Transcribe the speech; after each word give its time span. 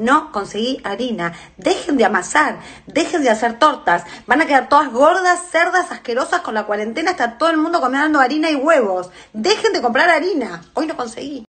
no 0.00 0.32
conseguí 0.32 0.80
harina. 0.82 1.34
Dejen 1.56 1.96
de 1.96 2.04
amasar, 2.04 2.58
dejen 2.86 3.22
de 3.22 3.30
hacer 3.30 3.58
tortas. 3.58 4.04
Van 4.26 4.40
a 4.40 4.46
quedar 4.46 4.68
todas 4.68 4.90
gordas, 4.90 5.50
cerdas, 5.50 5.92
asquerosas 5.92 6.40
con 6.40 6.54
la 6.54 6.64
cuarentena. 6.64 7.12
Está 7.12 7.38
todo 7.38 7.50
el 7.50 7.58
mundo 7.58 7.80
comiendo 7.80 8.18
harina 8.18 8.50
y 8.50 8.56
huevos. 8.56 9.10
Dejen 9.32 9.72
de 9.72 9.82
comprar 9.82 10.08
harina. 10.08 10.62
Hoy 10.74 10.86
no 10.86 10.96
conseguí. 10.96 11.49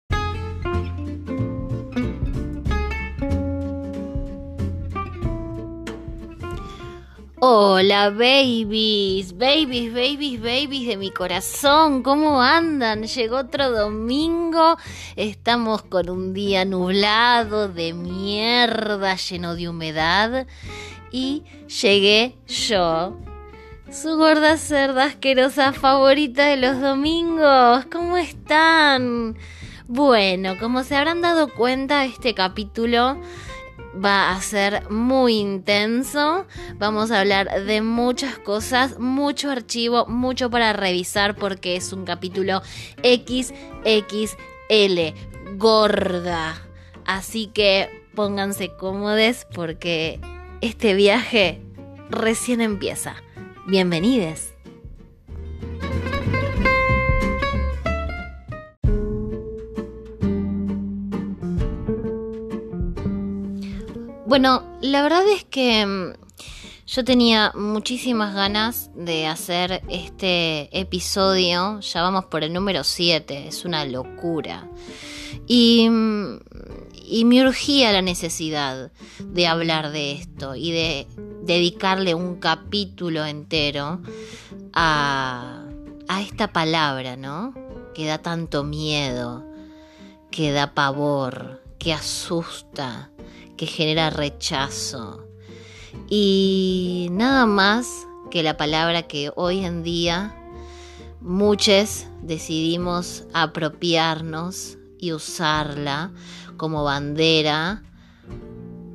Hola 7.45 8.11
babies, 8.11 9.37
babies, 9.37 9.93
babies, 9.93 10.41
babies 10.41 10.87
de 10.87 10.97
mi 10.97 11.11
corazón, 11.11 12.05
¿cómo 12.05 12.41
andan? 12.41 13.03
Llegó 13.03 13.39
otro 13.39 13.69
domingo, 13.73 14.77
estamos 15.17 15.83
con 15.83 16.09
un 16.09 16.35
día 16.35 16.65
nublado 16.65 17.67
de 17.67 17.95
mierda, 17.95 19.17
lleno 19.17 19.57
de 19.57 19.69
humedad 19.69 20.47
y 21.11 21.43
llegué 21.83 22.37
yo, 22.47 23.19
su 23.91 24.17
gorda 24.17 24.57
cerda 24.57 25.07
asquerosa 25.07 25.73
favorita 25.73 26.47
de 26.47 26.59
los 26.59 26.81
domingos, 26.81 27.87
¿cómo 27.91 28.19
están? 28.19 29.37
Bueno, 29.89 30.57
como 30.61 30.85
se 30.85 30.95
habrán 30.95 31.23
dado 31.23 31.49
cuenta, 31.49 32.05
este 32.05 32.35
capítulo 32.35 33.19
va 33.93 34.33
a 34.33 34.41
ser 34.41 34.91
muy 34.91 35.39
intenso. 35.39 36.47
Vamos 36.77 37.11
a 37.11 37.21
hablar 37.21 37.65
de 37.65 37.83
muchas 37.83 38.39
cosas, 38.39 38.99
mucho 38.99 39.51
archivo, 39.51 40.07
mucho 40.07 40.51
para 40.51 40.73
revisar 40.73 41.35
porque 41.37 41.77
es 41.77 41.93
un 41.93 42.05
capítulo 42.05 42.63
XXL, 43.03 44.37
gorda. 45.57 46.63
Así 47.05 47.49
que 47.49 48.07
pónganse 48.15 48.71
cómodos 48.77 49.47
porque 49.55 50.21
este 50.61 50.95
viaje 50.95 51.61
recién 52.11 52.61
empieza. 52.61 53.17
Bienvenidos. 53.67 54.52
Bueno, 64.33 64.63
la 64.81 65.03
verdad 65.03 65.29
es 65.29 65.45
que 65.45 65.85
mm, 65.85 66.15
yo 66.87 67.05
tenía 67.05 67.53
muchísimas 67.55 68.35
ganas 68.35 68.91
de 68.95 69.27
hacer 69.27 69.83
este 69.91 70.71
episodio. 70.73 71.81
Ya 71.81 72.01
vamos 72.01 72.25
por 72.25 72.43
el 72.43 72.51
número 72.51 72.83
7, 72.83 73.49
es 73.49 73.67
una 73.67 73.85
locura. 73.85 74.67
Y, 75.47 75.87
mm, 75.87 76.41
y 77.05 77.27
me 77.27 77.47
urgía 77.47 77.93
la 77.93 78.01
necesidad 78.01 78.91
de 79.19 79.47
hablar 79.47 79.93
de 79.93 80.13
esto 80.13 80.55
y 80.55 80.73
de 80.73 81.07
dedicarle 81.43 82.15
un 82.15 82.37
capítulo 82.37 83.27
entero 83.27 84.01
a 84.73 85.67
esta 86.23 86.55
palabra, 86.55 87.17
¿no? 87.17 87.53
Que 87.95 88.07
da 88.07 88.17
tanto 88.17 88.65
miedo, 88.65 89.45
que 90.31 90.53
da 90.53 90.73
pavor, 90.73 91.63
que 91.79 91.93
asusta 91.93 93.12
que 93.57 93.67
genera 93.67 94.11
rechazo. 94.11 95.27
Y 96.09 97.09
nada 97.11 97.47
más 97.47 98.07
que 98.31 98.43
la 98.43 98.57
palabra 98.57 99.03
que 99.03 99.31
hoy 99.37 99.65
en 99.65 99.83
día 99.83 100.35
muchos 101.21 102.07
decidimos 102.23 103.25
apropiarnos 103.33 104.79
y 104.99 105.13
usarla 105.13 106.13
como 106.57 106.85
bandera 106.85 107.83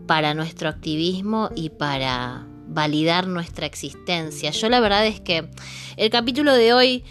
para 0.07 0.33
nuestro 0.33 0.69
activismo 0.69 1.49
y 1.55 1.69
para 1.69 2.47
validar 2.77 3.25
nuestra 3.25 3.65
existencia. 3.65 4.51
Yo 4.51 4.69
la 4.69 4.79
verdad 4.79 5.07
es 5.07 5.19
que 5.19 5.49
el 5.97 6.11
capítulo 6.11 6.53
de 6.53 6.73
hoy 6.73 7.03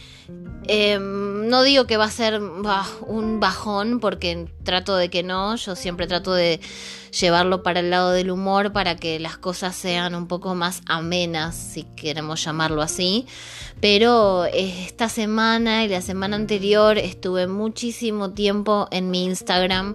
Em, 0.68 1.48
no 1.48 1.62
digo 1.62 1.86
que 1.86 1.96
va 1.96 2.06
a 2.06 2.10
ser 2.10 2.40
un 2.40 3.38
bajón 3.40 4.00
porque 4.00 4.48
trato 4.64 4.96
de 4.96 5.08
que 5.08 5.22
no, 5.22 5.54
yo 5.54 5.76
siempre 5.76 6.08
trato 6.08 6.34
de 6.34 6.60
llevarlo 7.20 7.62
para 7.62 7.80
el 7.80 7.90
lado 7.90 8.10
del 8.10 8.32
humor 8.32 8.72
para 8.72 8.96
que 8.96 9.20
las 9.20 9.38
cosas 9.38 9.76
sean 9.76 10.16
un 10.16 10.26
poco 10.26 10.56
más 10.56 10.82
amenas, 10.86 11.54
si 11.54 11.84
queremos 11.84 12.44
llamarlo 12.44 12.82
así. 12.82 13.26
Pero 13.80 14.46
esta 14.46 15.08
semana 15.08 15.84
y 15.84 15.88
la 15.88 16.02
semana 16.02 16.34
anterior 16.34 16.98
estuve 16.98 17.46
muchísimo 17.46 18.32
tiempo 18.32 18.88
en 18.90 19.10
mi 19.10 19.24
Instagram 19.24 19.94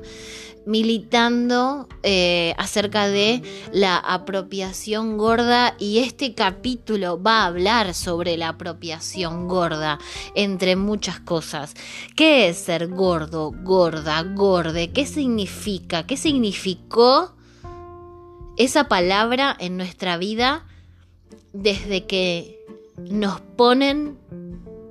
militando 0.65 1.87
eh, 2.03 2.53
acerca 2.57 3.07
de 3.07 3.41
la 3.71 3.97
apropiación 3.97 5.17
gorda 5.17 5.75
y 5.79 5.99
este 5.99 6.33
capítulo 6.33 7.21
va 7.21 7.41
a 7.41 7.45
hablar 7.47 7.93
sobre 7.93 8.37
la 8.37 8.49
apropiación 8.49 9.47
gorda, 9.47 9.99
entre 10.35 10.75
muchas 10.75 11.19
cosas. 11.19 11.73
¿Qué 12.15 12.49
es 12.49 12.57
ser 12.57 12.87
gordo, 12.87 13.51
gorda, 13.63 14.21
gorde? 14.23 14.91
¿Qué 14.91 15.05
significa? 15.05 16.05
¿Qué 16.05 16.17
significó 16.17 17.33
esa 18.57 18.87
palabra 18.87 19.55
en 19.59 19.77
nuestra 19.77 20.17
vida 20.17 20.65
desde 21.53 22.05
que 22.05 22.59
nos 22.97 23.41
ponen 23.41 24.17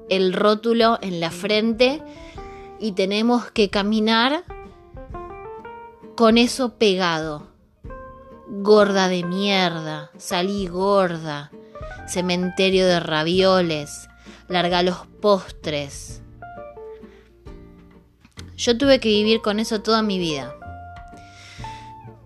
el 0.09 0.32
rótulo 0.32 0.98
en 1.03 1.20
la 1.20 1.30
frente 1.30 2.03
y 2.80 2.92
tenemos 2.92 3.50
que 3.50 3.70
caminar 3.70 4.44
con 6.16 6.38
eso 6.38 6.75
pegado. 6.75 7.48
Gorda 8.48 9.09
de 9.09 9.22
mierda, 9.22 10.10
salí 10.19 10.66
gorda, 10.66 11.50
cementerio 12.09 12.87
de 12.87 12.98
ravioles, 12.98 14.09
larga 14.48 14.82
los 14.82 15.06
postres. 15.21 16.21
Yo 18.56 18.76
tuve 18.76 18.98
que 19.00 19.09
vivir 19.09 19.41
con 19.41 19.60
eso 19.60 19.81
toda 19.81 20.03
mi 20.03 20.19
vida, 20.19 20.54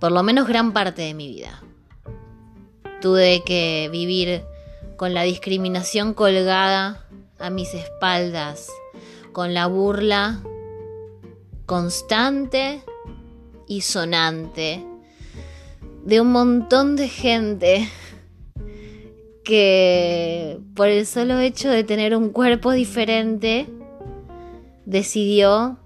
por 0.01 0.11
lo 0.11 0.22
menos 0.22 0.49
gran 0.49 0.72
parte 0.72 1.03
de 1.03 1.15
mi 1.15 1.28
vida. 1.28 1.62
Tuve 3.01 3.43
que 3.45 3.89
vivir 3.93 4.43
con 4.97 5.12
la 5.15 5.22
discriminación 5.22 6.15
colgada 6.15 7.06
a 7.39 7.51
mis 7.51 7.75
espaldas, 7.75 8.69
con 9.33 9.53
la 9.53 9.66
burla 9.66 10.41
constante 11.66 12.83
y 13.66 13.82
sonante 13.82 14.84
de 16.04 16.20
un 16.20 16.32
montón 16.32 16.97
de 16.97 17.08
gente 17.08 17.88
que 19.44 20.58
por 20.75 20.88
el 20.88 21.06
solo 21.06 21.38
hecho 21.38 21.69
de 21.70 21.84
tener 21.84 22.16
un 22.16 22.30
cuerpo 22.30 22.72
diferente 22.72 23.66
decidió 24.86 25.78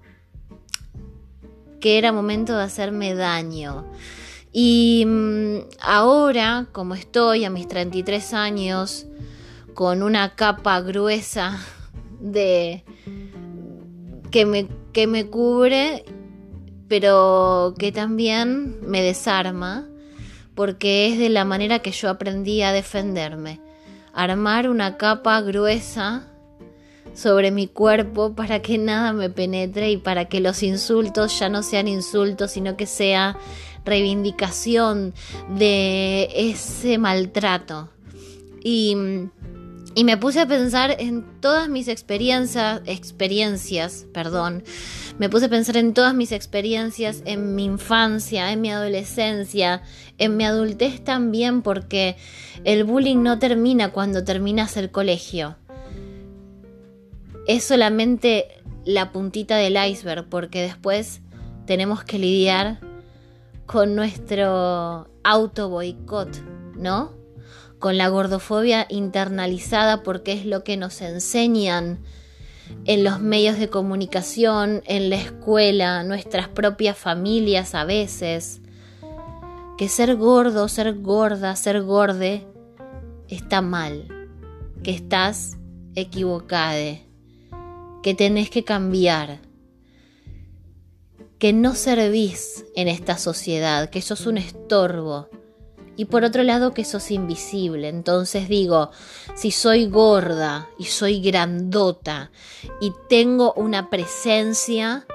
que 1.79 1.97
era 1.97 2.11
momento 2.11 2.57
de 2.57 2.63
hacerme 2.63 3.15
daño. 3.15 3.85
Y 4.51 5.05
mm, 5.05 5.57
ahora, 5.81 6.67
como 6.71 6.95
estoy 6.95 7.45
a 7.45 7.49
mis 7.49 7.67
33 7.67 8.33
años, 8.33 9.05
con 9.73 10.03
una 10.03 10.35
capa 10.35 10.81
gruesa 10.81 11.59
de 12.19 12.83
que 14.31 14.45
me, 14.45 14.67
que 14.91 15.07
me 15.07 15.27
cubre 15.27 16.03
pero 16.89 17.75
que 17.77 17.93
también 17.93 18.81
me 18.81 19.01
desarma 19.01 19.87
porque 20.55 21.07
es 21.07 21.17
de 21.17 21.29
la 21.29 21.45
manera 21.45 21.79
que 21.79 21.91
yo 21.91 22.09
aprendí 22.09 22.63
a 22.63 22.73
defenderme. 22.73 23.61
Armar 24.11 24.67
una 24.67 24.97
capa 24.97 25.39
gruesa 25.39 26.27
sobre 27.13 27.51
mi 27.51 27.67
cuerpo 27.67 28.33
para 28.33 28.61
que 28.61 28.77
nada 28.77 29.13
me 29.13 29.29
penetre 29.29 29.91
y 29.91 29.97
para 29.97 30.25
que 30.25 30.41
los 30.41 30.63
insultos 30.63 31.39
ya 31.39 31.47
no 31.47 31.63
sean 31.63 31.87
insultos, 31.87 32.51
sino 32.51 32.75
que 32.75 32.87
sea 32.87 33.37
reivindicación 33.85 35.13
de 35.55 36.29
ese 36.35 36.97
maltrato. 36.97 37.89
Y, 38.61 38.97
y 39.95 40.03
me 40.03 40.17
puse 40.17 40.39
a 40.39 40.47
pensar 40.47 40.95
en 40.99 41.25
todas 41.41 41.67
mis 41.67 41.87
experiencias, 41.87 42.81
experiencias, 42.85 44.05
perdón, 44.13 44.63
me 45.17 45.29
puse 45.29 45.47
a 45.47 45.49
pensar 45.49 45.77
en 45.77 45.93
todas 45.93 46.13
mis 46.13 46.31
experiencias, 46.31 47.23
en 47.25 47.55
mi 47.55 47.65
infancia, 47.65 48.51
en 48.51 48.61
mi 48.61 48.71
adolescencia, 48.71 49.81
en 50.17 50.37
mi 50.37 50.45
adultez 50.45 51.03
también, 51.03 51.61
porque 51.61 52.15
el 52.63 52.83
bullying 52.83 53.23
no 53.23 53.39
termina 53.39 53.91
cuando 53.91 54.23
terminas 54.23 54.77
el 54.77 54.91
colegio. 54.91 55.57
Es 57.47 57.63
solamente 57.63 58.47
la 58.85 59.11
puntita 59.11 59.57
del 59.57 59.75
iceberg, 59.75 60.29
porque 60.29 60.61
después 60.61 61.21
tenemos 61.65 62.03
que 62.03 62.19
lidiar 62.19 62.79
con 63.65 63.95
nuestro 63.95 65.09
auto 65.23 65.69
boicot, 65.69 66.29
¿no? 66.75 67.18
Con 67.79 67.97
la 67.97 68.09
gordofobia 68.09 68.85
internalizada 68.89 70.03
porque 70.03 70.33
es 70.33 70.45
lo 70.45 70.63
que 70.63 70.77
nos 70.77 71.01
enseñan 71.01 71.99
en 72.85 73.03
los 73.03 73.19
medios 73.19 73.57
de 73.57 73.69
comunicación, 73.69 74.83
en 74.85 75.09
la 75.09 75.15
escuela, 75.15 76.03
nuestras 76.03 76.47
propias 76.47 76.97
familias 76.97 77.75
a 77.75 77.85
veces. 77.85 78.61
que 79.77 79.87
ser 79.87 80.17
gordo, 80.17 80.67
ser 80.67 80.99
gorda, 80.99 81.55
ser 81.55 81.81
gorde 81.81 82.45
está 83.29 83.61
mal, 83.61 84.07
que 84.83 84.91
estás 84.91 85.57
equivocada, 85.95 86.97
que 88.03 88.13
tenés 88.13 88.49
que 88.49 88.65
cambiar, 88.65 89.39
que 91.37 91.53
no 91.53 91.75
servís 91.75 92.65
en 92.75 92.89
esta 92.89 93.17
sociedad, 93.17 93.89
que 93.89 94.01
sos 94.01 94.25
un 94.25 94.37
estorbo. 94.37 95.29
Y 95.99 96.05
por 96.05 96.23
otro 96.23 96.43
lado 96.43 96.73
que 96.73 96.85
sos 96.85 97.11
invisible. 97.11 97.89
Entonces 97.89 98.47
digo, 98.47 98.89
si 99.35 99.51
soy 99.51 99.85
gorda 99.85 100.69
y 100.77 100.85
soy 100.85 101.19
grandota 101.19 102.31
y 102.79 102.93
tengo 103.09 103.51
una 103.51 103.89
presencia, 103.89 105.05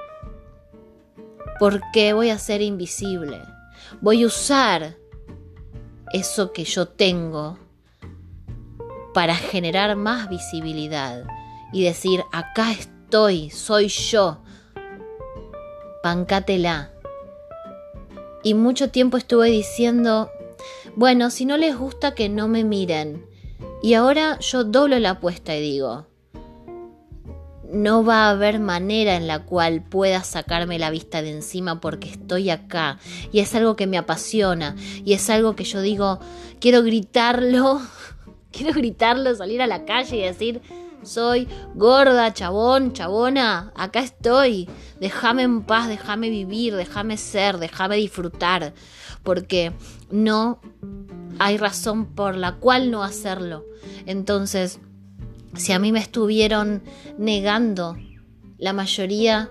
¿por 1.57 1.81
qué 1.91 2.13
voy 2.13 2.29
a 2.29 2.37
ser 2.37 2.61
invisible? 2.61 3.41
Voy 3.99 4.21
a 4.21 4.27
usar 4.27 4.95
eso 6.13 6.51
que 6.51 6.65
yo 6.65 6.87
tengo 6.87 7.57
para 9.11 9.33
generar 9.33 9.95
más 9.95 10.29
visibilidad 10.29 11.23
y 11.73 11.83
decir, 11.83 12.23
acá 12.31 12.73
estoy, 12.73 13.49
soy 13.49 13.87
yo, 13.87 14.37
pancátela. 16.03 16.91
Y 18.43 18.53
mucho 18.53 18.91
tiempo 18.91 19.17
estuve 19.17 19.49
diciendo, 19.49 20.29
bueno, 20.95 21.29
si 21.29 21.45
no 21.45 21.57
les 21.57 21.77
gusta 21.77 22.15
que 22.15 22.29
no 22.29 22.47
me 22.47 22.63
miren. 22.63 23.25
Y 23.81 23.93
ahora 23.93 24.39
yo 24.39 24.63
doblo 24.63 24.97
la 24.99 25.11
apuesta 25.11 25.55
y 25.55 25.61
digo, 25.61 26.07
no 27.71 28.03
va 28.03 28.25
a 28.25 28.29
haber 28.31 28.59
manera 28.59 29.15
en 29.15 29.27
la 29.27 29.45
cual 29.45 29.83
pueda 29.83 30.23
sacarme 30.23 30.79
la 30.79 30.89
vista 30.89 31.21
de 31.21 31.31
encima 31.31 31.81
porque 31.81 32.09
estoy 32.09 32.49
acá 32.49 32.99
y 33.31 33.39
es 33.39 33.53
algo 33.53 33.75
que 33.75 33.87
me 33.87 33.97
apasiona 33.97 34.75
y 35.03 35.13
es 35.13 35.29
algo 35.29 35.55
que 35.55 35.65
yo 35.65 35.81
digo, 35.81 36.19
quiero 36.59 36.83
gritarlo 36.83 37.81
Quiero 38.55 38.73
gritarlo, 38.73 39.35
salir 39.35 39.61
a 39.61 39.67
la 39.67 39.83
calle 39.83 40.15
y 40.15 40.21
decir, 40.21 40.61
soy 41.03 41.45
gorda, 41.73 42.33
chabón, 42.33 42.93
chabona, 42.93 43.73
acá 43.75 43.99
estoy. 43.99 44.69
Déjame 45.01 45.43
en 45.43 45.63
paz, 45.63 45.89
déjame 45.89 46.29
vivir, 46.29 46.73
déjame 46.73 47.17
ser, 47.17 47.57
déjame 47.57 47.97
disfrutar. 47.97 48.73
Porque 49.23 49.73
no 50.11 50.59
hay 51.39 51.57
razón 51.57 52.05
por 52.05 52.35
la 52.35 52.55
cual 52.55 52.91
no 52.91 53.03
hacerlo. 53.03 53.65
Entonces, 54.05 54.79
si 55.55 55.73
a 55.73 55.79
mí 55.79 55.91
me 55.91 55.99
estuvieron 55.99 56.83
negando 57.17 57.97
la 58.57 58.73
mayoría 58.73 59.49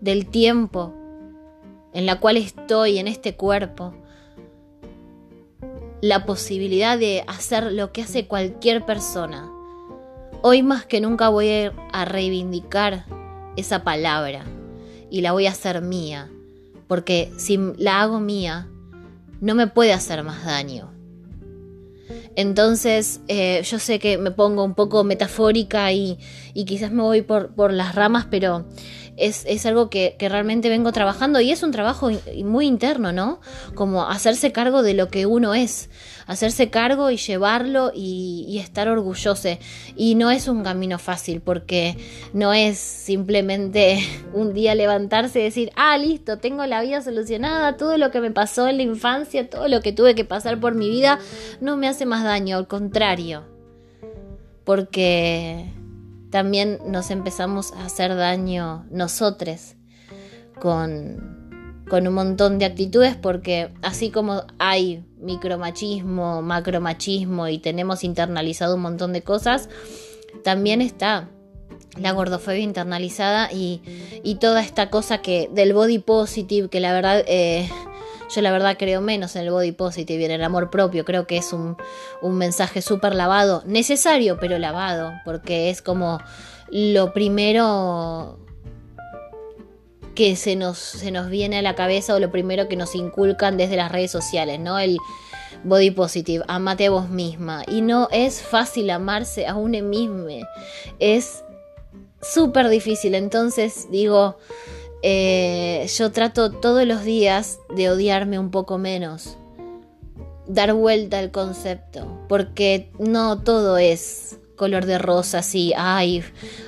del 0.00 0.26
tiempo 0.26 0.94
en 1.92 2.06
la 2.06 2.20
cual 2.20 2.36
estoy 2.36 2.98
en 2.98 3.08
este 3.08 3.36
cuerpo, 3.36 3.94
la 6.00 6.26
posibilidad 6.26 6.98
de 6.98 7.24
hacer 7.26 7.72
lo 7.72 7.92
que 7.92 8.02
hace 8.02 8.26
cualquier 8.26 8.84
persona. 8.84 9.50
Hoy 10.42 10.62
más 10.62 10.84
que 10.84 11.00
nunca 11.00 11.30
voy 11.30 11.48
a, 11.92 12.04
reivindicar 12.04 13.06
esa 13.56 13.82
palabra 13.82 14.44
y 15.10 15.22
la 15.22 15.32
voy 15.32 15.46
a 15.46 15.52
hacer 15.52 15.80
mía, 15.80 16.30
porque 16.86 17.32
si 17.38 17.58
la 17.78 18.02
hago 18.02 18.20
mía, 18.20 18.68
no 19.40 19.54
me 19.54 19.66
puede 19.66 19.92
hacer 19.92 20.22
más 20.22 20.44
daño. 20.44 20.92
Entonces, 22.36 23.20
eh, 23.28 23.62
yo 23.64 23.78
sé 23.78 23.98
que 23.98 24.18
me 24.18 24.30
pongo 24.30 24.62
un 24.62 24.74
poco 24.74 25.04
metafórica 25.04 25.90
y, 25.92 26.18
quizás 26.66 26.92
me 26.92 27.02
voy 27.02 27.22
por 27.22 27.72
las 27.72 27.94
ramas, 27.94 28.26
pero 28.30 28.66
es, 29.16 29.66
algo 29.66 29.90
que, 29.90 30.16
realmente 30.18 30.68
vengo 30.68 30.92
trabajando 30.92 31.40
y 31.40 31.50
es 31.50 31.62
un 31.62 31.72
trabajo 31.72 32.10
muy 32.44 32.66
interno, 32.66 33.12
¿no? 33.12 33.40
Como 33.74 34.06
hacerse 34.06 34.52
cargo 34.52 34.82
de 34.82 34.94
lo 34.94 35.08
que 35.08 35.26
uno 35.26 35.54
es, 35.54 35.88
hacerse 36.26 36.70
cargo 36.70 37.10
y 37.10 37.16
llevarlo 37.16 37.92
y, 37.94 38.58
estar 38.58 38.88
orgulloso. 38.88 39.48
Y 39.96 40.14
no 40.14 40.30
es 40.30 40.48
un 40.48 40.62
camino 40.62 40.98
fácil 40.98 41.40
porque 41.40 41.96
no 42.32 42.52
es 42.52 42.78
simplemente 42.78 43.98
un 44.34 44.52
día 44.52 44.74
levantarse 44.74 45.40
y 45.40 45.44
decir, 45.44 45.72
ah, 45.76 45.96
listo, 45.96 46.38
tengo 46.38 46.66
la 46.66 46.82
vida 46.82 47.00
solucionada, 47.00 47.76
todo 47.76 47.96
lo 47.96 48.10
que 48.10 48.20
me 48.20 48.30
pasó 48.30 48.68
en 48.68 48.78
la 48.78 48.82
infancia, 48.82 49.48
todo 49.48 49.68
lo 49.68 49.80
que 49.80 49.92
tuve 49.92 50.14
que 50.14 50.24
pasar 50.24 50.60
por 50.60 50.74
mi 50.74 50.88
vida, 50.88 51.18
no 51.60 51.76
me 51.76 51.88
hace 51.88 52.06
más 52.06 52.24
daño, 52.24 52.56
al 52.56 52.66
contrario. 52.66 53.44
Porque 54.64 55.72
también 56.30 56.80
nos 56.86 57.10
empezamos 57.10 57.72
a 57.72 57.84
hacer 57.84 58.16
daño 58.16 58.84
nosotros 58.90 59.76
con, 60.60 61.45
con 61.88 62.06
un 62.06 62.14
montón 62.14 62.58
de 62.58 62.64
actitudes 62.64 63.16
porque 63.16 63.70
así 63.82 64.10
como 64.10 64.44
hay 64.58 65.04
micromachismo, 65.18 66.42
macromachismo 66.42 67.48
y 67.48 67.58
tenemos 67.58 68.04
internalizado 68.04 68.74
un 68.74 68.82
montón 68.82 69.12
de 69.12 69.22
cosas, 69.22 69.68
también 70.44 70.82
está 70.82 71.28
la 71.98 72.12
gordofobia 72.12 72.60
internalizada 72.60 73.50
y, 73.52 73.82
y 74.22 74.36
toda 74.36 74.62
esta 74.62 74.90
cosa 74.90 75.18
que 75.18 75.48
del 75.52 75.72
body 75.72 75.98
positive, 75.98 76.68
que 76.68 76.80
la 76.80 76.92
verdad 76.92 77.24
eh, 77.26 77.68
yo 78.34 78.42
la 78.42 78.50
verdad 78.50 78.76
creo 78.78 79.00
menos 79.00 79.36
en 79.36 79.42
el 79.42 79.50
body 79.50 79.72
positive 79.72 80.22
y 80.22 80.24
en 80.24 80.32
el 80.32 80.44
amor 80.44 80.70
propio. 80.70 81.04
Creo 81.04 81.26
que 81.26 81.36
es 81.36 81.52
un, 81.52 81.76
mensaje 82.22 82.82
súper 82.82 83.14
lavado, 83.14 83.62
necesario 83.66 84.38
pero 84.40 84.58
lavado, 84.58 85.12
porque 85.24 85.70
es 85.70 85.82
como 85.82 86.20
lo 86.70 87.12
primero 87.12 88.38
que 90.16 90.34
se 90.34 90.56
nos, 90.56 90.78
se 90.78 91.12
nos 91.12 91.28
viene 91.30 91.58
a 91.58 91.62
la 91.62 91.76
cabeza 91.76 92.16
o 92.16 92.18
lo 92.18 92.32
primero 92.32 92.66
que 92.66 92.74
nos 92.74 92.96
inculcan 92.96 93.56
desde 93.56 93.76
las 93.76 93.92
redes 93.92 94.10
sociales, 94.10 94.58
¿no? 94.58 94.80
El 94.80 94.98
body 95.62 95.92
positive, 95.92 96.44
amate 96.48 96.86
a 96.86 96.90
vos 96.90 97.08
misma. 97.08 97.62
Y 97.68 97.82
no 97.82 98.08
es 98.10 98.42
fácil 98.42 98.90
amarse 98.90 99.46
a 99.46 99.54
uno 99.54 99.80
mismo, 99.82 100.26
es 100.98 101.44
súper 102.20 102.68
difícil. 102.68 103.14
Entonces 103.14 103.88
digo, 103.90 104.38
eh, 105.02 105.86
yo 105.94 106.10
trato 106.10 106.50
todos 106.50 106.84
los 106.86 107.04
días 107.04 107.58
de 107.76 107.90
odiarme 107.90 108.38
un 108.38 108.50
poco 108.50 108.78
menos, 108.78 109.36
dar 110.46 110.72
vuelta 110.72 111.18
al 111.18 111.30
concepto, 111.30 112.24
porque 112.28 112.90
no 112.98 113.42
todo 113.42 113.76
es 113.78 114.38
color 114.56 114.86
de 114.86 114.98
rosa, 114.98 115.38
así, 115.38 115.72
ay, 115.76 116.24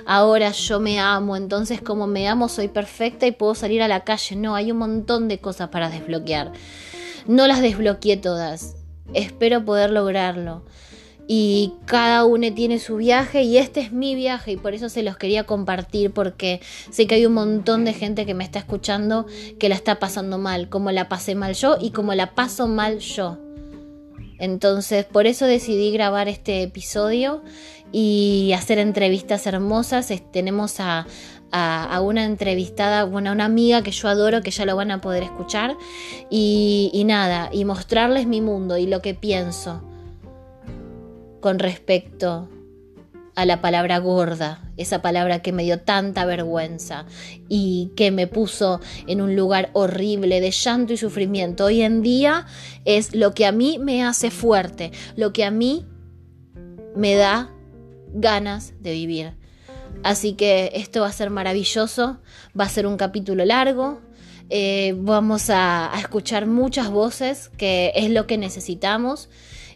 ahora 0.06 0.52
yo 0.52 0.78
me 0.80 1.00
amo, 1.00 1.36
entonces 1.36 1.80
como 1.80 2.06
me 2.06 2.28
amo 2.28 2.48
soy 2.48 2.68
perfecta 2.68 3.26
y 3.26 3.32
puedo 3.32 3.54
salir 3.54 3.82
a 3.82 3.88
la 3.88 4.04
calle. 4.04 4.36
No, 4.36 4.54
hay 4.54 4.70
un 4.70 4.78
montón 4.78 5.28
de 5.28 5.38
cosas 5.38 5.70
para 5.70 5.90
desbloquear. 5.90 6.52
No 7.26 7.46
las 7.46 7.60
desbloqueé 7.60 8.16
todas, 8.16 8.76
espero 9.12 9.64
poder 9.64 9.90
lograrlo 9.90 10.62
y 11.30 11.74
cada 11.84 12.24
uno 12.24 12.52
tiene 12.54 12.78
su 12.78 12.96
viaje 12.96 13.42
y 13.42 13.58
este 13.58 13.80
es 13.80 13.92
mi 13.92 14.14
viaje 14.14 14.52
y 14.52 14.56
por 14.56 14.72
eso 14.72 14.88
se 14.88 15.02
los 15.02 15.18
quería 15.18 15.44
compartir 15.44 16.10
porque 16.10 16.62
sé 16.90 17.06
que 17.06 17.16
hay 17.16 17.26
un 17.26 17.34
montón 17.34 17.84
de 17.84 17.92
gente 17.92 18.24
que 18.24 18.32
me 18.32 18.44
está 18.44 18.58
escuchando 18.58 19.26
que 19.60 19.68
la 19.68 19.74
está 19.74 19.98
pasando 19.98 20.38
mal, 20.38 20.70
como 20.70 20.90
la 20.90 21.10
pasé 21.10 21.34
mal 21.34 21.54
yo 21.54 21.76
y 21.78 21.90
como 21.90 22.14
la 22.14 22.34
paso 22.34 22.66
mal 22.66 22.98
yo. 23.00 23.36
Entonces 24.38 25.04
por 25.04 25.26
eso 25.26 25.44
decidí 25.44 25.92
grabar 25.92 26.28
este 26.28 26.62
episodio 26.62 27.42
y 27.92 28.52
hacer 28.56 28.78
entrevistas 28.78 29.46
hermosas. 29.46 30.12
Tenemos 30.32 30.76
a, 30.80 31.06
una 32.02 32.24
entrevistada, 32.24 33.04
bueno, 33.04 33.30
a 33.30 33.32
una 33.32 33.44
amiga 33.44 33.82
que 33.82 33.90
yo 33.90 34.08
adoro, 34.08 34.42
que 34.42 34.50
ya 34.50 34.64
lo 34.64 34.76
van 34.76 34.90
a 34.90 35.00
poder 35.00 35.22
escuchar. 35.22 35.76
Y, 36.30 36.90
y 36.92 37.04
nada, 37.04 37.50
y 37.52 37.64
mostrarles 37.64 38.26
mi 38.26 38.40
mundo 38.40 38.76
y 38.76 38.86
lo 38.86 39.00
que 39.00 39.14
pienso 39.14 39.82
con 41.40 41.58
respecto 41.58 42.48
a 43.38 43.44
la 43.44 43.60
palabra 43.60 43.98
gorda, 43.98 44.68
esa 44.76 45.00
palabra 45.00 45.42
que 45.42 45.52
me 45.52 45.62
dio 45.62 45.78
tanta 45.78 46.24
vergüenza 46.24 47.06
y 47.48 47.92
que 47.94 48.10
me 48.10 48.26
puso 48.26 48.80
en 49.06 49.20
un 49.20 49.36
lugar 49.36 49.70
horrible 49.74 50.40
de 50.40 50.50
llanto 50.50 50.92
y 50.92 50.96
sufrimiento. 50.96 51.66
Hoy 51.66 51.82
en 51.82 52.02
día 52.02 52.46
es 52.84 53.14
lo 53.14 53.34
que 53.34 53.46
a 53.46 53.52
mí 53.52 53.78
me 53.78 54.02
hace 54.02 54.32
fuerte, 54.32 54.90
lo 55.14 55.32
que 55.32 55.44
a 55.44 55.52
mí 55.52 55.86
me 56.96 57.14
da 57.14 57.54
ganas 58.12 58.74
de 58.80 58.92
vivir. 58.92 59.32
Así 60.02 60.34
que 60.34 60.70
esto 60.74 61.00
va 61.00 61.08
a 61.08 61.12
ser 61.12 61.30
maravilloso, 61.30 62.18
va 62.58 62.64
a 62.64 62.68
ser 62.68 62.86
un 62.86 62.96
capítulo 62.96 63.44
largo, 63.44 64.00
eh, 64.50 64.94
vamos 64.96 65.50
a 65.50 65.92
escuchar 65.98 66.46
muchas 66.46 66.90
voces, 66.90 67.50
que 67.56 67.92
es 67.94 68.10
lo 68.10 68.26
que 68.26 68.38
necesitamos 68.38 69.28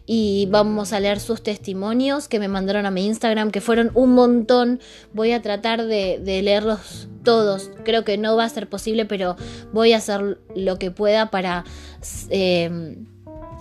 y 0.05 0.47
vamos 0.49 0.91
a 0.91 0.99
leer 0.99 1.19
sus 1.19 1.43
testimonios 1.43 2.27
que 2.27 2.39
me 2.39 2.47
mandaron 2.47 2.85
a 2.85 2.91
mi 2.91 3.05
Instagram, 3.05 3.51
que 3.51 3.61
fueron 3.61 3.91
un 3.93 4.13
montón. 4.13 4.79
Voy 5.13 5.31
a 5.31 5.41
tratar 5.41 5.85
de, 5.85 6.19
leerlos 6.25 7.07
todos. 7.23 7.71
Creo 7.85 8.03
que 8.03 8.17
no 8.17 8.35
va 8.35 8.45
a 8.45 8.49
ser 8.49 8.67
posible, 8.67 9.05
pero 9.05 9.37
voy 9.71 9.93
a 9.93 9.97
hacer 9.97 10.39
lo 10.55 10.77
que 10.77 10.91
pueda 10.91 11.29
para... 11.29 11.63
Eh, 12.29 12.97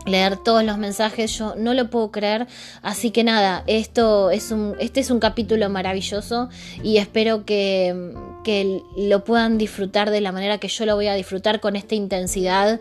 leer 0.04 0.36
todos 0.36 0.64
los 0.64 0.78
mensajes, 0.78 1.36
yo 1.38 1.54
no 1.56 1.74
lo 1.74 1.90
puedo 1.90 2.10
creer. 2.10 2.46
Así 2.82 3.10
que 3.10 3.24
nada, 3.24 3.62
esto 3.66 4.30
es 4.30 4.50
un, 4.50 4.76
este 4.80 5.00
es 5.00 5.10
un 5.10 5.20
capítulo 5.20 5.68
maravilloso 5.68 6.48
y 6.82 6.98
espero 6.98 7.44
que, 7.44 8.14
que 8.44 8.82
lo 8.96 9.24
puedan 9.24 9.58
disfrutar 9.58 10.10
de 10.10 10.20
la 10.20 10.32
manera 10.32 10.58
que 10.58 10.68
yo 10.68 10.86
lo 10.86 10.94
voy 10.94 11.06
a 11.06 11.14
disfrutar 11.14 11.60
con 11.60 11.76
esta 11.76 11.94
intensidad. 11.94 12.80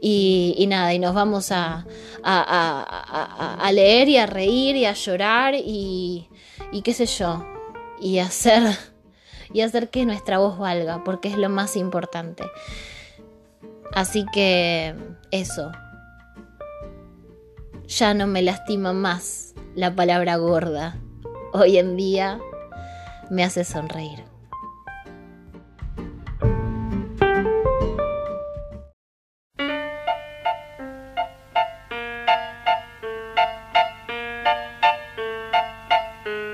Y, 0.00 0.64
nada, 0.68 0.94
y 0.94 0.98
nos 0.98 1.14
vamos 1.14 1.50
a, 1.52 1.86
a, 2.22 3.70
leer 3.72 4.08
y 4.08 4.16
a 4.16 4.26
reír 4.26 4.76
y 4.76 4.84
a 4.84 4.92
llorar 4.92 5.54
y, 5.54 6.28
y 6.72 6.82
qué 6.82 6.92
sé 6.92 7.06
yo, 7.06 7.44
y 8.00 8.18
hacer, 8.18 8.62
y 9.52 9.62
hacer 9.62 9.90
que 9.90 10.04
nuestra 10.04 10.38
voz 10.38 10.58
valga, 10.58 11.02
porque 11.04 11.28
es 11.28 11.36
lo 11.36 11.48
más 11.48 11.76
importante. 11.76 12.44
Así 13.92 14.24
que 14.32 14.94
eso 15.32 15.72
ya 17.90 18.14
no 18.14 18.28
me 18.28 18.40
lastima 18.40 18.92
más 18.92 19.52
la 19.74 19.94
palabra 19.94 20.36
gorda. 20.36 20.96
Hoy 21.52 21.76
en 21.76 21.96
día 21.96 22.38
me 23.30 23.42
hace 23.42 23.64
sonreír. 23.64 24.24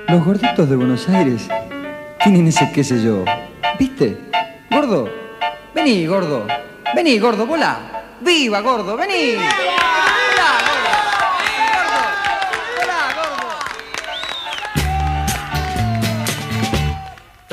Los 0.08 0.24
gorditos 0.24 0.70
de 0.70 0.76
Buenos 0.76 1.06
Aires 1.10 1.48
tienen 2.24 2.48
ese 2.48 2.72
qué 2.72 2.82
sé 2.82 3.02
yo. 3.02 3.24
¿Viste? 3.78 4.16
Gordo, 4.70 5.10
vení, 5.74 6.06
gordo. 6.06 6.46
Vení, 6.94 7.18
gordo, 7.18 7.46
volá. 7.46 7.78
¡Viva, 8.22 8.60
gordo! 8.62 8.96
¡Vení! 8.96 9.36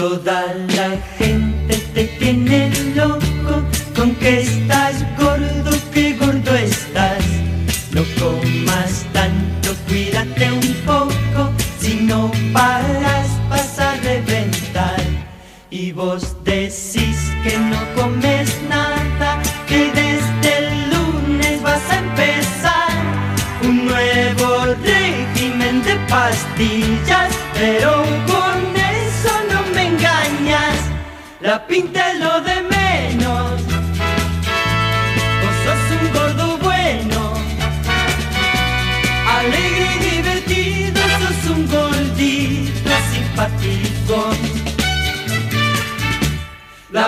Toda 0.04 0.54
la 0.76 0.98
gente 1.18 1.78
te 1.94 2.04
tiene 2.20 2.70
loco 2.94 3.64
con 3.96 4.14
que 4.16 4.42
estás 4.42 5.02
gordo, 5.18 5.72
que 5.94 6.18
gordo 6.18 6.54
estás. 6.56 7.24
No 7.94 8.04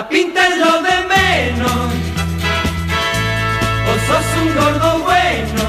La 0.08 0.82
de 0.82 0.96
menos. 1.08 1.92
Vos 3.86 4.00
sos 4.06 4.42
un 4.42 4.54
gordo 4.54 4.98
bueno, 5.00 5.64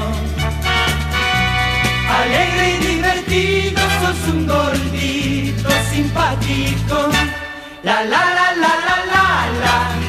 alegre 2.20 2.74
y 2.74 2.86
divertido, 2.86 3.80
sos 4.00 4.34
un 4.34 4.46
gordito 4.46 5.68
simpático. 5.92 7.08
La 7.82 8.04
la 8.04 8.24
la 8.36 8.52
la 8.54 8.74
la 8.86 8.96
la 9.12 9.46
la. 9.60 10.07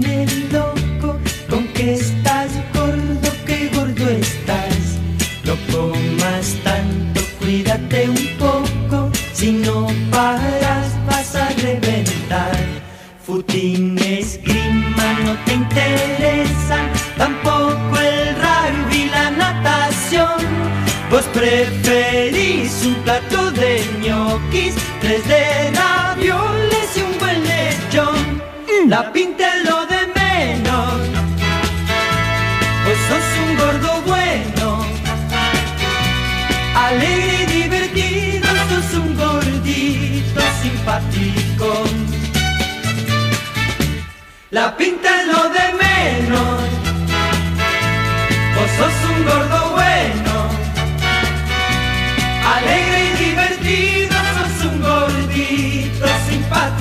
many 0.00 0.39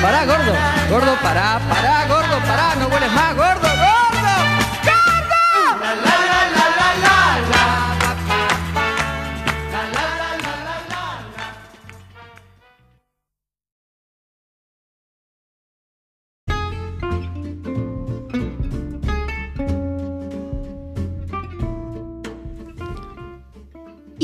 Pará, 0.00 0.24
gordo. 0.24 0.52
Gordo, 0.88 1.16
pará, 1.20 1.60
pará, 1.68 2.06
gordo, 2.06 2.40
pará, 2.46 2.76
no 2.76 2.86
hueles 2.86 3.12
más, 3.12 3.34
gordo. 3.34 3.67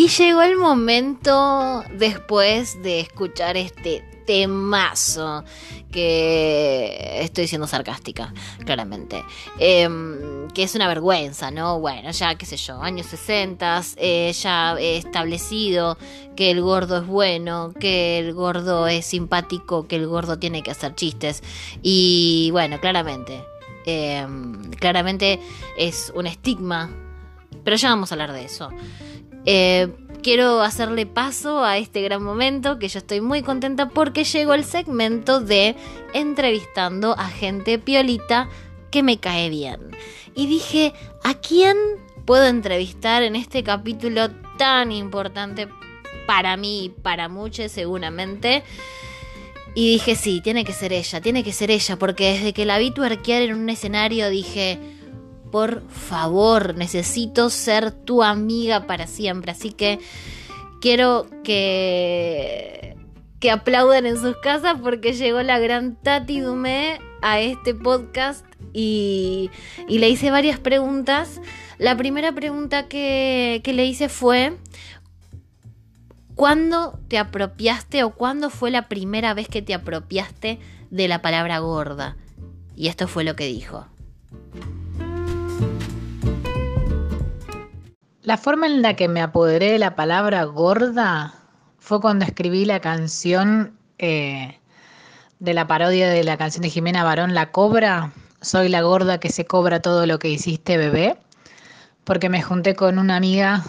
Y 0.04 0.08
llegó 0.08 0.42
el 0.42 0.58
momento 0.58 1.82
después 1.94 2.82
de 2.82 3.00
escuchar 3.00 3.56
este 3.56 4.04
temazo 4.26 5.44
que 5.90 7.22
estoy 7.22 7.46
siendo 7.46 7.66
sarcástica, 7.66 8.34
claramente. 8.66 9.24
Em, 9.58 10.48
que 10.48 10.64
es 10.64 10.74
una 10.74 10.88
vergüenza, 10.88 11.50
¿no? 11.50 11.80
Bueno, 11.80 12.10
ya 12.10 12.34
qué 12.34 12.44
sé 12.44 12.58
yo, 12.58 12.82
años 12.82 13.06
60, 13.06 13.80
eh, 13.96 14.30
ya 14.38 14.76
he 14.78 14.98
establecido 14.98 15.96
que 16.36 16.50
el 16.50 16.60
gordo 16.60 16.98
es 16.98 17.06
bueno, 17.06 17.72
que 17.80 18.18
el 18.18 18.34
gordo 18.34 18.86
es 18.86 19.06
simpático, 19.06 19.88
que 19.88 19.96
el 19.96 20.06
gordo 20.06 20.38
tiene 20.38 20.62
que 20.62 20.70
hacer 20.70 20.94
chistes. 20.94 21.42
Y 21.80 22.50
bueno, 22.52 22.78
claramente, 22.78 23.42
em, 23.86 24.70
claramente 24.72 25.40
es 25.78 26.12
un 26.14 26.26
estigma, 26.26 26.90
pero 27.64 27.78
ya 27.78 27.88
vamos 27.88 28.12
a 28.12 28.16
hablar 28.16 28.34
de 28.34 28.44
eso. 28.44 28.68
Eh, 29.46 29.88
quiero 30.22 30.62
hacerle 30.62 31.06
paso 31.06 31.64
a 31.64 31.78
este 31.78 32.02
gran 32.02 32.22
momento 32.22 32.78
que 32.78 32.88
yo 32.88 32.98
estoy 32.98 33.20
muy 33.20 33.42
contenta 33.42 33.88
porque 33.90 34.24
llegó 34.24 34.54
el 34.54 34.64
segmento 34.64 35.40
de 35.40 35.76
entrevistando 36.12 37.18
a 37.18 37.28
gente 37.28 37.78
piolita 37.78 38.48
que 38.90 39.02
me 39.02 39.18
cae 39.18 39.50
bien. 39.50 39.80
Y 40.34 40.46
dije, 40.46 40.94
¿a 41.22 41.34
quién 41.34 41.76
puedo 42.24 42.46
entrevistar 42.46 43.22
en 43.22 43.36
este 43.36 43.62
capítulo 43.62 44.30
tan 44.56 44.92
importante 44.92 45.68
para 46.26 46.56
mí, 46.56 46.92
para 47.02 47.28
muchos 47.28 47.70
seguramente. 47.72 48.62
Y 49.74 49.92
dije, 49.92 50.14
sí, 50.14 50.40
tiene 50.40 50.64
que 50.64 50.72
ser 50.72 50.92
ella, 50.92 51.20
tiene 51.20 51.42
que 51.42 51.52
ser 51.52 51.70
ella, 51.70 51.96
porque 51.96 52.32
desde 52.32 52.52
que 52.52 52.64
la 52.64 52.78
vi 52.78 52.92
tuerquear 52.92 53.42
en 53.42 53.54
un 53.54 53.68
escenario 53.68 54.30
dije, 54.30 54.78
por 55.54 55.88
favor, 55.88 56.74
necesito 56.74 57.48
ser 57.48 57.92
tu 57.92 58.24
amiga 58.24 58.88
para 58.88 59.06
siempre. 59.06 59.52
Así 59.52 59.70
que 59.70 60.00
quiero 60.80 61.28
que, 61.44 62.96
que 63.38 63.52
aplaudan 63.52 64.04
en 64.04 64.20
sus 64.20 64.36
casas 64.38 64.80
porque 64.82 65.12
llegó 65.12 65.44
la 65.44 65.60
gran 65.60 65.94
Tati 65.94 66.40
Dumé 66.40 66.98
a 67.22 67.38
este 67.38 67.72
podcast 67.72 68.44
y, 68.72 69.48
y 69.86 69.98
le 69.98 70.08
hice 70.08 70.32
varias 70.32 70.58
preguntas. 70.58 71.40
La 71.78 71.96
primera 71.96 72.32
pregunta 72.32 72.88
que, 72.88 73.60
que 73.62 73.72
le 73.74 73.86
hice 73.86 74.08
fue, 74.08 74.56
¿Cuándo 76.34 76.98
te 77.06 77.16
apropiaste 77.16 78.02
o 78.02 78.10
cuándo 78.10 78.50
fue 78.50 78.72
la 78.72 78.88
primera 78.88 79.34
vez 79.34 79.46
que 79.46 79.62
te 79.62 79.72
apropiaste 79.72 80.58
de 80.90 81.06
la 81.06 81.22
palabra 81.22 81.60
gorda? 81.60 82.16
Y 82.74 82.88
esto 82.88 83.06
fue 83.06 83.22
lo 83.22 83.36
que 83.36 83.46
dijo. 83.46 83.86
La 88.24 88.38
forma 88.38 88.66
en 88.66 88.82
la 88.82 88.96
que 88.96 89.06
me 89.06 89.20
apoderé 89.20 89.72
de 89.72 89.78
la 89.78 89.94
palabra 89.94 90.44
gorda 90.44 91.34
fue 91.78 92.00
cuando 92.00 92.24
escribí 92.24 92.64
la 92.64 92.80
canción 92.80 93.78
eh, 93.98 94.58
de 95.38 95.54
la 95.54 95.66
parodia 95.66 96.08
de 96.08 96.24
la 96.24 96.36
canción 96.36 96.62
de 96.62 96.70
Jimena 96.70 97.04
Barón, 97.04 97.34
La 97.34 97.52
Cobra. 97.52 98.12
Soy 98.40 98.68
la 98.68 98.82
gorda 98.82 99.20
que 99.20 99.30
se 99.30 99.44
cobra 99.44 99.80
todo 99.80 100.06
lo 100.06 100.18
que 100.18 100.30
hiciste, 100.30 100.76
bebé 100.76 101.18
porque 102.04 102.28
me 102.28 102.42
junté 102.42 102.74
con 102.76 102.98
una 102.98 103.16
amiga, 103.16 103.64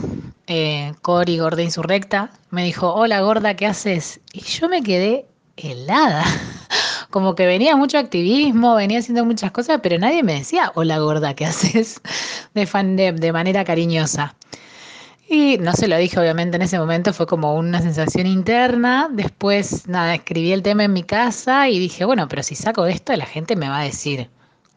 eh, 0.48 0.94
Cori 1.02 1.40
Gorda 1.40 1.62
Insurrecta, 1.62 2.32
me 2.52 2.64
dijo, 2.66 2.94
hola 2.94 3.22
gorda, 3.22 3.56
¿qué 3.56 3.66
haces? 3.66 4.20
Y 4.34 4.42
yo 4.42 4.70
me 4.70 4.84
quedé 4.84 5.26
helada, 5.56 6.24
como 7.16 7.34
que 7.34 7.46
venía 7.46 7.78
mucho 7.78 7.98
activismo, 7.98 8.76
venía 8.76 9.00
haciendo 9.00 9.24
muchas 9.24 9.50
cosas, 9.52 9.80
pero 9.82 9.98
nadie 9.98 10.22
me 10.22 10.34
decía, 10.34 10.74
hola 10.76 11.00
gorda, 11.00 11.34
¿qué 11.34 11.46
haces? 11.46 12.02
De, 12.54 12.66
fan 12.66 12.98
de, 12.98 13.14
de 13.14 13.32
manera 13.32 13.64
cariñosa. 13.64 14.36
Y 15.30 15.58
no 15.60 15.72
se 15.72 15.88
lo 15.88 15.96
dije, 15.96 16.20
obviamente, 16.20 16.58
en 16.58 16.64
ese 16.64 16.78
momento 16.78 17.14
fue 17.14 17.26
como 17.26 17.56
una 17.56 17.82
sensación 17.82 18.28
interna. 18.28 19.08
Después, 19.10 19.88
nada, 19.88 20.14
escribí 20.14 20.52
el 20.52 20.62
tema 20.62 20.84
en 20.84 20.92
mi 20.92 21.04
casa 21.04 21.70
y 21.70 21.80
dije, 21.80 22.04
bueno, 22.04 22.28
pero 22.28 22.44
si 22.44 22.54
saco 22.54 22.86
esto, 22.86 23.16
la 23.16 23.26
gente 23.26 23.56
me 23.56 23.70
va 23.70 23.80
a 23.80 23.84
decir, 23.86 24.30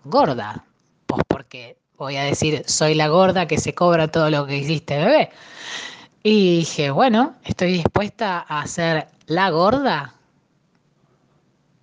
gorda, 0.05 0.65
pues 1.07 1.23
porque 1.27 1.77
voy 1.97 2.15
a 2.19 2.23
decir, 2.23 2.63
soy 2.69 2.95
la 2.95 3.09
gorda 3.09 3.49
que 3.49 3.59
se 3.59 3.75
cobra 3.75 4.13
todo 4.13 4.31
lo 4.31 4.47
que 4.47 4.59
hiciste, 4.59 4.97
bebé. 4.97 5.31
Y 6.23 6.59
dije, 6.59 6.93
bueno, 6.93 7.35
estoy 7.43 7.73
dispuesta 7.73 8.39
a 8.39 8.65
ser 8.69 9.09
la 9.27 9.51
gorda. 9.51 10.15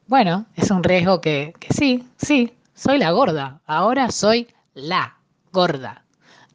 Bueno, 0.07 0.45
es 0.55 0.69
un 0.69 0.83
riesgo 0.83 1.19
que, 1.19 1.53
que 1.59 1.74
sí, 1.74 2.07
sí, 2.17 2.53
soy 2.75 3.00
la 3.00 3.12
gorda. 3.12 3.62
Ahora 3.65 4.12
soy 4.12 4.47
la 4.74 5.17
gorda. 5.51 6.03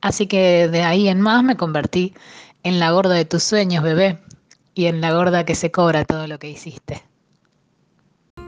Así 0.00 0.26
que 0.26 0.69
de 0.69 0.83
ahí 0.83 1.09
en 1.09 1.21
más 1.21 1.42
me 1.42 1.57
convertí 1.57 2.14
en 2.62 2.78
la 2.78 2.92
gorda 2.92 3.14
de 3.14 3.25
tus 3.25 3.42
sueños, 3.42 3.83
bebé, 3.83 4.19
y 4.75 4.87
en 4.87 5.00
la 5.00 5.12
gorda 5.12 5.45
que 5.45 5.54
se 5.54 5.71
cobra 5.71 6.04
todo 6.04 6.26
lo 6.26 6.38
que 6.38 6.50
hiciste. 6.50 7.02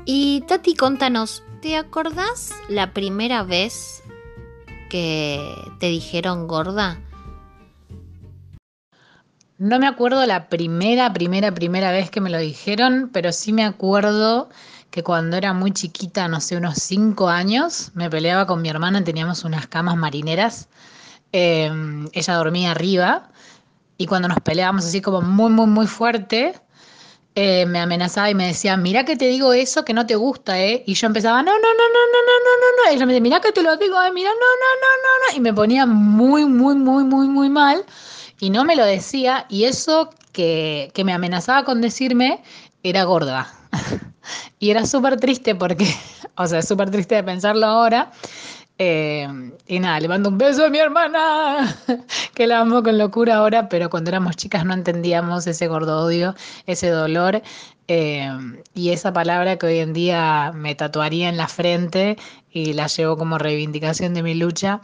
Y 0.04 0.42
Tati, 0.42 0.75
contanos, 0.75 1.42
¿te 1.61 1.76
acordás 1.76 2.52
la 2.68 2.92
primera 2.92 3.42
vez 3.42 4.02
que 4.88 5.54
te 5.78 5.87
dijeron 5.87 6.47
gorda? 6.47 7.00
No 9.59 9.78
me 9.78 9.87
acuerdo 9.87 10.26
la 10.26 10.49
primera, 10.49 11.12
primera, 11.12 11.52
primera 11.54 11.92
vez 11.92 12.11
que 12.11 12.21
me 12.21 12.30
lo 12.30 12.38
dijeron, 12.38 13.11
pero 13.12 13.32
sí 13.32 13.52
me 13.52 13.64
acuerdo 13.64 14.49
que 14.93 15.03
cuando 15.03 15.37
era 15.39 15.55
muy 15.55 15.73
chiquita, 15.73 16.29
no 16.29 16.41
sé, 16.41 16.57
unos 16.57 16.77
cinco 16.77 17.29
años, 17.29 17.91
me 17.95 18.11
peleaba 18.11 18.47
con 18.47 18.61
mi 18.63 18.69
hermana, 18.69 19.03
teníamos 19.03 19.43
unas 19.43 19.67
camas 19.67 19.97
marineras, 19.97 20.69
em, 21.33 22.09
ella 22.13 22.35
dormía 22.35 22.73
arriba, 22.73 23.31
y 23.97 24.07
cuando 24.07 24.29
nos 24.29 24.41
peleábamos 24.41 24.85
así 24.85 25.01
como 25.01 25.23
muy, 25.23 25.51
muy, 25.51 25.67
muy 25.67 25.87
fuerte, 25.87 26.55
eh, 27.35 27.65
me 27.67 27.81
amenazaba 27.81 28.29
y 28.31 28.35
me 28.35 28.49
decía, 28.49 28.76
mira 28.76 29.05
que 29.07 29.17
te 29.17 29.26
digo 29.28 29.55
eso 29.55 29.85
que 29.85 29.95
no 29.95 30.05
te 30.07 30.17
gusta, 30.17 30.61
¿eh? 30.61 30.85
Y 30.87 30.93
yo 30.95 31.07
empezaba, 31.07 31.43
no, 31.43 31.52
no, 31.52 31.59
no, 31.59 31.65
no, 31.65 32.02
no, 32.13 32.21
no, 32.28 32.52
no, 32.61 32.85
no, 32.85 32.95
ella 32.95 33.07
me 33.07 33.13
decía, 33.15 33.23
mira 33.23 33.41
que 33.41 33.52
te 33.52 33.63
lo 33.63 33.75
digo, 33.78 33.97
¿eh? 34.02 34.13
Mira, 34.13 34.31
no, 34.31 34.37
no, 34.37 34.71
no, 34.83 34.91
no, 35.05 35.33
no. 35.33 35.37
Y 35.39 35.41
me 35.41 35.55
ponía 35.55 35.87
muy, 35.87 36.45
muy, 36.45 36.75
muy, 36.75 37.05
muy, 37.05 37.28
muy 37.28 37.49
mal. 37.49 37.85
Y 38.41 38.50
no 38.50 38.65
me 38.65 38.76
lo 38.76 38.85
decía. 38.85 39.47
Y 39.49 39.65
eso 39.65 40.11
que, 40.33 40.91
que 40.95 41.05
me 41.05 41.15
amenazaba 41.15 41.65
con 41.65 41.81
decirme 41.81 42.43
era 42.83 43.05
gorda. 43.05 43.55
y 44.58 44.71
era 44.71 44.87
súper 44.87 45.19
triste 45.19 45.54
porque, 45.54 45.87
o 46.37 46.47
sea, 46.47 46.63
súper 46.63 46.91
triste 46.91 47.17
de 47.17 47.25
pensarlo 47.25 47.67
ahora. 47.67 48.11
Eh, 48.78 49.28
y 49.67 49.78
nada, 49.78 50.00
le 50.00 50.08
mando 50.08 50.28
un 50.28 50.39
beso 50.39 50.65
a 50.65 50.71
mi 50.71 50.78
hermana, 50.78 51.76
que 52.35 52.47
la 52.47 52.61
amo 52.61 52.82
con 52.82 52.99
locura 52.99 53.37
ahora, 53.37 53.69
pero 53.69 53.91
cuando 53.91 54.11
éramos 54.11 54.37
chicas 54.37 54.65
no 54.65 54.75
entendíamos 54.75 55.47
ese 55.47 55.69
gordo 55.69 56.04
odio, 56.04 56.35
ese 56.67 56.89
dolor 56.89 57.43
eh, 57.87 58.30
y 58.75 58.91
esa 58.91 59.13
palabra 59.13 59.58
que 59.58 59.67
hoy 59.67 59.78
en 59.78 59.93
día 59.93 60.50
me 60.54 60.75
tatuaría 60.75 61.28
en 61.28 61.37
la 61.37 61.49
frente 61.49 62.17
y 62.50 62.73
la 62.73 62.87
llevo 62.87 63.17
como 63.17 63.39
reivindicación 63.39 64.15
de 64.15 64.23
mi 64.23 64.35
lucha. 64.35 64.80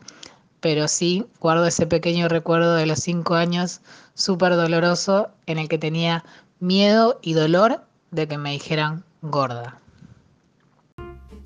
Pero 0.61 0.89
sí, 0.89 1.27
guardo 1.41 1.67
ese 1.67 1.87
pequeño 1.87 2.29
recuerdo 2.29 2.75
de 2.75 2.87
los 2.87 2.99
cinco 2.99 3.35
años 3.35 3.81
súper 4.15 4.57
doloroso 4.57 5.31
en 5.47 5.59
el 5.59 5.69
que 5.69 5.79
tenía 5.79 6.25
miedo 6.61 7.19
y 7.23 7.35
dolor 7.35 7.85
de 8.11 8.27
que 8.27 8.39
me 8.39 8.53
dijeran 8.53 9.05
gorda. 9.23 9.81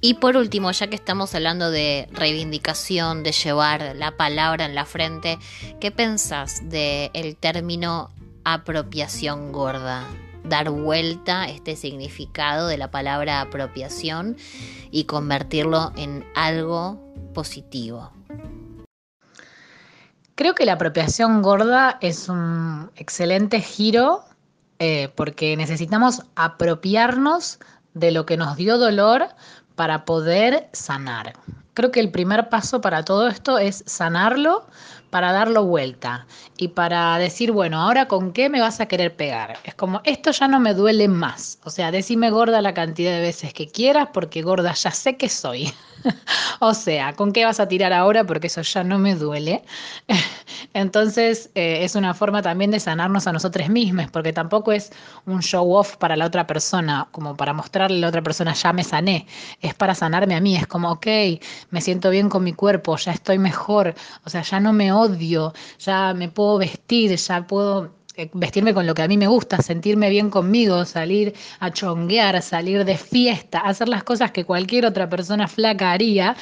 Y 0.05 0.15
por 0.15 0.37
último, 0.37 0.73
ya 0.73 0.89
que 0.89 0.97
estamos 0.97 1.33
hablando 1.37 1.71
de 1.71 2.09
reivindicación, 2.11 3.23
de 3.23 3.31
llevar 3.31 3.95
la 3.95 4.17
palabra 4.17 4.65
en 4.65 4.75
la 4.75 4.85
frente, 4.85 5.39
¿qué 5.81 5.93
pensás 5.93 6.69
del 6.69 7.37
término 7.37 8.11
apropiación 8.45 9.53
gorda? 9.53 10.05
Dar 10.43 10.71
vuelta 10.71 11.45
este 11.49 11.77
significado 11.77 12.67
de 12.67 12.79
la 12.79 12.91
palabra 12.91 13.41
apropiación 13.41 14.37
y 14.91 15.05
convertirlo 15.05 15.93
en 15.95 16.27
algo 16.35 17.01
positivo. 17.33 18.11
Creo 20.35 20.57
que 20.57 20.67
la 20.67 20.73
apropiación 20.73 21.43
gorda 21.43 21.99
es 22.01 22.29
un 22.29 22.91
excelente 22.97 23.61
giro 23.61 24.25
eh, 24.85 25.13
porque 25.15 25.57
necesitamos 25.57 26.23
apropiarnos 26.35 27.61
de 27.95 28.11
lo 28.11 28.27
que 28.27 28.37
nos 28.37 28.57
dio 28.57 28.79
dolor 28.79 29.29
para 29.77 30.05
poder 30.05 30.69
sanar. 30.73 31.35
Creo 31.75 31.93
que 31.93 32.01
el 32.01 32.11
primer 32.11 32.49
paso 32.49 32.81
para 32.81 33.05
todo 33.05 33.29
esto 33.29 33.59
es 33.59 33.85
sanarlo 33.87 34.67
para 35.11 35.31
darlo 35.31 35.67
vuelta 35.67 36.27
y 36.57 36.67
para 36.69 37.17
decir, 37.19 37.53
bueno, 37.53 37.81
ahora 37.81 38.09
con 38.09 38.33
qué 38.33 38.49
me 38.49 38.61
vas 38.61 38.81
a 38.81 38.87
querer 38.87 39.15
pegar. 39.15 39.57
Es 39.63 39.77
como, 39.77 40.01
esto 40.03 40.33
ya 40.33 40.49
no 40.49 40.59
me 40.59 40.75
duele 40.75 41.07
más. 41.07 41.61
O 41.63 41.71
sea, 41.71 41.93
decime 41.93 42.31
gorda 42.31 42.61
la 42.61 42.75
cantidad 42.75 43.13
de 43.13 43.21
veces 43.21 43.55
que 43.55 43.69
quieras 43.69 44.09
porque 44.13 44.43
gorda 44.43 44.73
ya 44.73 44.91
sé 44.91 45.17
que 45.17 45.29
soy. 45.29 45.73
o 46.61 46.75
sea, 46.75 47.13
¿con 47.15 47.33
qué 47.33 47.45
vas 47.45 47.61
a 47.61 47.69
tirar 47.69 47.93
ahora? 47.93 48.25
Porque 48.25 48.47
eso 48.47 48.63
ya 48.63 48.85
no 48.85 48.99
me 48.99 49.15
duele. 49.15 49.63
Entonces, 50.75 51.51
eh, 51.55 51.85
es 51.85 51.95
una 51.95 52.15
forma 52.15 52.43
también 52.43 52.71
de 52.71 52.81
sanarnos 52.81 53.27
a 53.27 53.33
nosotros 53.33 53.69
mismos, 53.69 54.11
porque 54.11 54.33
tampoco 54.33 54.73
es 54.73 54.91
un 55.27 55.43
show 55.43 55.75
off 55.75 55.97
para 55.97 56.17
la 56.17 56.27
otra 56.27 56.47
persona, 56.47 57.09
como 57.13 57.37
para 57.37 57.53
mostrarle 57.53 57.99
a 57.99 58.01
la 58.01 58.09
otra 58.09 58.23
persona, 58.23 58.55
ya 58.55 58.73
me 58.73 58.85
sané. 58.85 59.27
Es 59.61 59.75
para 59.75 59.95
sanarme 59.95 60.35
a 60.35 60.41
mí. 60.41 60.57
Es 60.57 60.67
como, 60.67 60.91
ok, 60.93 61.07
me 61.71 61.81
siento 61.81 62.11
bien 62.11 62.29
con 62.29 62.45
mi 62.45 62.53
cuerpo, 62.53 62.97
ya 62.97 63.13
estoy 63.13 63.39
mejor. 63.39 63.95
O 64.25 64.31
sea, 64.31 64.43
ya 64.43 64.61
no 64.61 64.73
me 64.73 64.93
odio, 64.93 65.53
ya 65.79 66.15
me 66.15 66.29
puedo 66.29 66.59
vestir, 66.59 67.15
ya 67.17 67.47
puedo 67.47 68.02
vestirme 68.35 68.75
con 68.75 68.87
lo 68.87 68.95
que 68.95 69.03
a 69.03 69.09
mí 69.09 69.17
me 69.17 69.27
gusta, 69.27 69.59
sentirme 69.59 70.11
bien 70.11 70.31
conmigo, 70.31 70.85
salir 70.85 71.35
a 71.61 71.71
chonguear, 71.71 72.41
salir 72.43 72.85
de 72.85 72.97
fiesta, 72.97 73.61
hacer 73.61 73.89
las 73.89 74.05
cosas 74.05 74.31
que 74.33 74.45
cualquier 74.45 74.87
otra 74.87 75.09
persona 75.09 75.49
flaca 75.49 75.93
haría 75.93 76.37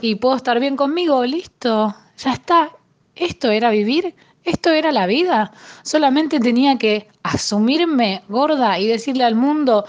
y 0.00 0.16
puedo 0.16 0.36
estar 0.36 0.60
bien 0.60 0.76
conmigo, 0.76 1.24
listo, 1.24 1.94
ya 2.18 2.32
está. 2.32 2.70
Esto 3.14 3.50
era 3.50 3.70
vivir, 3.70 4.14
esto 4.44 4.70
era 4.70 4.92
la 4.92 5.06
vida. 5.06 5.52
Solamente 5.82 6.40
tenía 6.40 6.76
que 6.78 7.08
asumirme 7.22 8.22
gorda 8.28 8.78
y 8.78 8.86
decirle 8.86 9.24
al 9.24 9.34
mundo, 9.34 9.84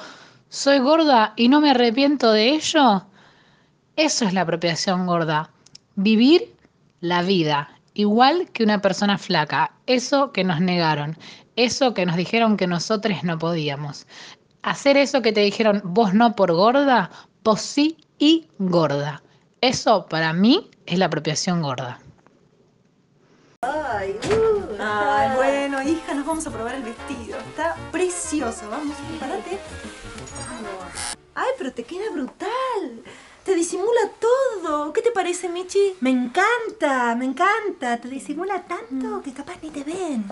soy 0.50 0.80
gorda 0.80 1.34
y 1.36 1.50
no 1.50 1.60
me 1.60 1.72
arrepiento 1.72 2.32
de 2.32 2.50
ello. 2.50 3.06
Eso 3.96 4.26
es 4.26 4.34
la 4.34 4.42
apropiación 4.42 5.06
gorda. 5.06 5.50
Vivir 5.96 6.54
la 7.02 7.22
vida, 7.24 7.75
igual 7.96 8.50
que 8.52 8.64
una 8.64 8.82
persona 8.82 9.18
flaca, 9.18 9.72
eso 9.88 10.32
que 10.32 10.44
nos 10.44 10.62
negaron, 10.62 11.18
eso 11.56 11.94
que 11.94 12.06
nos 12.06 12.16
dijeron 12.16 12.58
que 12.58 12.68
nosotros 12.68 13.24
no 13.24 13.40
podíamos. 13.40 14.06
Hacer 14.62 14.98
eso 14.98 15.22
que 15.22 15.32
te 15.32 15.42
dijeron 15.42 15.82
vos 15.84 16.14
no 16.14 16.36
por 16.36 16.54
gorda, 16.54 17.10
vos 17.44 17.62
sí 17.62 17.98
y 18.20 18.48
gorda. 18.60 19.24
Eso 19.62 20.06
para 20.08 20.34
mí 20.34 20.70
es 20.86 21.00
la 21.00 21.08
apropiación 21.08 21.62
gorda. 21.62 22.00
Ay, 23.62 24.20
uh. 24.30 24.76
Ay, 24.80 25.36
bueno, 25.36 25.82
hija, 25.82 26.14
nos 26.14 26.26
vamos 26.26 26.46
a 26.46 26.52
probar 26.52 26.76
el 26.76 26.84
vestido. 26.84 27.40
Está 27.40 27.76
precioso. 27.92 28.70
Vamos, 28.70 28.96
prepárate. 29.10 29.60
Ay, 31.34 31.50
pero 31.58 31.72
te 31.74 31.84
queda 31.84 32.12
brutal. 32.12 33.04
Te 33.46 33.54
disimula 33.54 34.02
todo. 34.20 34.92
¿Qué 34.92 35.04
te 35.04 35.12
parece, 35.12 35.50
Michi? 35.50 35.94
Me 36.02 36.10
encanta, 36.10 37.16
me 37.16 37.26
encanta. 37.26 38.02
Te 38.02 38.10
disimula 38.10 38.64
tanto 38.64 39.22
que 39.22 39.34
capaz 39.34 39.58
ni 39.62 39.70
te 39.70 39.84
ven. 39.84 40.26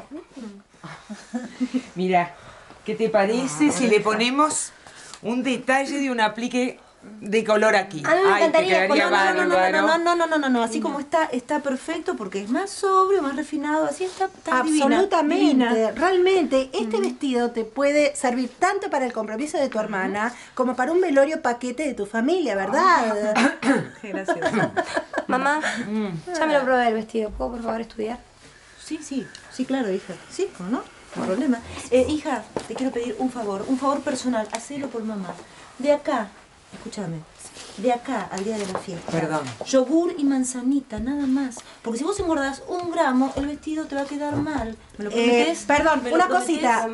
Mira, 1.95 2.35
¿qué 2.83 2.95
te 2.95 3.09
parece 3.09 3.71
si 3.71 3.85
le 3.85 3.99
ponemos 3.99 4.71
un 5.21 5.43
detalle 5.43 5.99
de 5.99 6.09
un 6.09 6.21
aplique 6.21 6.79
de 7.21 7.43
color 7.43 7.75
aquí? 7.75 8.03
A 8.05 8.15
mí 8.15 8.21
me 8.21 8.27
Ay, 8.29 8.33
te 8.33 8.39
encantaría 8.39 8.87
quedaría 8.87 9.09
no, 9.09 9.33
no, 9.33 9.45
no, 9.45 9.45
no, 9.45 9.71
no, 9.71 9.97
no, 9.97 10.15
no, 10.15 10.27
no, 10.27 10.37
no, 10.37 10.49
no, 10.49 10.63
así 10.63 10.79
como 10.79 10.99
está, 10.99 11.25
está 11.25 11.59
perfecto 11.59 12.15
porque 12.15 12.41
es 12.41 12.49
más 12.49 12.69
sobrio, 12.69 13.21
más 13.21 13.35
refinado, 13.35 13.85
así 13.85 14.03
está, 14.03 14.25
está 14.25 14.59
Absolutamente, 14.59 15.35
divina. 15.45 15.91
realmente 15.95 16.69
este 16.73 16.99
vestido 16.99 17.51
te 17.51 17.63
puede 17.65 18.15
servir 18.15 18.49
tanto 18.59 18.89
para 18.89 19.05
el 19.05 19.13
compromiso 19.13 19.57
de 19.57 19.69
tu 19.69 19.79
hermana 19.79 20.33
como 20.53 20.75
para 20.75 20.91
un 20.91 21.01
velorio 21.01 21.41
paquete 21.41 21.83
de 21.83 21.93
tu 21.93 22.05
familia, 22.05 22.55
¿verdad? 22.55 23.15
Gracias. 24.01 24.37
Mamá, 25.27 25.61
ya 26.37 26.45
me 26.45 26.53
lo 26.53 26.63
probé 26.63 26.87
el 26.87 26.93
vestido. 26.93 27.29
¿Puedo 27.29 27.51
por 27.51 27.63
favor 27.63 27.81
estudiar? 27.81 28.19
Sí, 28.83 28.99
sí, 29.01 29.25
sí, 29.51 29.65
claro, 29.65 29.89
hija. 29.91 30.13
Sí, 30.29 30.49
¿cómo 30.57 30.69
no? 30.69 30.83
No 31.15 31.23
hay 31.23 31.29
problema. 31.29 31.59
Eh, 31.91 32.05
hija, 32.09 32.43
te 32.67 32.75
quiero 32.75 32.91
pedir 32.91 33.15
un 33.19 33.31
favor, 33.31 33.63
un 33.67 33.77
favor 33.77 34.01
personal, 34.01 34.47
hacelo 34.51 34.89
por 34.89 35.03
mamá. 35.03 35.29
De 35.79 35.93
acá, 35.93 36.27
escúchame, 36.73 37.17
de 37.77 37.91
acá 37.91 38.29
al 38.31 38.43
día 38.43 38.57
de 38.57 38.67
la 38.71 38.79
fiesta. 38.79 39.11
Perdón. 39.11 39.41
Yogur 39.67 40.15
y 40.17 40.23
manzanita, 40.23 40.99
nada 40.99 41.25
más. 41.25 41.57
Porque 41.81 41.99
si 41.99 42.03
vos 42.03 42.19
engordás 42.19 42.63
un 42.67 42.91
gramo, 42.91 43.33
el 43.35 43.47
vestido 43.47 43.85
te 43.85 43.95
va 43.95 44.01
a 44.01 44.05
quedar 44.05 44.35
mal. 44.35 44.77
¿Me 44.97 45.05
lo 45.05 45.11
Eh, 45.11 45.55
perdón, 45.67 46.03
¿Me 46.03 46.09
lo 46.09 46.15
una 46.15 46.27
cosita. 46.27 46.87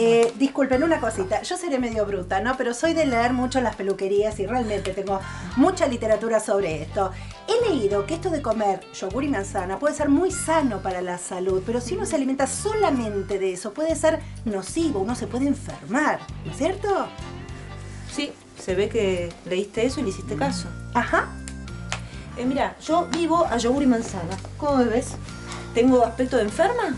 Eh, 0.00 0.32
disculpen, 0.38 0.84
una 0.84 1.00
cosita. 1.00 1.42
Yo 1.42 1.56
seré 1.56 1.80
medio 1.80 2.06
bruta, 2.06 2.40
¿no? 2.40 2.56
Pero 2.56 2.72
soy 2.72 2.94
de 2.94 3.04
leer 3.04 3.32
mucho 3.32 3.60
las 3.60 3.74
peluquerías 3.74 4.38
y 4.38 4.46
realmente 4.46 4.92
tengo 4.92 5.18
mucha 5.56 5.88
literatura 5.88 6.38
sobre 6.38 6.82
esto. 6.82 7.10
He 7.48 7.68
leído 7.68 8.06
que 8.06 8.14
esto 8.14 8.30
de 8.30 8.40
comer 8.40 8.80
yogur 8.92 9.24
y 9.24 9.28
manzana 9.28 9.80
puede 9.80 9.96
ser 9.96 10.08
muy 10.08 10.30
sano 10.30 10.82
para 10.82 11.02
la 11.02 11.18
salud, 11.18 11.64
pero 11.66 11.80
si 11.80 11.96
uno 11.96 12.06
se 12.06 12.14
alimenta 12.14 12.46
solamente 12.46 13.40
de 13.40 13.54
eso, 13.54 13.72
puede 13.72 13.96
ser 13.96 14.20
nocivo, 14.44 15.00
uno 15.00 15.16
se 15.16 15.26
puede 15.26 15.48
enfermar, 15.48 16.20
¿no 16.44 16.52
es 16.52 16.58
cierto? 16.58 17.08
Sí, 18.14 18.32
se 18.60 18.74
ve 18.74 18.88
que 18.88 19.32
leíste 19.46 19.86
eso 19.86 20.00
y 20.00 20.04
le 20.04 20.08
hiciste 20.10 20.36
caso. 20.36 20.68
Ajá. 20.94 21.28
Eh, 22.36 22.44
mira, 22.44 22.76
yo 22.80 23.06
vivo 23.06 23.46
a 23.46 23.56
yogur 23.56 23.82
y 23.82 23.86
manzana. 23.86 24.36
¿Cómo 24.58 24.76
me 24.76 24.84
ves? 24.84 25.12
¿Tengo 25.74 26.04
aspecto 26.04 26.36
de 26.36 26.44
enferma? 26.44 26.94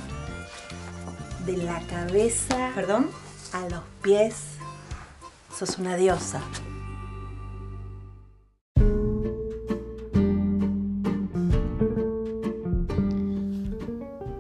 De 1.47 1.57
la 1.57 1.81
cabeza 1.83 2.71
¿Perdón? 2.75 3.11
a 3.53 3.69
los 3.69 3.83
pies, 4.03 4.37
sos 5.57 5.79
una 5.79 5.97
diosa. 5.97 6.41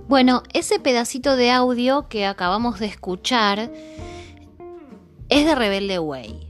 Bueno, 0.06 0.42
ese 0.52 0.80
pedacito 0.80 1.36
de 1.36 1.52
audio 1.52 2.08
que 2.08 2.26
acabamos 2.26 2.80
de 2.80 2.86
escuchar 2.86 3.70
es 5.28 5.46
de 5.46 5.54
Rebelde 5.54 6.00
Way. 6.00 6.49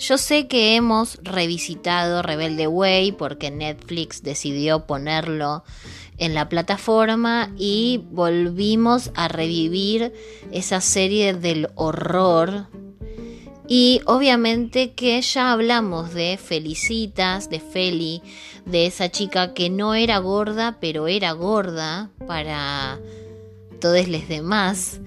Yo 0.00 0.16
sé 0.16 0.48
que 0.48 0.76
hemos 0.76 1.18
revisitado 1.22 2.22
Rebelde 2.22 2.66
Way 2.66 3.12
porque 3.12 3.50
Netflix 3.50 4.22
decidió 4.22 4.86
ponerlo 4.86 5.62
en 6.16 6.32
la 6.32 6.48
plataforma 6.48 7.52
y 7.58 8.00
volvimos 8.10 9.10
a 9.14 9.28
revivir 9.28 10.14
esa 10.52 10.80
serie 10.80 11.34
del 11.34 11.68
horror. 11.74 12.68
Y 13.68 14.00
obviamente 14.06 14.94
que 14.94 15.20
ya 15.20 15.52
hablamos 15.52 16.14
de 16.14 16.38
Felicitas, 16.42 17.50
de 17.50 17.60
Feli, 17.60 18.22
de 18.64 18.86
esa 18.86 19.10
chica 19.10 19.52
que 19.52 19.68
no 19.68 19.94
era 19.94 20.16
gorda, 20.16 20.78
pero 20.80 21.08
era 21.08 21.32
gorda 21.32 22.10
para 22.26 22.98
todos 23.82 24.08
los 24.08 24.26
demás. 24.28 24.98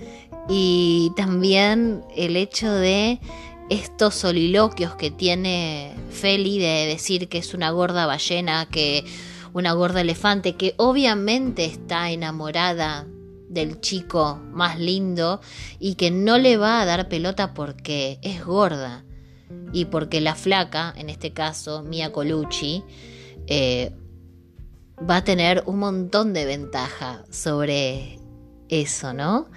Y 0.48 1.12
también 1.16 2.04
el 2.16 2.36
hecho 2.36 2.72
de 2.72 3.20
estos 3.74 4.14
soliloquios 4.14 4.96
que 4.96 5.10
tiene 5.10 5.96
Feli 6.12 6.60
de 6.60 6.86
decir 6.86 7.28
que 7.28 7.40
es 7.40 7.54
una 7.54 7.72
gorda 7.72 8.06
ballena, 8.06 8.68
que 8.70 9.04
una 9.52 9.74
gorda 9.74 10.02
elefante, 10.02 10.54
que 10.54 10.76
obviamente 10.78 11.66
está 11.66 12.12
enamorada 12.12 13.08
del 13.50 13.82
chico 13.82 14.40
más 14.52 14.80
lindo 14.80 15.42
y 15.80 15.96
que 15.96 16.12
no 16.12 16.38
le 16.38 16.58
va 16.58 16.82
a 16.82 16.86
dar 16.86 17.10
pelota 17.10 17.54
porque 17.54 18.20
es 18.22 18.46
gorda 18.46 19.06
y 19.72 19.86
porque 19.86 20.22
la 20.22 20.36
flaca, 20.36 20.94
en 20.96 21.10
este 21.10 21.34
caso 21.34 21.82
Mia 21.82 22.12
Colucci, 22.12 22.84
eh, 23.48 23.92
va 25.10 25.18
a 25.18 25.24
tener 25.24 25.64
un 25.66 25.80
montón 25.80 26.34
de 26.34 26.46
ventaja 26.46 27.26
sobre 27.32 28.20
eso, 28.70 29.14
¿no? 29.14 29.50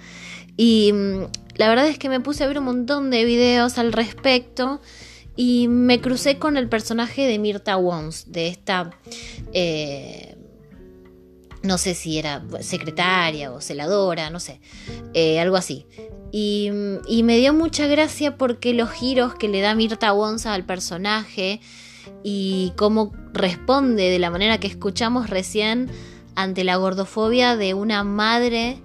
Y 0.57 0.91
mm, 0.91 1.25
la 1.57 1.69
verdad 1.69 1.87
es 1.87 1.97
que 1.97 2.09
me 2.09 2.19
puse 2.19 2.43
a 2.43 2.47
ver 2.47 2.59
un 2.59 2.65
montón 2.65 3.09
de 3.09 3.25
videos 3.25 3.77
al 3.77 3.91
respecto 3.91 4.79
y 5.35 5.67
me 5.67 6.01
crucé 6.01 6.39
con 6.39 6.57
el 6.57 6.67
personaje 6.69 7.27
de 7.27 7.37
Mirta 7.39 7.77
Wons, 7.77 8.31
de 8.31 8.47
esta, 8.47 8.91
eh, 9.53 10.35
no 11.61 11.77
sé 11.77 11.93
si 11.93 12.17
era 12.17 12.43
secretaria 12.61 13.51
o 13.51 13.61
celadora, 13.61 14.29
no 14.29 14.39
sé, 14.39 14.59
eh, 15.13 15.39
algo 15.39 15.55
así. 15.55 15.85
Y, 16.31 16.71
y 17.07 17.23
me 17.23 17.37
dio 17.37 17.53
mucha 17.53 17.87
gracia 17.87 18.37
porque 18.37 18.73
los 18.73 18.89
giros 18.91 19.35
que 19.35 19.47
le 19.47 19.61
da 19.61 19.75
Mirta 19.75 20.11
Wons 20.13 20.45
al 20.45 20.65
personaje 20.65 21.61
y 22.23 22.73
cómo 22.75 23.13
responde 23.33 24.09
de 24.09 24.19
la 24.19 24.29
manera 24.29 24.59
que 24.59 24.67
escuchamos 24.67 25.29
recién 25.29 25.89
ante 26.35 26.63
la 26.63 26.75
gordofobia 26.75 27.55
de 27.55 27.73
una 27.73 28.03
madre 28.03 28.81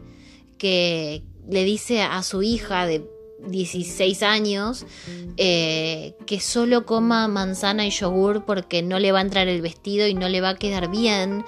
que 0.59 1.23
le 1.49 1.65
dice 1.65 2.03
a 2.03 2.23
su 2.23 2.43
hija 2.43 2.87
de 2.87 3.09
16 3.47 4.23
años 4.23 4.87
eh, 5.37 6.15
que 6.27 6.41
solo 6.41 6.87
coma 6.87 7.27
manzana 7.29 7.87
y 7.87 7.91
yogur 7.91 8.45
porque 8.45 8.83
no 8.83 8.99
le 8.99 9.13
va 9.13 9.19
a 9.19 9.23
entrar 9.23 9.49
el 9.49 9.63
vestido 9.63 10.07
y 10.07 10.15
no 10.15 10.29
le 10.29 10.41
va 10.41 10.51
a 10.51 10.57
quedar 10.57 10.91
bien. 10.91 11.45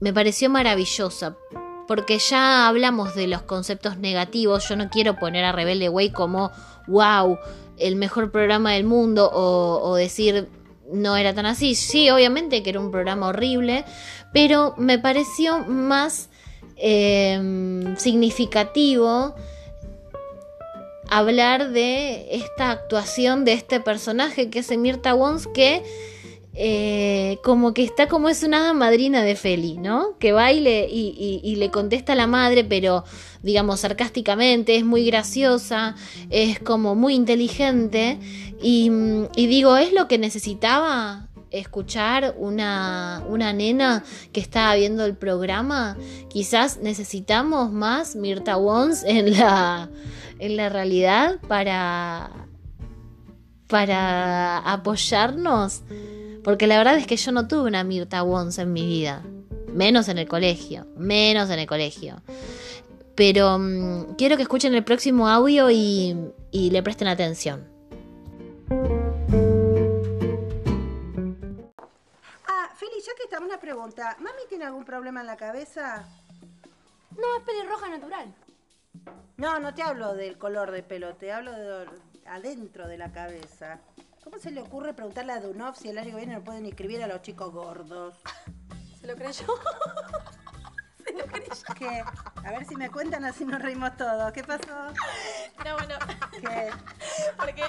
Me 0.00 0.12
pareció 0.12 0.50
maravillosa 0.50 1.36
porque 1.86 2.18
ya 2.18 2.68
hablamos 2.68 3.14
de 3.14 3.26
los 3.26 3.42
conceptos 3.42 3.98
negativos. 3.98 4.68
Yo 4.68 4.76
no 4.76 4.90
quiero 4.90 5.16
poner 5.16 5.44
a 5.44 5.52
Rebelde 5.52 5.88
Way 5.88 6.10
como 6.10 6.50
wow, 6.86 7.38
el 7.76 7.96
mejor 7.96 8.30
programa 8.30 8.72
del 8.72 8.84
mundo 8.84 9.30
o, 9.32 9.80
o 9.82 9.94
decir 9.94 10.48
no 10.92 11.16
era 11.16 11.34
tan 11.34 11.46
así. 11.46 11.74
Sí, 11.74 12.10
obviamente 12.10 12.62
que 12.62 12.70
era 12.70 12.80
un 12.80 12.90
programa 12.90 13.28
horrible, 13.28 13.84
pero 14.32 14.74
me 14.76 14.98
pareció 14.98 15.64
más 15.66 16.29
eh, 16.80 17.94
significativo 17.98 19.34
hablar 21.10 21.70
de 21.70 22.36
esta 22.36 22.70
actuación 22.70 23.44
de 23.44 23.52
este 23.52 23.80
personaje 23.80 24.48
que 24.48 24.60
es 24.60 24.76
Mirta 24.78 25.14
Wons 25.14 25.48
que 25.48 25.82
eh, 26.54 27.38
como 27.44 27.74
que 27.74 27.84
está 27.84 28.08
como 28.08 28.28
es 28.28 28.42
una 28.42 28.72
madrina 28.72 29.22
de 29.22 29.36
Feli, 29.36 29.76
¿no? 29.76 30.18
Que 30.18 30.32
baile 30.32 30.88
y, 30.90 31.14
y, 31.16 31.48
y, 31.48 31.56
le 31.56 31.70
contesta 31.70 32.14
a 32.14 32.16
la 32.16 32.26
madre, 32.26 32.64
pero 32.64 33.04
digamos 33.42 33.80
sarcásticamente, 33.80 34.74
es 34.74 34.84
muy 34.84 35.06
graciosa, 35.06 35.94
es 36.28 36.58
como 36.58 36.96
muy 36.96 37.14
inteligente 37.14 38.18
y 38.60 38.90
digo, 39.34 39.76
¿es 39.76 39.92
lo 39.92 40.08
que 40.08 40.18
necesitaba 40.18 41.29
escuchar 41.50 42.34
una, 42.38 43.22
una 43.28 43.52
nena 43.52 44.04
que 44.32 44.40
estaba 44.40 44.74
viendo 44.74 45.04
el 45.04 45.16
programa? 45.16 45.96
Quizás 46.28 46.78
necesitamos 46.78 47.72
más 47.72 48.16
Mirta 48.16 48.56
Wons 48.56 49.04
en 49.04 49.36
la, 49.36 49.88
en 50.38 50.56
la 50.56 50.68
realidad 50.68 51.38
para, 51.48 52.30
para 53.66 54.58
apoyarnos. 54.58 55.82
Porque 56.42 56.66
la 56.66 56.78
verdad 56.78 56.96
es 56.96 57.06
que 57.06 57.16
yo 57.16 57.32
no 57.32 57.46
tuve 57.48 57.68
una 57.68 57.84
Mirta 57.84 58.22
Wons 58.22 58.58
en 58.58 58.72
mi 58.72 58.86
vida. 58.86 59.22
Menos 59.72 60.08
en 60.08 60.18
el 60.18 60.26
colegio. 60.28 60.86
Menos 60.96 61.50
en 61.50 61.58
el 61.58 61.66
colegio. 61.66 62.22
Pero 63.14 63.56
um, 63.56 64.16
quiero 64.16 64.36
que 64.36 64.42
escuchen 64.42 64.74
el 64.74 64.84
próximo 64.84 65.28
audio 65.28 65.70
y, 65.70 66.16
y 66.50 66.70
le 66.70 66.82
presten 66.82 67.08
atención. 67.08 67.69
Ya 73.02 73.14
que 73.14 73.24
estamos, 73.24 73.48
una 73.48 73.60
pregunta. 73.60 74.16
¿Mami 74.18 74.42
tiene 74.48 74.64
algún 74.64 74.84
problema 74.84 75.20
en 75.20 75.26
la 75.26 75.36
cabeza? 75.36 76.04
No, 77.16 77.36
es 77.36 77.42
pelirroja 77.44 77.88
natural. 77.88 78.34
No, 79.36 79.58
no 79.58 79.74
te 79.74 79.82
hablo 79.82 80.14
del 80.14 80.38
color 80.38 80.70
de 80.70 80.82
pelo, 80.82 81.14
te 81.16 81.32
hablo 81.32 81.52
de 81.52 81.88
adentro 82.26 82.86
de 82.86 82.98
la 82.98 83.12
cabeza. 83.12 83.80
¿Cómo 84.22 84.38
se 84.38 84.50
le 84.50 84.60
ocurre 84.60 84.92
preguntarle 84.92 85.32
a 85.32 85.40
Dunov 85.40 85.76
si 85.76 85.88
el 85.88 85.98
año 85.98 86.10
que 86.10 86.16
viene 86.16 86.34
no 86.34 86.44
pueden 86.44 86.66
inscribir 86.66 87.02
a 87.02 87.06
los 87.06 87.22
chicos 87.22 87.52
gordos? 87.52 88.14
¿Se 89.00 89.06
lo 89.06 89.16
creyó? 89.16 89.46
¿Qué? 91.78 92.04
A 92.44 92.50
ver 92.50 92.64
si 92.66 92.76
me 92.76 92.90
cuentan 92.90 93.24
así 93.24 93.44
nos 93.44 93.60
reímos 93.60 93.96
todos. 93.96 94.32
¿Qué 94.32 94.42
pasó? 94.44 94.92
No, 95.64 95.74
bueno, 95.76 95.94
¿Qué? 96.40 96.70
porque 97.38 97.62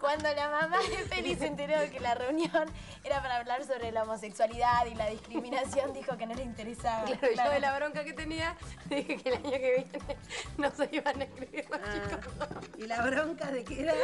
cuando 0.00 0.32
la 0.34 0.48
mamá 0.50 0.78
de 0.78 1.04
Feli 1.04 1.34
se 1.36 1.46
enteró 1.46 1.78
de 1.78 1.90
que 1.90 2.00
la 2.00 2.14
reunión 2.14 2.68
era 3.04 3.20
para 3.20 3.36
hablar 3.36 3.64
sobre 3.64 3.92
la 3.92 4.02
homosexualidad 4.04 4.86
y 4.86 4.94
la 4.94 5.06
discriminación, 5.08 5.92
dijo 5.94 6.16
que 6.16 6.26
no 6.26 6.34
le 6.34 6.42
interesaba. 6.42 7.04
Claro, 7.04 7.28
yo 7.34 7.50
de 7.50 7.60
la 7.60 7.76
bronca 7.76 8.04
que 8.04 8.12
tenía, 8.12 8.56
dije 8.88 9.16
que 9.16 9.28
el 9.30 9.34
año 9.36 9.50
que 9.50 9.88
viene 9.92 10.16
no 10.58 10.70
se 10.70 10.88
iban 10.92 11.20
a 11.20 11.24
escribir 11.24 11.66
los 11.70 11.80
Ah, 11.80 11.92
chicos. 11.92 12.34
¿Y 12.78 12.86
la 12.86 13.02
bronca 13.02 13.50
de 13.50 13.64
qué 13.64 13.82
era? 13.82 13.94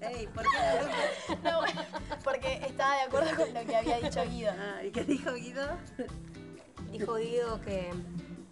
Ey, 0.00 0.26
¿por 0.28 0.42
qué 0.44 0.56
la 0.58 0.74
bronca? 0.74 1.50
No, 1.50 1.60
bueno, 1.60 1.82
porque 2.22 2.54
estaba 2.66 2.96
de 2.96 3.02
acuerdo 3.02 3.36
con 3.36 3.54
lo 3.54 3.64
que 3.64 3.76
había 3.76 3.98
dicho 3.98 4.22
Guido. 4.24 4.52
Ah, 4.58 4.82
¿Y 4.82 4.90
qué 4.90 5.04
dijo 5.04 5.32
Guido? 5.34 5.78
Dijo 6.98 7.14
Guido 7.16 7.60
que, 7.62 7.92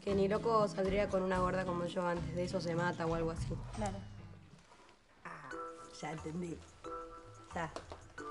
que 0.03 0.15
ni 0.15 0.27
loco 0.29 0.67
saldría 0.69 1.09
con 1.09 1.23
una 1.23 1.39
gorda 1.39 1.65
como 1.65 1.87
yo 1.87 2.07
antes 2.07 2.35
de 2.35 2.45
eso 2.45 2.61
se 2.61 2.75
mata 2.75 3.07
o 3.07 3.15
algo 3.15 3.31
así. 3.31 3.47
Claro. 3.77 3.97
Ah, 5.25 5.49
ya 6.01 6.13
entendí. 6.13 6.59
Ya. 7.55 7.71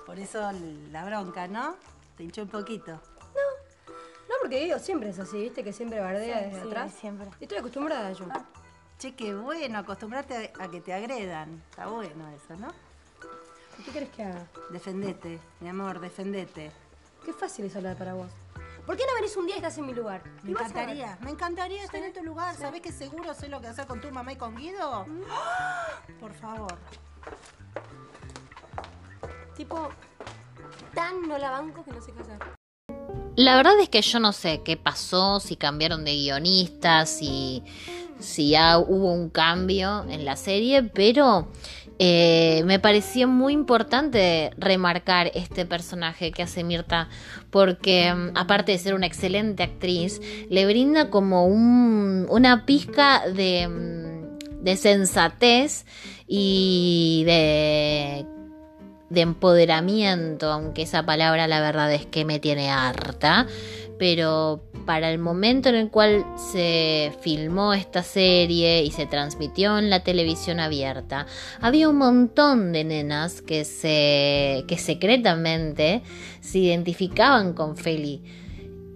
Por 0.06 0.20
eso 0.20 0.52
la 0.92 1.06
bronca, 1.06 1.48
¿no? 1.48 1.76
Te 2.18 2.24
hinchó 2.24 2.42
un 2.44 2.50
poquito. 2.50 2.92
No, 2.92 4.36
porque 4.42 4.60
Guido 4.60 4.80
siempre 4.80 5.10
es 5.10 5.20
así, 5.20 5.38
¿viste? 5.42 5.64
Que 5.64 5.72
siempre 5.74 6.00
bardea 6.00 6.40
Sí, 6.40 6.46
desde 6.46 6.62
sí, 6.62 6.68
atrás. 6.68 6.94
siempre. 6.94 7.28
Y 7.40 7.44
estoy 7.44 7.58
acostumbrada 7.60 8.12
yo. 8.12 8.26
Che, 8.98 9.16
qué 9.16 9.34
bueno, 9.34 9.80
acostumbrarte 9.80 10.52
a, 10.60 10.68
que 10.70 10.80
te 10.82 10.94
agredan. 10.94 11.62
Está 11.70 11.88
bueno 11.88 12.28
eso, 12.30 12.56
¿no? 12.60 12.68
¿Y 13.80 13.84
¿Qué 13.84 13.92
querés 13.92 14.10
que 14.10 14.24
haga? 14.24 14.46
Defendete, 14.70 15.40
mi 15.62 15.70
amor, 15.70 16.00
defendete. 16.00 16.72
Qué 17.26 17.34
fácil 17.34 17.66
es 17.66 17.76
hablar 17.76 17.98
para 17.98 18.14
vos. 18.14 18.28
¿Por 18.86 18.98
qué 18.98 19.04
no 19.08 19.14
venís 19.16 19.38
un 19.38 19.46
día 19.46 19.56
y 19.56 19.58
estás 19.60 19.78
en 19.78 19.86
mi 19.86 19.94
lugar? 19.94 20.24
Me 20.44 20.52
encantaría, 20.52 21.18
me 21.22 21.32
encantaría 21.32 21.84
estar 21.84 22.02
en 22.02 22.14
tu 22.14 22.24
lugar. 22.24 22.56
¿Sabés 22.56 22.82
que 22.82 22.92
seguro 22.92 23.34
sé 23.34 23.48
lo 23.48 23.62
que 23.62 23.68
hacer 23.68 23.86
con 23.86 24.02
tu 24.02 24.10
mamá 24.12 24.34
y 24.34 24.36
con 24.36 24.56
Guido? 24.56 25.06
¡Ah! 25.30 26.02
Por 26.20 26.34
favor. 26.34 26.78
Tipo, 29.56 29.90
tan 30.94 31.28
no 31.28 31.38
la 31.38 31.52
banco 31.52 31.84
que 31.84 31.92
no 31.92 32.02
sé 32.02 32.12
qué 32.12 32.22
hacer. 32.22 32.40
La 33.36 33.56
verdad 33.56 33.80
es 33.80 33.90
que 33.90 34.02
yo 34.02 34.20
no 34.20 34.34
sé 34.34 34.62
qué 34.64 34.78
pasó, 34.78 35.40
si 35.40 35.56
cambiaron 35.56 36.04
de 36.04 36.14
guionistas, 36.14 37.10
si, 37.10 37.64
si 38.20 38.50
ya 38.50 38.78
hubo 38.78 39.14
un 39.14 39.30
cambio 39.30 40.04
en 40.10 40.26
la 40.26 40.36
serie, 40.36 40.84
pero 40.84 41.48
eh, 42.00 42.64
me 42.66 42.80
pareció 42.80 43.28
muy 43.28 43.54
importante 43.54 44.52
remarcar 44.58 45.32
este 45.36 45.66
personaje 45.66 46.32
que 46.32 46.44
hace 46.44 46.64
Mirta, 46.64 47.10
porque 47.50 48.14
mm, 48.14 48.38
aparte 48.38 48.72
de 48.72 48.78
ser 48.80 48.94
una 48.96 49.06
excelente 49.06 49.64
actriz, 49.64 50.20
le 50.50 50.66
brinda 50.66 51.10
como 51.10 51.46
un- 51.46 52.26
una 52.30 52.66
pizca 52.66 53.22
de, 53.28 53.68
mm, 53.68 54.64
de 54.64 54.76
sensatez 54.78 55.86
y 56.28 57.24
de 57.26 58.26
de 59.10 59.20
empoderamiento, 59.20 60.50
aunque 60.50 60.84
esa 60.84 61.06
palabra 61.06 61.46
la 61.46 61.60
verdad 61.60 61.92
es 61.94 62.06
que 62.06 62.24
me 62.24 62.40
tiene 62.40 62.70
harta, 62.72 63.46
pero 64.02 64.64
para 64.88 65.12
el 65.12 65.20
momento 65.20 65.70
en 65.70 65.76
el 65.76 65.92
cual 65.92 66.26
se 66.36 67.14
filmó 67.22 67.72
esta 67.72 68.02
serie 68.02 68.84
y 68.84 68.90
se 68.90 69.06
transmitió 69.06 69.78
en 69.78 69.92
la 69.92 70.00
televisión 70.00 70.60
abierta, 70.60 71.28
había 71.62 71.88
un 71.88 72.00
montón 72.00 72.72
de 72.72 72.84
nenas 72.84 73.44
que 73.44 73.64
se 73.64 74.66
que 74.68 74.80
secretamente 74.80 76.02
se 76.40 76.58
identificaban 76.58 77.54
con 77.54 77.78
Feli. 77.78 78.24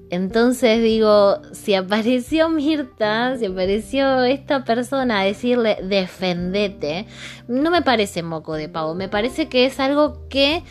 Entonces 0.10 0.82
digo, 0.82 1.40
si 1.54 1.76
apareció 1.76 2.50
Mirta, 2.50 3.38
si 3.38 3.46
apareció 3.46 4.24
esta 4.24 4.64
persona 4.64 5.20
a 5.20 5.26
decirle 5.26 5.78
defendete, 5.84 7.06
no 7.48 7.70
me 7.70 7.84
parece 7.84 8.24
moco 8.24 8.56
de 8.56 8.70
pavo, 8.70 8.96
me 8.96 9.08
parece 9.08 9.50
que 9.50 9.66
es 9.66 9.80
algo 9.80 10.28
que 10.30 10.64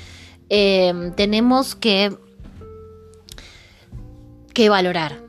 eh, 0.51 1.13
tenemos 1.17 1.75
que, 1.75 2.17
que 4.55 4.69
valorar 4.69 5.23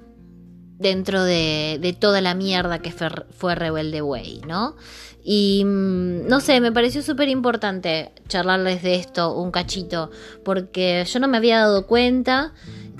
dentro 0.77 1.23
de, 1.23 1.97
toda 1.99 2.21
la 2.21 2.35
mierda 2.35 2.79
que 2.79 2.91
fue, 2.91 3.09
fue 3.31 3.55
Rebelde 3.55 4.01
Way, 4.01 4.41
¿no? 4.47 4.75
Y 5.23 5.63
mm, 5.65 6.27
no 6.27 6.39
sé, 6.39 6.61
me 6.61 6.71
pareció 6.71 7.01
súper 7.01 7.29
importante 7.29 8.11
charlarles 8.27 8.83
de 8.83 8.95
esto 8.95 9.35
un 9.35 9.51
cachito, 9.51 10.11
porque 10.43 11.03
yo 11.05 11.19
no 11.19 11.27
me 11.27 11.37
había 11.37 11.59
dado 11.59 11.87
cuenta 11.87 12.53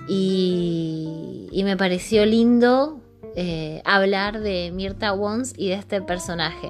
y, 0.08 1.48
y 1.52 1.64
me 1.64 1.78
pareció 1.78 2.26
lindo 2.26 3.02
eh, 3.36 3.82
hablar 3.84 4.40
de 4.40 4.72
Mirta 4.74 5.12
Wons 5.14 5.54
y 5.58 5.68
de 5.68 5.76
este 5.76 6.02
personaje 6.02 6.70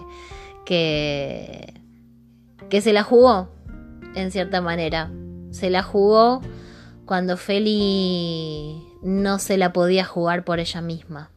que, 0.65 1.80
que 2.70 2.82
se 2.82 2.91
la 2.91 3.04
jugó 3.04 3.50
en 4.15 4.32
cierta 4.32 4.62
manera. 4.62 5.12
Se 5.52 5.70
la 5.70 5.84
jugó 5.84 6.41
cuando 7.06 7.38
Feli 7.38 8.85
no 9.06 9.38
se 9.38 9.58
la 9.58 9.72
podía 9.72 10.04
jugar 10.04 10.44
por 10.44 10.60
ella 10.60 10.82
misma. 10.82 11.30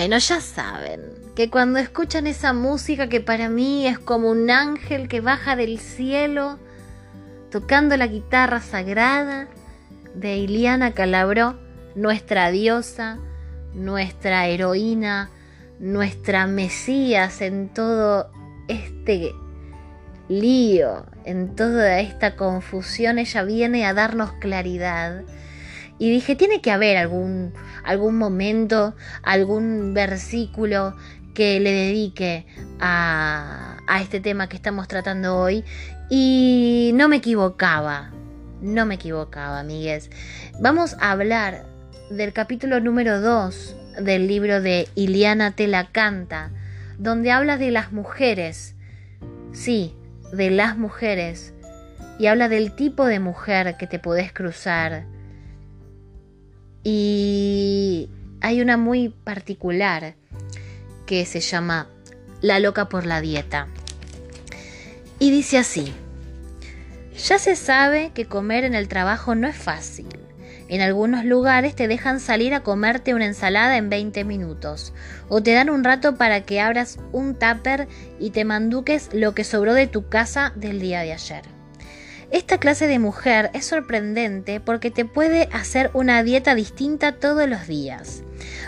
Bueno, 0.00 0.16
ya 0.16 0.40
saben 0.40 1.02
que 1.36 1.50
cuando 1.50 1.78
escuchan 1.78 2.26
esa 2.26 2.54
música 2.54 3.10
que 3.10 3.20
para 3.20 3.50
mí 3.50 3.86
es 3.86 3.98
como 3.98 4.30
un 4.30 4.48
ángel 4.48 5.08
que 5.08 5.20
baja 5.20 5.56
del 5.56 5.78
cielo 5.78 6.58
tocando 7.50 7.98
la 7.98 8.06
guitarra 8.06 8.62
sagrada, 8.62 9.48
de 10.14 10.38
Iliana 10.38 10.94
Calabró, 10.94 11.60
nuestra 11.94 12.50
diosa, 12.50 13.18
nuestra 13.74 14.46
heroína, 14.46 15.28
nuestra 15.80 16.46
Mesías 16.46 17.42
en 17.42 17.68
todo 17.68 18.30
este 18.68 19.34
lío, 20.30 21.04
en 21.26 21.54
toda 21.54 22.00
esta 22.00 22.36
confusión, 22.36 23.18
ella 23.18 23.42
viene 23.42 23.84
a 23.84 23.92
darnos 23.92 24.32
claridad. 24.40 25.24
Y 26.00 26.10
dije, 26.10 26.34
tiene 26.34 26.62
que 26.62 26.70
haber 26.70 26.96
algún, 26.96 27.52
algún 27.84 28.16
momento, 28.16 28.96
algún 29.22 29.92
versículo 29.92 30.96
que 31.34 31.60
le 31.60 31.70
dedique 31.70 32.46
a, 32.80 33.76
a 33.86 34.00
este 34.00 34.18
tema 34.18 34.48
que 34.48 34.56
estamos 34.56 34.88
tratando 34.88 35.36
hoy. 35.36 35.62
Y 36.08 36.92
no 36.94 37.08
me 37.08 37.16
equivocaba, 37.16 38.10
no 38.62 38.86
me 38.86 38.94
equivocaba, 38.94 39.60
amigues. 39.60 40.10
Vamos 40.58 40.96
a 41.00 41.12
hablar 41.12 41.66
del 42.08 42.32
capítulo 42.32 42.80
número 42.80 43.20
2 43.20 43.76
del 44.00 44.26
libro 44.26 44.62
de 44.62 44.88
Iliana 44.94 45.52
te 45.52 45.66
la 45.66 45.88
canta, 45.92 46.50
donde 46.96 47.30
habla 47.30 47.58
de 47.58 47.70
las 47.70 47.92
mujeres. 47.92 48.74
Sí, 49.52 49.94
de 50.32 50.50
las 50.50 50.78
mujeres. 50.78 51.52
Y 52.18 52.26
habla 52.26 52.48
del 52.48 52.74
tipo 52.74 53.04
de 53.04 53.20
mujer 53.20 53.76
que 53.78 53.86
te 53.86 53.98
podés 53.98 54.32
cruzar. 54.32 55.04
Y 56.82 58.08
hay 58.40 58.60
una 58.60 58.76
muy 58.76 59.10
particular 59.10 60.14
que 61.06 61.26
se 61.26 61.40
llama 61.40 61.88
La 62.40 62.58
loca 62.60 62.88
por 62.88 63.06
la 63.06 63.20
dieta. 63.20 63.68
Y 65.18 65.30
dice 65.30 65.58
así, 65.58 65.92
ya 67.26 67.38
se 67.38 67.56
sabe 67.56 68.12
que 68.14 68.24
comer 68.24 68.64
en 68.64 68.74
el 68.74 68.88
trabajo 68.88 69.34
no 69.34 69.46
es 69.46 69.56
fácil. 69.56 70.06
En 70.68 70.80
algunos 70.80 71.24
lugares 71.24 71.74
te 71.74 71.88
dejan 71.88 72.20
salir 72.20 72.54
a 72.54 72.62
comerte 72.62 73.12
una 73.12 73.26
ensalada 73.26 73.76
en 73.76 73.90
20 73.90 74.24
minutos 74.24 74.94
o 75.28 75.42
te 75.42 75.52
dan 75.52 75.68
un 75.68 75.82
rato 75.82 76.14
para 76.14 76.42
que 76.42 76.60
abras 76.60 76.98
un 77.12 77.34
tupper 77.34 77.88
y 78.20 78.30
te 78.30 78.44
manduques 78.44 79.10
lo 79.12 79.34
que 79.34 79.42
sobró 79.42 79.74
de 79.74 79.88
tu 79.88 80.08
casa 80.08 80.52
del 80.54 80.80
día 80.80 81.00
de 81.00 81.12
ayer. 81.12 81.59
Esta 82.30 82.58
clase 82.58 82.86
de 82.86 83.00
mujer 83.00 83.50
es 83.54 83.66
sorprendente 83.66 84.60
porque 84.60 84.92
te 84.92 85.04
puede 85.04 85.48
hacer 85.52 85.90
una 85.94 86.22
dieta 86.22 86.54
distinta 86.54 87.12
todos 87.12 87.48
los 87.48 87.66
días. 87.66 88.22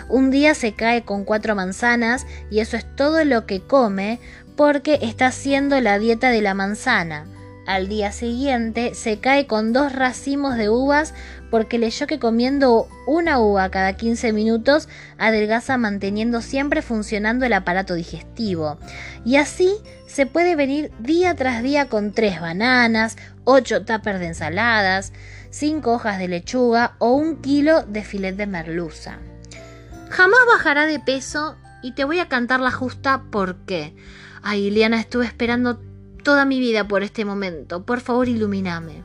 Un 0.09 0.31
día 0.31 0.53
se 0.53 0.73
cae 0.73 1.03
con 1.03 1.23
cuatro 1.23 1.55
manzanas 1.55 2.27
y 2.51 2.59
eso 2.59 2.75
es 2.75 2.85
todo 2.95 3.23
lo 3.23 3.45
que 3.45 3.61
come 3.61 4.19
porque 4.57 4.99
está 5.01 5.27
haciendo 5.27 5.79
la 5.79 5.97
dieta 5.97 6.29
de 6.29 6.41
la 6.41 6.53
manzana. 6.53 7.25
Al 7.65 7.87
día 7.87 8.11
siguiente 8.11 8.93
se 8.93 9.19
cae 9.19 9.47
con 9.47 9.71
dos 9.71 9.93
racimos 9.93 10.57
de 10.57 10.67
uvas 10.67 11.13
porque 11.49 11.77
leyó 11.77 12.07
que 12.07 12.19
comiendo 12.19 12.89
una 13.07 13.39
uva 13.39 13.69
cada 13.69 13.93
15 13.93 14.33
minutos 14.33 14.89
adelgaza 15.17 15.77
manteniendo 15.77 16.41
siempre 16.41 16.81
funcionando 16.81 17.45
el 17.45 17.53
aparato 17.53 17.93
digestivo. 17.93 18.77
Y 19.23 19.37
así 19.37 19.77
se 20.07 20.25
puede 20.25 20.57
venir 20.57 20.91
día 20.99 21.35
tras 21.35 21.63
día 21.63 21.87
con 21.87 22.11
tres 22.11 22.41
bananas, 22.41 23.15
ocho 23.43 23.85
tuppers 23.85 24.19
de 24.19 24.27
ensaladas, 24.27 25.13
cinco 25.49 25.93
hojas 25.93 26.19
de 26.19 26.27
lechuga 26.27 26.95
o 26.99 27.13
un 27.13 27.41
kilo 27.41 27.83
de 27.83 28.03
filet 28.03 28.35
de 28.35 28.47
merluza. 28.47 29.19
Jamás 30.09 30.39
bajará 30.47 30.85
de 30.85 30.99
peso 30.99 31.55
y 31.81 31.93
te 31.93 32.03
voy 32.03 32.19
a 32.19 32.29
cantar 32.29 32.59
la 32.59 32.71
justa 32.71 33.23
porque. 33.31 33.95
Ay, 34.41 34.63
Liliana, 34.63 34.99
estuve 34.99 35.25
esperando 35.25 35.79
toda 36.23 36.45
mi 36.45 36.59
vida 36.59 36.87
por 36.87 37.03
este 37.03 37.25
momento. 37.25 37.85
Por 37.85 37.99
favor, 37.99 38.27
ilumíname. 38.27 39.03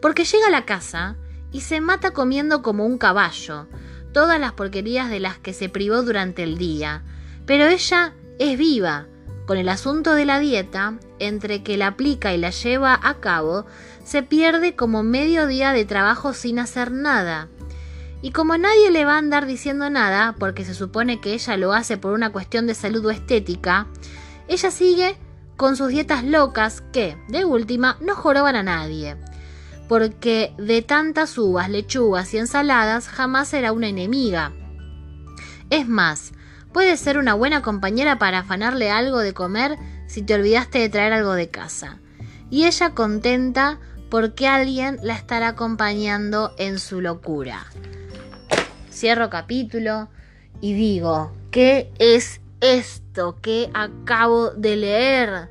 Porque 0.00 0.24
llega 0.24 0.48
a 0.48 0.50
la 0.50 0.64
casa 0.64 1.16
y 1.52 1.60
se 1.60 1.80
mata 1.80 2.10
comiendo 2.10 2.62
como 2.62 2.84
un 2.84 2.98
caballo, 2.98 3.66
todas 4.12 4.40
las 4.40 4.52
porquerías 4.52 5.10
de 5.10 5.20
las 5.20 5.38
que 5.38 5.52
se 5.52 5.68
privó 5.68 6.02
durante 6.02 6.42
el 6.42 6.58
día. 6.58 7.02
Pero 7.46 7.66
ella 7.66 8.14
es 8.38 8.58
viva. 8.58 9.06
Con 9.46 9.58
el 9.58 9.68
asunto 9.68 10.14
de 10.14 10.24
la 10.24 10.40
dieta, 10.40 10.98
entre 11.20 11.62
que 11.62 11.76
la 11.76 11.88
aplica 11.88 12.34
y 12.34 12.38
la 12.38 12.50
lleva 12.50 12.98
a 13.00 13.20
cabo, 13.20 13.64
se 14.04 14.22
pierde 14.22 14.74
como 14.74 15.04
medio 15.04 15.46
día 15.46 15.72
de 15.72 15.84
trabajo 15.84 16.32
sin 16.32 16.58
hacer 16.58 16.90
nada. 16.90 17.48
Y 18.22 18.32
como 18.32 18.58
nadie 18.58 18.90
le 18.90 19.04
va 19.04 19.14
a 19.14 19.18
andar 19.18 19.46
diciendo 19.46 19.88
nada, 19.88 20.34
porque 20.38 20.64
se 20.64 20.74
supone 20.74 21.20
que 21.20 21.32
ella 21.32 21.56
lo 21.56 21.72
hace 21.72 21.96
por 21.96 22.12
una 22.12 22.32
cuestión 22.32 22.66
de 22.66 22.74
salud 22.74 23.06
o 23.06 23.10
estética, 23.10 23.86
ella 24.48 24.70
sigue 24.72 25.16
con 25.56 25.76
sus 25.76 25.88
dietas 25.88 26.24
locas 26.24 26.82
que, 26.92 27.16
de 27.28 27.44
última, 27.44 27.98
no 28.00 28.16
joroban 28.16 28.56
a 28.56 28.64
nadie. 28.64 29.16
Porque 29.88 30.54
de 30.58 30.82
tantas 30.82 31.38
uvas, 31.38 31.70
lechugas 31.70 32.34
y 32.34 32.38
ensaladas 32.38 33.06
jamás 33.06 33.46
será 33.48 33.70
una 33.70 33.86
enemiga. 33.86 34.52
Es 35.70 35.86
más, 35.88 36.32
puede 36.76 36.98
ser 36.98 37.16
una 37.16 37.32
buena 37.32 37.62
compañera 37.62 38.18
para 38.18 38.40
afanarle 38.40 38.90
algo 38.90 39.20
de 39.20 39.32
comer 39.32 39.78
si 40.06 40.20
te 40.20 40.34
olvidaste 40.34 40.78
de 40.78 40.90
traer 40.90 41.14
algo 41.14 41.32
de 41.32 41.48
casa. 41.48 42.00
Y 42.50 42.66
ella 42.66 42.90
contenta 42.90 43.80
porque 44.10 44.46
alguien 44.46 44.98
la 45.02 45.14
estará 45.14 45.48
acompañando 45.48 46.52
en 46.58 46.78
su 46.78 47.00
locura. 47.00 47.64
Cierro 48.90 49.30
capítulo 49.30 50.10
y 50.60 50.74
digo, 50.74 51.32
¿qué 51.50 51.90
es 51.98 52.42
esto 52.60 53.38
que 53.40 53.70
acabo 53.72 54.50
de 54.50 54.76
leer? 54.76 55.48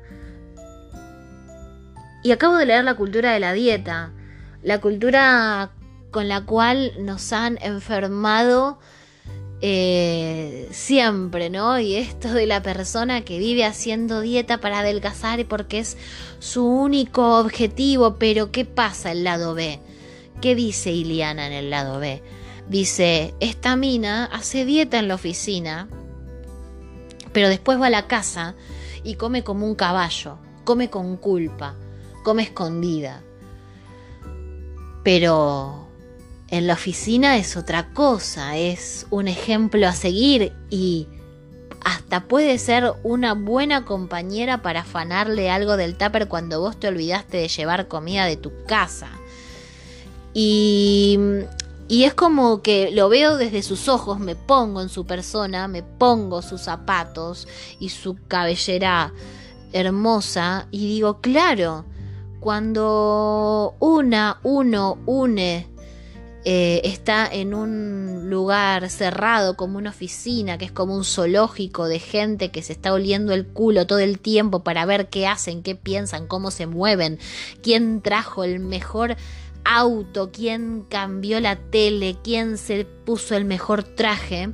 Y 2.22 2.30
acabo 2.30 2.54
de 2.54 2.66
leer 2.66 2.84
la 2.84 2.94
cultura 2.94 3.32
de 3.32 3.40
la 3.40 3.52
dieta, 3.52 4.12
la 4.62 4.80
cultura 4.80 5.70
con 6.12 6.28
la 6.28 6.42
cual 6.42 6.92
nos 7.00 7.32
han 7.32 7.58
enfermado 7.60 8.78
eh, 9.62 10.68
siempre, 10.70 11.48
¿no? 11.48 11.78
Y 11.78 11.96
esto 11.96 12.32
de 12.32 12.46
la 12.46 12.62
persona 12.62 13.24
que 13.24 13.38
vive 13.38 13.64
haciendo 13.64 14.20
dieta 14.20 14.58
para 14.58 14.80
adelgazar 14.80 15.44
porque 15.46 15.78
es 15.78 15.96
su 16.38 16.66
único 16.66 17.38
objetivo, 17.38 18.16
pero 18.16 18.52
¿qué 18.52 18.64
pasa 18.64 19.12
el 19.12 19.24
lado 19.24 19.54
B? 19.54 19.80
¿Qué 20.40 20.54
dice 20.54 20.92
Iliana 20.92 21.46
en 21.46 21.52
el 21.54 21.70
lado 21.70 21.98
B? 21.98 22.22
Dice, 22.68 23.34
esta 23.40 23.76
mina 23.76 24.26
hace 24.26 24.64
dieta 24.64 24.98
en 24.98 25.08
la 25.08 25.14
oficina, 25.14 25.88
pero 27.32 27.48
después 27.48 27.80
va 27.80 27.86
a 27.86 27.90
la 27.90 28.06
casa 28.06 28.54
y 29.04 29.14
come 29.14 29.42
como 29.42 29.66
un 29.66 29.74
caballo, 29.74 30.38
come 30.64 30.90
con 30.90 31.16
culpa, 31.16 31.74
come 32.24 32.42
escondida. 32.42 33.22
Pero 35.02 35.85
en 36.48 36.66
la 36.66 36.74
oficina 36.74 37.36
es 37.36 37.56
otra 37.56 37.92
cosa, 37.92 38.56
es 38.56 39.06
un 39.10 39.28
ejemplo 39.28 39.86
a 39.88 39.92
seguir 39.92 40.52
y 40.70 41.08
hasta 41.84 42.24
puede 42.24 42.58
ser 42.58 42.94
una 43.02 43.34
buena 43.34 43.84
compañera 43.84 44.62
para 44.62 44.80
afanarle 44.80 45.50
algo 45.50 45.76
del 45.76 45.96
tupper 45.96 46.28
cuando 46.28 46.60
vos 46.60 46.78
te 46.78 46.88
olvidaste 46.88 47.38
de 47.38 47.48
llevar 47.48 47.88
comida 47.88 48.26
de 48.26 48.36
tu 48.36 48.52
casa. 48.66 49.08
Y, 50.34 51.18
y 51.88 52.04
es 52.04 52.14
como 52.14 52.62
que 52.62 52.90
lo 52.90 53.08
veo 53.08 53.36
desde 53.36 53.62
sus 53.62 53.88
ojos, 53.88 54.18
me 54.18 54.34
pongo 54.34 54.82
en 54.82 54.88
su 54.88 55.06
persona, 55.06 55.68
me 55.68 55.82
pongo 55.82 56.42
sus 56.42 56.62
zapatos 56.62 57.48
y 57.80 57.88
su 57.88 58.16
cabellera 58.28 59.12
hermosa 59.72 60.68
y 60.70 60.86
digo, 60.86 61.20
claro, 61.20 61.84
cuando 62.40 63.74
una, 63.80 64.38
uno, 64.42 64.98
une, 65.06 65.66
eh, 66.48 66.80
está 66.84 67.26
en 67.26 67.54
un 67.54 68.30
lugar 68.30 68.88
cerrado 68.88 69.56
como 69.56 69.78
una 69.78 69.90
oficina, 69.90 70.58
que 70.58 70.66
es 70.66 70.70
como 70.70 70.94
un 70.94 71.04
zoológico 71.04 71.88
de 71.88 71.98
gente 71.98 72.52
que 72.52 72.62
se 72.62 72.72
está 72.72 72.92
oliendo 72.92 73.34
el 73.34 73.48
culo 73.48 73.88
todo 73.88 73.98
el 73.98 74.20
tiempo 74.20 74.62
para 74.62 74.86
ver 74.86 75.08
qué 75.08 75.26
hacen, 75.26 75.64
qué 75.64 75.74
piensan, 75.74 76.28
cómo 76.28 76.52
se 76.52 76.68
mueven, 76.68 77.18
quién 77.64 78.00
trajo 78.00 78.44
el 78.44 78.60
mejor 78.60 79.16
auto, 79.64 80.30
quién 80.30 80.86
cambió 80.88 81.40
la 81.40 81.56
tele, 81.56 82.16
quién 82.22 82.58
se 82.58 82.84
puso 82.84 83.34
el 83.34 83.44
mejor 83.44 83.82
traje, 83.82 84.50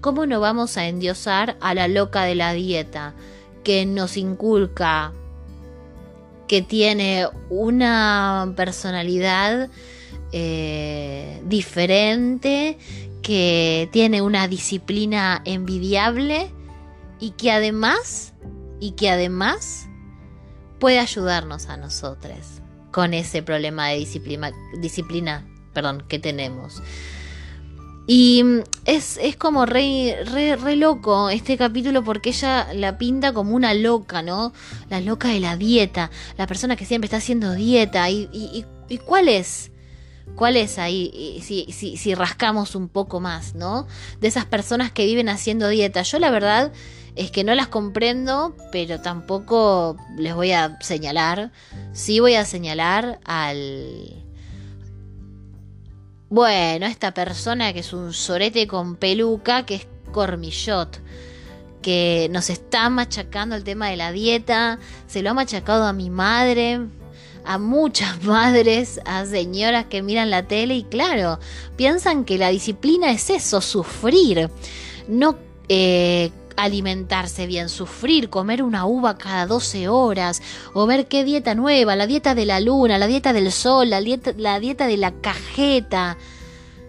¿cómo 0.00 0.26
no 0.26 0.40
vamos 0.40 0.76
a 0.76 0.88
endiosar 0.88 1.56
a 1.60 1.74
la 1.74 1.86
loca 1.86 2.24
de 2.24 2.34
la 2.34 2.54
dieta 2.54 3.14
que 3.62 3.86
nos 3.86 4.16
inculca 4.16 5.12
que 6.48 6.60
tiene 6.60 7.28
una 7.50 8.52
personalidad 8.56 9.70
eh, 10.32 11.42
diferente, 11.44 12.78
que 13.22 13.88
tiene 13.92 14.22
una 14.22 14.48
disciplina 14.48 15.42
envidiable 15.44 16.50
y 17.18 17.32
que 17.32 17.50
además, 17.50 18.32
y 18.80 18.92
que 18.92 19.10
además 19.10 19.86
puede 20.78 20.98
ayudarnos 20.98 21.66
a 21.66 21.76
nosotros 21.76 22.38
con 22.90 23.14
ese 23.14 23.42
problema 23.42 23.88
de 23.88 23.98
disciplina, 23.98 24.52
disciplina 24.80 25.46
perdón, 25.72 26.04
que 26.08 26.18
tenemos. 26.18 26.82
Y 28.06 28.42
es, 28.86 29.18
es 29.22 29.36
como 29.36 29.66
re, 29.66 30.16
re, 30.24 30.76
loco 30.76 31.30
este 31.30 31.56
capítulo 31.56 32.02
porque 32.02 32.30
ella 32.30 32.72
la 32.74 32.98
pinta 32.98 33.32
como 33.32 33.54
una 33.54 33.72
loca, 33.72 34.22
¿no? 34.22 34.52
La 34.88 35.00
loca 35.00 35.28
de 35.28 35.38
la 35.38 35.56
dieta, 35.56 36.10
la 36.36 36.48
persona 36.48 36.74
que 36.74 36.86
siempre 36.86 37.06
está 37.06 37.18
haciendo 37.18 37.54
dieta. 37.54 38.10
¿Y, 38.10 38.28
y, 38.32 38.64
y 38.88 38.98
cuál 38.98 39.28
es? 39.28 39.69
¿Cuál 40.36 40.56
es 40.56 40.78
ahí? 40.78 41.40
Si, 41.42 41.66
si, 41.72 41.96
si 41.96 42.14
rascamos 42.14 42.74
un 42.74 42.88
poco 42.88 43.20
más, 43.20 43.54
¿no? 43.54 43.86
De 44.20 44.28
esas 44.28 44.46
personas 44.46 44.90
que 44.90 45.04
viven 45.04 45.28
haciendo 45.28 45.68
dieta. 45.68 46.02
Yo 46.02 46.18
la 46.18 46.30
verdad 46.30 46.72
es 47.16 47.30
que 47.30 47.44
no 47.44 47.54
las 47.54 47.68
comprendo, 47.68 48.54
pero 48.72 49.00
tampoco 49.00 49.96
les 50.16 50.34
voy 50.34 50.52
a 50.52 50.78
señalar. 50.80 51.52
Sí 51.92 52.20
voy 52.20 52.34
a 52.34 52.44
señalar 52.44 53.20
al... 53.24 54.24
Bueno, 56.28 56.86
esta 56.86 57.12
persona 57.12 57.72
que 57.72 57.80
es 57.80 57.92
un 57.92 58.12
sorete 58.12 58.66
con 58.66 58.96
peluca, 58.96 59.66
que 59.66 59.74
es 59.74 59.86
Cormillot, 60.12 61.00
que 61.82 62.28
nos 62.30 62.50
está 62.50 62.88
machacando 62.88 63.56
el 63.56 63.64
tema 63.64 63.88
de 63.88 63.96
la 63.96 64.12
dieta, 64.12 64.78
se 65.08 65.22
lo 65.22 65.30
ha 65.30 65.34
machacado 65.34 65.84
a 65.86 65.92
mi 65.92 66.08
madre, 66.08 66.80
a 67.44 67.58
muchas 67.58 68.22
madres, 68.24 69.00
a 69.04 69.26
señoras 69.26 69.86
que 69.86 70.02
miran 70.02 70.30
la 70.30 70.46
tele 70.46 70.74
y 70.76 70.84
claro, 70.84 71.38
piensan 71.76 72.24
que 72.24 72.38
la 72.38 72.48
disciplina 72.48 73.10
es 73.10 73.30
eso, 73.30 73.60
sufrir, 73.60 74.50
no 75.08 75.36
eh, 75.68 76.30
alimentarse 76.56 77.46
bien, 77.46 77.68
sufrir, 77.68 78.28
comer 78.28 78.62
una 78.62 78.84
uva 78.86 79.16
cada 79.16 79.46
12 79.46 79.88
horas, 79.88 80.42
o 80.74 80.86
ver 80.86 81.06
qué 81.08 81.24
dieta 81.24 81.54
nueva, 81.54 81.96
la 81.96 82.06
dieta 82.06 82.34
de 82.34 82.46
la 82.46 82.60
luna, 82.60 82.98
la 82.98 83.06
dieta 83.06 83.32
del 83.32 83.50
sol, 83.50 83.90
la 83.90 84.00
dieta, 84.00 84.32
la 84.36 84.60
dieta 84.60 84.86
de 84.86 84.96
la 84.96 85.12
cajeta, 85.12 86.18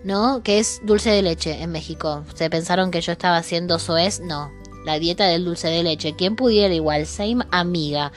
¿no? 0.03 0.43
Que 0.43 0.59
es 0.59 0.81
dulce 0.83 1.11
de 1.11 1.21
leche 1.21 1.61
en 1.61 1.71
México. 1.71 2.23
¿Se 2.35 2.49
pensaron 2.49 2.91
que 2.91 3.01
yo 3.01 3.11
estaba 3.11 3.37
haciendo 3.37 3.79
soez? 3.79 4.19
No, 4.19 4.51
la 4.85 4.99
dieta 4.99 5.25
del 5.25 5.45
dulce 5.45 5.67
de 5.67 5.83
leche. 5.83 6.15
¿Quién 6.15 6.35
pudiera 6.35 6.73
igual? 6.73 7.05
Same 7.05 7.45
amiga. 7.51 8.11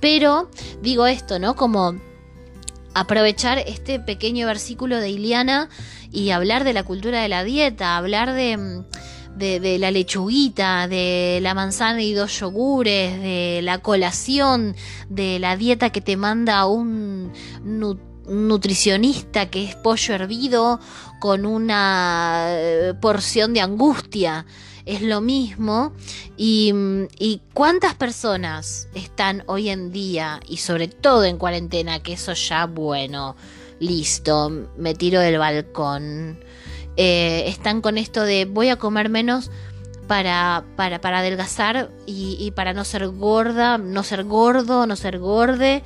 Pero 0.00 0.50
digo 0.82 1.06
esto, 1.06 1.38
¿no? 1.38 1.56
Como 1.56 1.94
aprovechar 2.94 3.58
este 3.58 4.00
pequeño 4.00 4.46
versículo 4.46 4.98
de 4.98 5.10
Iliana 5.10 5.68
y 6.10 6.30
hablar 6.30 6.64
de 6.64 6.72
la 6.72 6.82
cultura 6.82 7.20
de 7.22 7.28
la 7.28 7.44
dieta, 7.44 7.96
hablar 7.96 8.32
de, 8.32 8.82
de, 9.36 9.60
de 9.60 9.78
la 9.78 9.90
lechuguita, 9.90 10.88
de 10.88 11.38
la 11.42 11.54
manzana 11.54 12.02
y 12.02 12.12
dos 12.12 12.40
yogures, 12.40 13.20
de 13.20 13.60
la 13.62 13.78
colación, 13.78 14.74
de 15.08 15.38
la 15.38 15.56
dieta 15.56 15.90
que 15.90 16.00
te 16.00 16.16
manda 16.16 16.66
un 16.66 17.32
nu- 17.62 18.00
nutricionista 18.26 19.50
que 19.50 19.64
es 19.64 19.76
pollo 19.76 20.14
hervido 20.14 20.80
con 21.20 21.46
una 21.46 22.46
eh, 22.48 22.94
porción 23.00 23.52
de 23.54 23.60
angustia. 23.60 24.46
Es 24.88 25.02
lo 25.02 25.20
mismo. 25.20 25.92
Y, 26.38 26.72
mm, 26.72 27.08
y 27.18 27.42
cuántas 27.52 27.94
personas 27.94 28.88
están 28.94 29.44
hoy 29.46 29.68
en 29.68 29.92
día, 29.92 30.40
y 30.48 30.56
sobre 30.56 30.88
todo 30.88 31.24
en 31.24 31.36
cuarentena, 31.36 32.02
que 32.02 32.14
eso 32.14 32.32
ya, 32.32 32.64
bueno, 32.64 33.36
listo, 33.80 34.50
me 34.78 34.94
tiro 34.94 35.20
del 35.20 35.36
balcón. 35.38 36.42
eh, 36.96 37.44
están 37.48 37.80
con 37.82 37.96
esto 37.98 38.22
de 38.22 38.44
voy 38.46 38.70
a 38.70 38.76
comer 38.76 39.08
menos 39.08 39.50
para, 40.08 40.64
para, 40.74 41.00
para 41.00 41.18
adelgazar 41.18 41.90
y, 42.06 42.36
y 42.40 42.50
para 42.50 42.72
no 42.72 42.84
ser 42.84 43.06
gorda, 43.08 43.76
no 43.78 44.02
ser 44.02 44.24
gordo, 44.24 44.86
no 44.86 44.96
ser 44.96 45.18
gorde. 45.18 45.82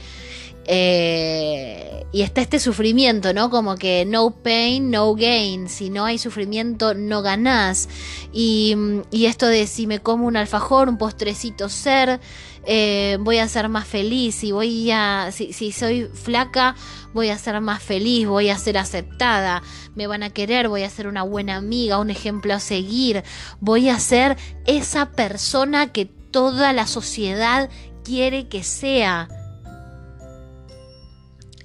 Eh, 0.66 2.04
y 2.12 2.22
está 2.22 2.42
este 2.42 2.58
sufrimiento, 2.58 3.32
¿no? 3.32 3.50
Como 3.50 3.76
que 3.76 4.04
no 4.04 4.30
pain, 4.30 4.90
no 4.90 5.14
gain. 5.14 5.68
Si 5.68 5.88
no 5.88 6.04
hay 6.04 6.18
sufrimiento, 6.18 6.94
no 6.94 7.22
ganás. 7.22 7.88
Y, 8.32 8.76
esto 9.10 9.46
de 9.46 9.66
si 9.66 9.86
me 9.86 10.00
como 10.00 10.26
un 10.26 10.36
alfajor, 10.36 10.88
un 10.88 10.98
postrecito 10.98 11.68
ser, 11.68 12.20
eh, 12.66 13.16
voy 13.20 13.38
a 13.38 13.48
ser 13.48 13.68
más 13.70 13.86
feliz. 13.88 14.44
Y 14.44 14.52
voy 14.52 14.90
a. 14.90 15.30
Si, 15.32 15.54
si 15.54 15.72
soy 15.72 16.04
flaca, 16.04 16.76
voy 17.14 17.30
a 17.30 17.38
ser 17.38 17.60
más 17.60 17.82
feliz, 17.82 18.28
voy 18.28 18.50
a 18.50 18.58
ser 18.58 18.76
aceptada. 18.76 19.62
Me 19.94 20.06
van 20.06 20.22
a 20.22 20.30
querer, 20.30 20.68
voy 20.68 20.82
a 20.82 20.90
ser 20.90 21.06
una 21.06 21.22
buena 21.22 21.56
amiga, 21.56 21.98
un 21.98 22.10
ejemplo 22.10 22.52
a 22.52 22.60
seguir. 22.60 23.24
Voy 23.60 23.88
a 23.88 23.98
ser 23.98 24.36
esa 24.66 25.12
persona 25.12 25.92
que 25.92 26.04
toda 26.04 26.74
la 26.74 26.86
sociedad 26.86 27.70
quiere 28.04 28.48
que 28.48 28.62
sea. 28.62 29.28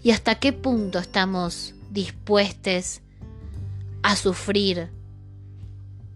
¿Y 0.07 0.11
hasta 0.11 0.35
qué 0.35 0.53
punto 0.53 0.99
estamos 0.99 1.75
dispuestos 1.89 3.01
a 4.03 4.15
sufrir 4.15 4.89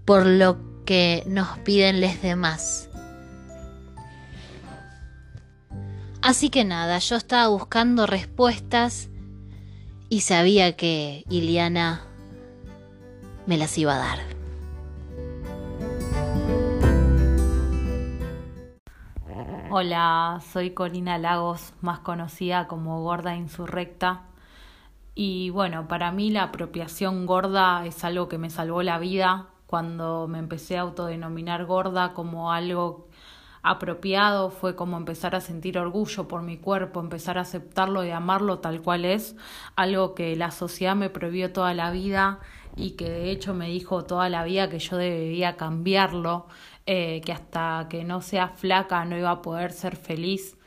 por 0.06 0.26
lo 0.26 0.86
que 0.86 1.26
nos 1.28 1.58
piden 1.58 2.00
los 2.00 2.22
demás? 2.22 2.90
Así 6.22 6.50
que 6.50 6.64
nada, 6.64 7.00
yo 7.00 7.18
estaba 7.18 7.50
buscando 7.50 8.08
respuestas 8.08 9.10
y 10.08 10.22
sabía 10.22 10.78
que 10.78 11.26
Iliana 11.30 12.02
me 13.46 13.58
las 13.58 13.78
iba 13.78 13.96
a 13.96 13.98
dar. 13.98 14.41
Hola, 19.74 20.42
soy 20.52 20.72
Corina 20.72 21.18
Lagos, 21.18 21.72
más 21.80 22.00
conocida 22.00 22.68
como 22.68 23.04
Gorda 23.04 23.38
Insurrecta. 23.38 24.24
Y 25.16 25.50
bueno, 25.52 25.88
para 25.88 26.12
mí 26.12 26.30
la 26.30 26.44
apropiación 26.44 27.26
gorda 27.26 27.86
es 27.86 28.04
algo 28.04 28.28
que 28.28 28.38
me 28.38 28.50
salvó 28.50 28.84
la 28.84 29.00
vida 29.00 29.48
cuando 29.68 30.28
me 30.28 30.40
empecé 30.40 30.78
a 30.78 30.82
autodenominar 30.82 31.64
gorda 31.68 32.14
como 32.14 32.52
algo 32.52 33.08
apropiado, 33.64 34.50
fue 34.50 34.76
como 34.76 34.98
empezar 34.98 35.36
a 35.36 35.42
sentir 35.42 35.78
orgullo 35.78 36.28
por 36.28 36.42
mi 36.42 36.58
cuerpo, 36.58 37.00
empezar 37.00 37.38
a 37.38 37.42
aceptarlo 37.42 38.04
y 38.04 38.12
amarlo 38.12 38.60
tal 38.60 38.82
cual 38.82 39.06
es, 39.06 39.36
algo 39.78 40.16
que 40.16 40.36
la 40.36 40.52
sociedad 40.52 40.96
me 40.96 41.10
prohibió 41.10 41.54
toda 41.54 41.74
la 41.74 41.92
vida 41.92 42.40
y 42.76 42.92
que 42.92 43.10
de 43.10 43.32
hecho 43.32 43.54
me 43.54 43.68
dijo 43.68 44.04
toda 44.04 44.30
la 44.30 44.44
vida 44.44 44.70
que 44.70 44.80
yo 44.80 44.98
debía 44.98 45.58
cambiarlo, 45.58 46.48
eh, 46.94 47.22
que 47.22 47.32
hasta 47.32 47.88
que 47.90 48.04
no 48.04 48.20
sea 48.20 48.50
flaca 48.50 49.06
no 49.06 49.18
iba 49.18 49.32
a 49.32 49.42
poder 49.42 49.72
ser 49.72 49.96
feliz. 49.96 50.58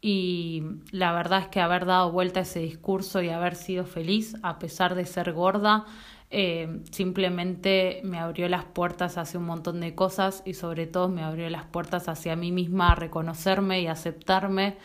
Y 0.00 0.64
la 0.90 1.12
verdad 1.12 1.42
es 1.42 1.46
que 1.46 1.60
haber 1.60 1.86
dado 1.86 2.10
vuelta 2.10 2.40
a 2.40 2.42
ese 2.42 2.58
discurso 2.58 3.22
y 3.22 3.28
haber 3.28 3.54
sido 3.54 3.84
feliz 3.84 4.34
a 4.42 4.58
pesar 4.58 4.96
de 4.96 5.06
ser 5.06 5.32
gorda, 5.32 5.84
eh, 6.30 6.80
simplemente 6.90 8.00
me 8.02 8.18
abrió 8.18 8.48
las 8.48 8.64
puertas 8.64 9.18
hacia 9.18 9.38
un 9.38 9.46
montón 9.46 9.78
de 9.78 9.94
cosas 9.94 10.42
y 10.44 10.54
sobre 10.54 10.88
todo 10.88 11.08
me 11.08 11.22
abrió 11.22 11.48
las 11.48 11.66
puertas 11.66 12.08
hacia 12.08 12.34
mí 12.34 12.50
misma 12.50 12.90
a 12.90 12.94
reconocerme 12.96 13.80
y 13.80 13.86
aceptarme 13.86 14.78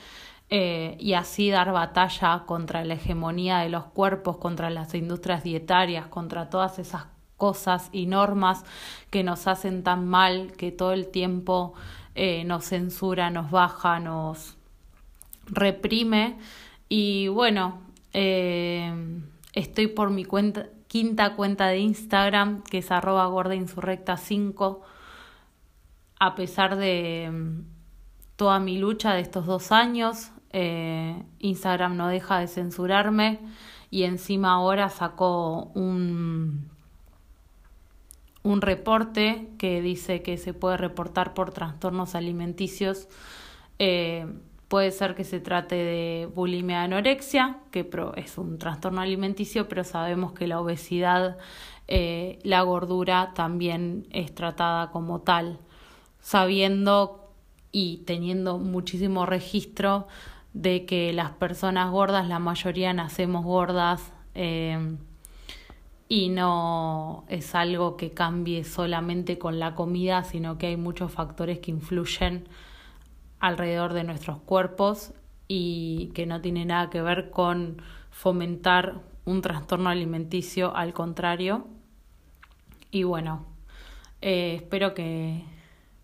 eh, 0.51 0.95
y 0.99 1.13
así 1.13 1.49
dar 1.49 1.71
batalla 1.71 2.43
contra 2.45 2.85
la 2.85 2.93
hegemonía 2.93 3.57
de 3.59 3.69
los 3.69 3.85
cuerpos, 3.85 4.37
contra 4.37 4.69
las 4.69 4.93
industrias 4.93 5.43
dietarias, 5.43 6.05
contra 6.05 6.51
todas 6.51 6.77
esas 6.77 7.05
cosas 7.38 7.89
y 7.91 8.05
normas 8.05 8.63
que 9.09 9.23
nos 9.23 9.47
hacen 9.47 9.84
tan 9.84 10.07
mal, 10.07 10.51
que 10.53 10.71
todo 10.71 10.93
el 10.93 11.07
tiempo 11.07 11.73
eh, 12.15 12.43
nos 12.45 12.65
censura, 12.65 13.29
nos 13.29 13.51
baja, 13.51 13.99
nos 13.99 14.57
reprime. 15.45 16.38
Y 16.89 17.27
bueno, 17.27 17.81
eh, 18.13 18.93
estoy 19.53 19.88
por 19.88 20.09
mi 20.09 20.25
cuenta, 20.25 20.67
quinta 20.88 21.36
cuenta 21.36 21.67
de 21.67 21.79
Instagram, 21.79 22.61
que 22.63 22.79
es 22.79 22.91
arroba 22.91 23.27
gordainsurrecta5, 23.27 24.79
a 26.19 26.36
pesar 26.36 26.75
de 26.75 27.29
mm, 27.31 27.61
toda 28.36 28.59
mi 28.59 28.77
lucha 28.77 29.13
de 29.13 29.21
estos 29.21 29.45
dos 29.45 29.71
años, 29.71 30.31
eh, 30.51 31.23
Instagram 31.39 31.97
no 31.97 32.07
deja 32.07 32.38
de 32.39 32.47
censurarme 32.47 33.39
y 33.89 34.03
encima 34.03 34.53
ahora 34.53 34.89
sacó 34.89 35.71
un, 35.73 36.69
un 38.43 38.61
reporte 38.61 39.49
que 39.57 39.81
dice 39.81 40.21
que 40.21 40.37
se 40.37 40.53
puede 40.53 40.77
reportar 40.77 41.33
por 41.33 41.51
trastornos 41.51 42.13
alimenticios. 42.13 43.07
Eh, 43.79 44.27
puede 44.67 44.91
ser 44.91 45.15
que 45.15 45.23
se 45.23 45.39
trate 45.39 45.75
de 45.75 46.29
bulimia 46.33 46.83
anorexia, 46.83 47.57
que 47.71 47.89
es 48.17 48.37
un 48.37 48.57
trastorno 48.57 49.01
alimenticio, 49.01 49.69
pero 49.69 49.83
sabemos 49.83 50.33
que 50.33 50.47
la 50.47 50.59
obesidad, 50.59 51.37
eh, 51.87 52.39
la 52.43 52.61
gordura 52.63 53.31
también 53.33 54.07
es 54.11 54.35
tratada 54.35 54.91
como 54.91 55.21
tal, 55.21 55.59
sabiendo 56.19 57.29
y 57.71 57.97
teniendo 58.05 58.57
muchísimo 58.57 59.25
registro 59.25 60.07
de 60.53 60.85
que 60.85 61.13
las 61.13 61.31
personas 61.31 61.91
gordas, 61.91 62.27
la 62.27 62.39
mayoría 62.39 62.93
nacemos 62.93 63.45
gordas, 63.45 64.11
eh, 64.35 64.97
y 66.14 66.30
no 66.30 67.26
es 67.28 67.55
algo 67.55 67.97
que 67.97 68.11
cambie 68.11 68.66
solamente 68.66 69.39
con 69.39 69.57
la 69.57 69.74
comida, 69.74 70.24
sino 70.24 70.59
que 70.59 70.68
hay 70.68 70.78
muchos 70.78 71.11
factores 71.11 71.57
que 71.57 71.72
influyen 71.72 72.47
alrededor 73.39 73.93
de 73.93 74.03
nuestros 74.03 74.38
cuerpos 74.38 75.11
y 75.47 76.11
que 76.14 76.28
no 76.28 76.39
tiene 76.39 76.66
nada 76.66 76.91
que 76.91 77.01
ver 77.01 77.32
con 77.32 77.82
fomentar 78.11 79.01
un 79.26 79.41
trastorno 79.41 79.89
alimenticio, 79.89 80.76
al 80.76 80.93
contrario. 80.93 81.66
Y 82.91 83.05
bueno, 83.05 83.47
eh, 84.22 84.57
espero 84.57 84.93
que, 84.93 85.43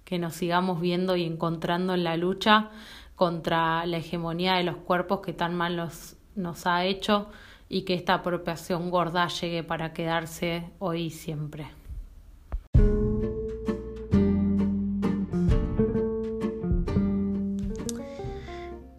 que 0.05 0.17
nos 0.17 0.33
sigamos 0.33 0.81
viendo 0.81 1.17
y 1.17 1.23
encontrando 1.23 1.93
en 1.93 2.03
la 2.03 2.17
lucha 2.17 2.71
contra 3.15 3.85
la 3.85 3.97
hegemonía 3.97 4.55
de 4.55 4.63
los 4.63 4.77
cuerpos 4.77 5.19
que 5.19 5.33
tan 5.33 5.53
mal 5.53 5.75
nos, 5.75 6.17
nos 6.33 6.65
ha 6.65 6.83
hecho 6.85 7.29
y 7.69 7.83
que 7.83 7.93
esta 7.93 8.15
apropiación 8.15 8.89
gorda 8.89 9.27
llegue 9.27 9.63
para 9.63 9.93
quedarse 9.93 10.63
hoy 10.79 11.03
y 11.03 11.09
siempre. 11.11 11.67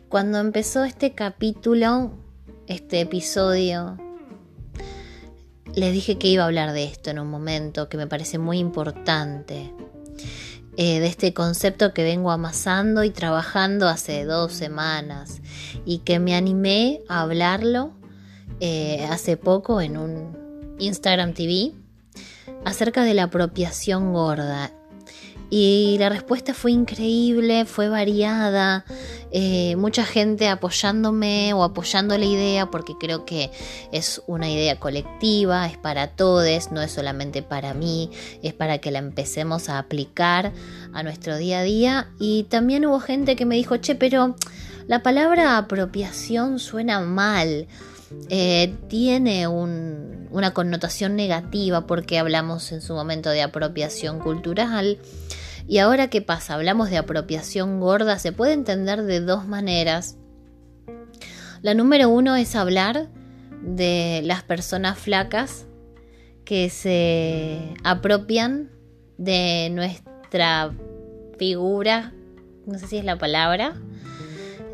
Cuando 0.08 0.38
empezó 0.38 0.84
este 0.84 1.14
capítulo, 1.14 2.12
este 2.66 3.00
episodio, 3.00 3.96
les 5.74 5.92
dije 5.92 6.18
que 6.18 6.28
iba 6.28 6.44
a 6.44 6.46
hablar 6.46 6.72
de 6.72 6.84
esto 6.84 7.10
en 7.10 7.18
un 7.18 7.28
momento 7.28 7.88
que 7.88 7.96
me 7.96 8.06
parece 8.06 8.38
muy 8.38 8.58
importante. 8.58 9.72
eh, 10.76 11.00
de 11.00 11.06
este 11.08 11.34
concepto 11.34 11.92
que 11.92 12.04
vengo 12.04 12.30
amasando 12.30 13.02
y 13.04 13.10
trabajando 13.10 13.88
hace 13.88 14.24
dos 14.24 14.52
semanas 14.52 15.42
y 15.84 15.98
que 15.98 16.20
me 16.20 16.34
animé 16.34 17.00
a 17.08 17.22
hablarlo 17.22 17.99
eh, 18.60 19.06
hace 19.10 19.36
poco 19.36 19.80
en 19.80 19.96
un 19.96 20.76
Instagram 20.78 21.34
TV 21.34 21.72
acerca 22.64 23.04
de 23.04 23.14
la 23.14 23.24
apropiación 23.24 24.12
gorda. 24.12 24.72
Y 25.52 25.96
la 25.98 26.08
respuesta 26.08 26.54
fue 26.54 26.70
increíble, 26.70 27.64
fue 27.64 27.88
variada, 27.88 28.84
eh, 29.32 29.74
mucha 29.74 30.04
gente 30.04 30.46
apoyándome 30.46 31.52
o 31.54 31.64
apoyando 31.64 32.16
la 32.16 32.24
idea 32.24 32.66
porque 32.66 32.94
creo 33.00 33.24
que 33.24 33.50
es 33.90 34.22
una 34.28 34.48
idea 34.48 34.78
colectiva, 34.78 35.66
es 35.66 35.76
para 35.76 36.06
todos, 36.06 36.70
no 36.70 36.80
es 36.80 36.92
solamente 36.92 37.42
para 37.42 37.74
mí, 37.74 38.12
es 38.44 38.54
para 38.54 38.78
que 38.78 38.92
la 38.92 39.00
empecemos 39.00 39.68
a 39.68 39.78
aplicar 39.78 40.52
a 40.92 41.02
nuestro 41.02 41.36
día 41.36 41.58
a 41.58 41.62
día. 41.64 42.10
Y 42.20 42.44
también 42.44 42.86
hubo 42.86 43.00
gente 43.00 43.34
que 43.34 43.44
me 43.44 43.56
dijo, 43.56 43.76
che, 43.78 43.96
pero 43.96 44.36
la 44.86 45.02
palabra 45.02 45.58
apropiación 45.58 46.60
suena 46.60 47.00
mal. 47.00 47.66
Eh, 48.28 48.74
tiene 48.88 49.46
un- 49.48 50.28
una 50.30 50.52
connotación 50.52 51.16
negativa 51.16 51.86
porque 51.86 52.18
hablamos 52.18 52.72
en 52.72 52.80
su 52.80 52.94
momento 52.94 53.30
de 53.30 53.42
apropiación 53.42 54.18
cultural. 54.18 54.98
Y 55.68 55.78
ahora, 55.78 56.08
¿qué 56.08 56.20
pasa? 56.22 56.54
Hablamos 56.54 56.90
de 56.90 56.98
apropiación 56.98 57.80
gorda. 57.80 58.18
Se 58.18 58.32
puede 58.32 58.52
entender 58.52 59.02
de 59.02 59.20
dos 59.20 59.46
maneras. 59.46 60.16
La 61.62 61.74
número 61.74 62.08
uno 62.08 62.36
es 62.36 62.56
hablar 62.56 63.08
de 63.62 64.22
las 64.24 64.42
personas 64.42 64.98
flacas 64.98 65.66
que 66.44 66.70
se 66.70 67.74
apropian 67.84 68.70
de 69.18 69.68
nuestra 69.70 70.72
figura, 71.38 72.12
no 72.66 72.78
sé 72.78 72.86
si 72.86 72.96
es 72.96 73.04
la 73.04 73.18
palabra, 73.18 73.74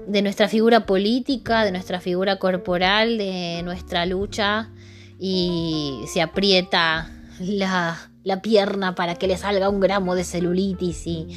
de 0.06 0.22
nuestra 0.22 0.48
figura 0.48 0.86
política, 0.86 1.64
de 1.64 1.72
nuestra 1.72 2.00
figura 2.00 2.38
corporal, 2.38 3.18
de 3.18 3.62
nuestra 3.64 4.06
lucha 4.06 4.70
y 5.18 6.02
se 6.12 6.22
aprieta 6.22 7.10
la, 7.40 8.10
la 8.22 8.40
pierna 8.42 8.94
para 8.94 9.16
que 9.16 9.26
le 9.26 9.36
salga 9.36 9.68
un 9.68 9.80
gramo 9.80 10.14
de 10.14 10.24
celulitis 10.24 11.06
y, 11.06 11.28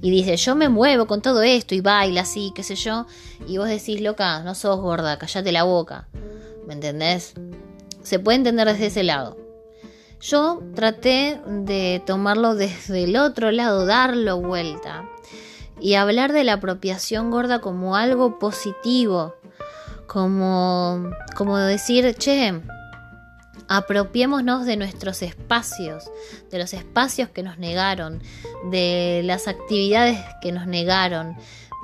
y 0.00 0.10
dice, 0.10 0.36
yo 0.36 0.56
me 0.56 0.68
muevo 0.68 1.06
con 1.06 1.22
todo 1.22 1.42
esto 1.42 1.74
y 1.74 1.80
baila 1.80 2.22
así, 2.22 2.52
qué 2.54 2.62
sé 2.62 2.74
yo, 2.74 3.06
y 3.46 3.58
vos 3.58 3.68
decís, 3.68 4.00
loca, 4.00 4.40
no 4.40 4.54
sos 4.54 4.80
gorda, 4.80 5.18
callate 5.18 5.52
la 5.52 5.62
boca, 5.62 6.08
¿me 6.66 6.74
entendés? 6.74 7.34
Se 8.02 8.18
puede 8.18 8.36
entender 8.36 8.66
desde 8.68 8.86
ese 8.86 9.02
lado. 9.02 9.36
Yo 10.20 10.62
traté 10.74 11.40
de 11.46 12.02
tomarlo 12.06 12.54
desde 12.54 13.04
el 13.04 13.16
otro 13.16 13.52
lado, 13.52 13.84
darlo 13.84 14.40
vuelta 14.40 15.08
y 15.80 15.94
hablar 15.94 16.32
de 16.32 16.44
la 16.44 16.54
apropiación 16.54 17.30
gorda 17.30 17.60
como 17.60 17.96
algo 17.96 18.38
positivo, 18.38 19.34
como, 20.06 21.10
como 21.36 21.58
decir, 21.58 22.14
che, 22.14 22.60
apropiémonos 23.68 24.64
de 24.64 24.76
nuestros 24.76 25.22
espacios, 25.22 26.10
de 26.50 26.58
los 26.58 26.72
espacios 26.72 27.28
que 27.28 27.42
nos 27.42 27.58
negaron, 27.58 28.22
de 28.70 29.22
las 29.24 29.48
actividades 29.48 30.18
que 30.40 30.52
nos 30.52 30.66
negaron. 30.66 31.36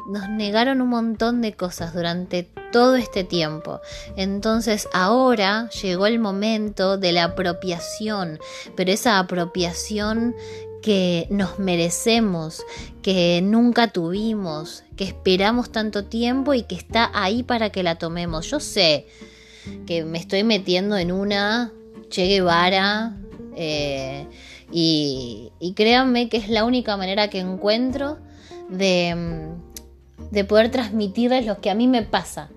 Nos 0.08 0.28
negaron 0.28 0.80
un 0.80 0.88
montón 0.88 1.42
de 1.42 1.52
cosas 1.54 1.94
durante 1.94 2.50
todo 2.72 2.96
este 2.96 3.22
tiempo. 3.22 3.80
Entonces 4.16 4.88
ahora 4.92 5.68
llegó 5.70 6.06
el 6.06 6.18
momento 6.18 6.98
de 6.98 7.12
la 7.12 7.24
apropiación, 7.24 8.40
pero 8.74 8.90
esa 8.90 9.20
apropiación 9.20 10.34
que 10.82 11.26
nos 11.30 11.58
merecemos, 11.58 12.62
que 13.02 13.40
nunca 13.42 13.88
tuvimos, 13.88 14.84
que 14.96 15.04
esperamos 15.04 15.70
tanto 15.70 16.04
tiempo 16.04 16.52
y 16.54 16.64
que 16.64 16.74
está 16.74 17.10
ahí 17.14 17.42
para 17.42 17.70
que 17.70 17.82
la 17.82 17.94
tomemos. 17.94 18.50
Yo 18.50 18.60
sé 18.60 19.06
que 19.86 20.04
me 20.04 20.18
estoy 20.18 20.44
metiendo 20.44 20.98
en 20.98 21.12
una 21.12 21.72
Che 22.10 22.26
Guevara 22.26 23.16
eh, 23.56 24.26
y, 24.70 25.52
créanme 25.76 26.28
que 26.28 26.36
es 26.36 26.48
la 26.48 26.64
única 26.64 26.96
manera 26.96 27.28
que 27.28 27.38
encuentro 27.38 28.18
de, 28.68 29.48
de 30.30 30.44
poder 30.44 30.70
transmitirles 30.70 31.46
lo 31.46 31.60
que 31.60 31.70
a 31.70 31.74
mí 31.74 31.86
me 31.86 32.02
pasa. 32.02 32.50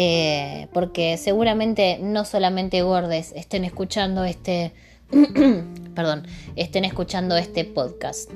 Eh, 0.00 0.68
porque 0.72 1.16
seguramente 1.16 1.98
no 2.00 2.24
solamente 2.24 2.82
gordes 2.82 3.32
estén 3.34 3.64
escuchando 3.64 4.22
este 4.22 4.72
perdón, 5.94 6.26
estén 6.56 6.84
escuchando 6.84 7.36
este 7.36 7.64
podcast. 7.64 8.30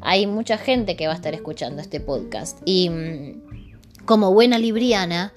Hay 0.00 0.26
mucha 0.26 0.58
gente 0.58 0.96
que 0.96 1.06
va 1.06 1.12
a 1.12 1.16
estar 1.16 1.34
escuchando 1.34 1.80
este 1.80 2.00
podcast 2.00 2.58
y 2.64 2.90
mm, 2.90 4.04
como 4.04 4.32
buena 4.32 4.58
libriana 4.58 5.32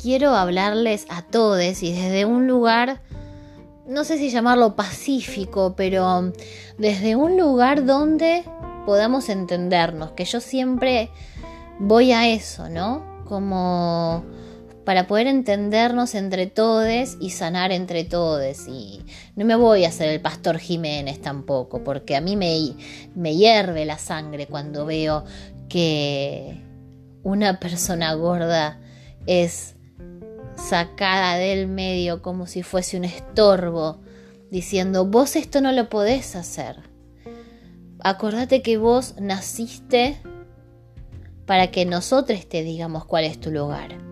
quiero 0.00 0.34
hablarles 0.34 1.06
a 1.08 1.22
todos 1.22 1.82
y 1.82 1.92
desde 1.92 2.24
un 2.24 2.46
lugar 2.46 3.00
no 3.88 4.04
sé 4.04 4.18
si 4.18 4.28
llamarlo 4.28 4.76
pacífico, 4.76 5.74
pero 5.74 6.32
desde 6.76 7.16
un 7.16 7.38
lugar 7.38 7.86
donde 7.86 8.44
podamos 8.84 9.30
entendernos, 9.30 10.12
que 10.12 10.26
yo 10.26 10.40
siempre 10.40 11.10
voy 11.78 12.12
a 12.12 12.28
eso, 12.28 12.68
¿no? 12.68 13.02
Como 13.24 14.24
para 14.88 15.06
poder 15.06 15.26
entendernos 15.26 16.14
entre 16.14 16.46
todos 16.46 17.18
y 17.20 17.28
sanar 17.28 17.72
entre 17.72 18.04
todos. 18.04 18.66
Y 18.68 19.04
no 19.36 19.44
me 19.44 19.54
voy 19.54 19.84
a 19.84 19.88
hacer 19.88 20.08
el 20.08 20.22
pastor 20.22 20.58
Jiménez 20.58 21.20
tampoco, 21.20 21.84
porque 21.84 22.16
a 22.16 22.22
mí 22.22 22.36
me, 22.36 22.74
me 23.14 23.36
hierve 23.36 23.84
la 23.84 23.98
sangre 23.98 24.46
cuando 24.46 24.86
veo 24.86 25.26
que 25.68 26.64
una 27.22 27.60
persona 27.60 28.14
gorda 28.14 28.80
es 29.26 29.74
sacada 30.56 31.36
del 31.36 31.68
medio 31.68 32.22
como 32.22 32.46
si 32.46 32.62
fuese 32.62 32.96
un 32.96 33.04
estorbo, 33.04 34.00
diciendo, 34.50 35.04
vos 35.04 35.36
esto 35.36 35.60
no 35.60 35.70
lo 35.72 35.90
podés 35.90 36.34
hacer. 36.34 36.76
Acordate 38.00 38.62
que 38.62 38.78
vos 38.78 39.16
naciste 39.20 40.16
para 41.44 41.70
que 41.70 41.84
nosotros 41.84 42.48
te 42.48 42.62
digamos 42.62 43.04
cuál 43.04 43.24
es 43.24 43.38
tu 43.38 43.50
lugar. 43.50 44.07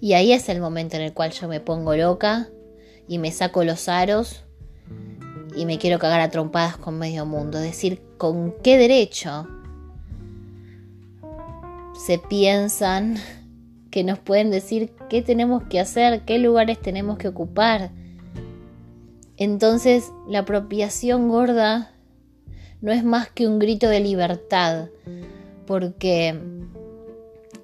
Y 0.00 0.12
ahí 0.12 0.32
es 0.32 0.48
el 0.48 0.60
momento 0.60 0.96
en 0.96 1.02
el 1.02 1.12
cual 1.12 1.32
yo 1.32 1.48
me 1.48 1.60
pongo 1.60 1.96
loca 1.96 2.48
y 3.08 3.18
me 3.18 3.32
saco 3.32 3.64
los 3.64 3.88
aros 3.88 4.44
y 5.56 5.64
me 5.64 5.78
quiero 5.78 5.98
cagar 5.98 6.20
a 6.20 6.30
trompadas 6.30 6.76
con 6.76 6.98
medio 6.98 7.24
mundo. 7.24 7.58
Decir, 7.58 8.02
¿con 8.18 8.54
qué 8.62 8.76
derecho 8.76 9.48
se 12.06 12.18
piensan 12.18 13.16
que 13.90 14.04
nos 14.04 14.18
pueden 14.18 14.50
decir 14.50 14.92
qué 15.08 15.22
tenemos 15.22 15.62
que 15.64 15.80
hacer, 15.80 16.24
qué 16.26 16.38
lugares 16.38 16.80
tenemos 16.80 17.16
que 17.16 17.28
ocupar? 17.28 17.90
Entonces, 19.38 20.12
la 20.28 20.40
apropiación 20.40 21.28
gorda 21.28 21.92
no 22.80 22.92
es 22.92 23.04
más 23.04 23.30
que 23.30 23.46
un 23.46 23.58
grito 23.58 23.88
de 23.88 24.00
libertad, 24.00 24.88
porque 25.66 26.38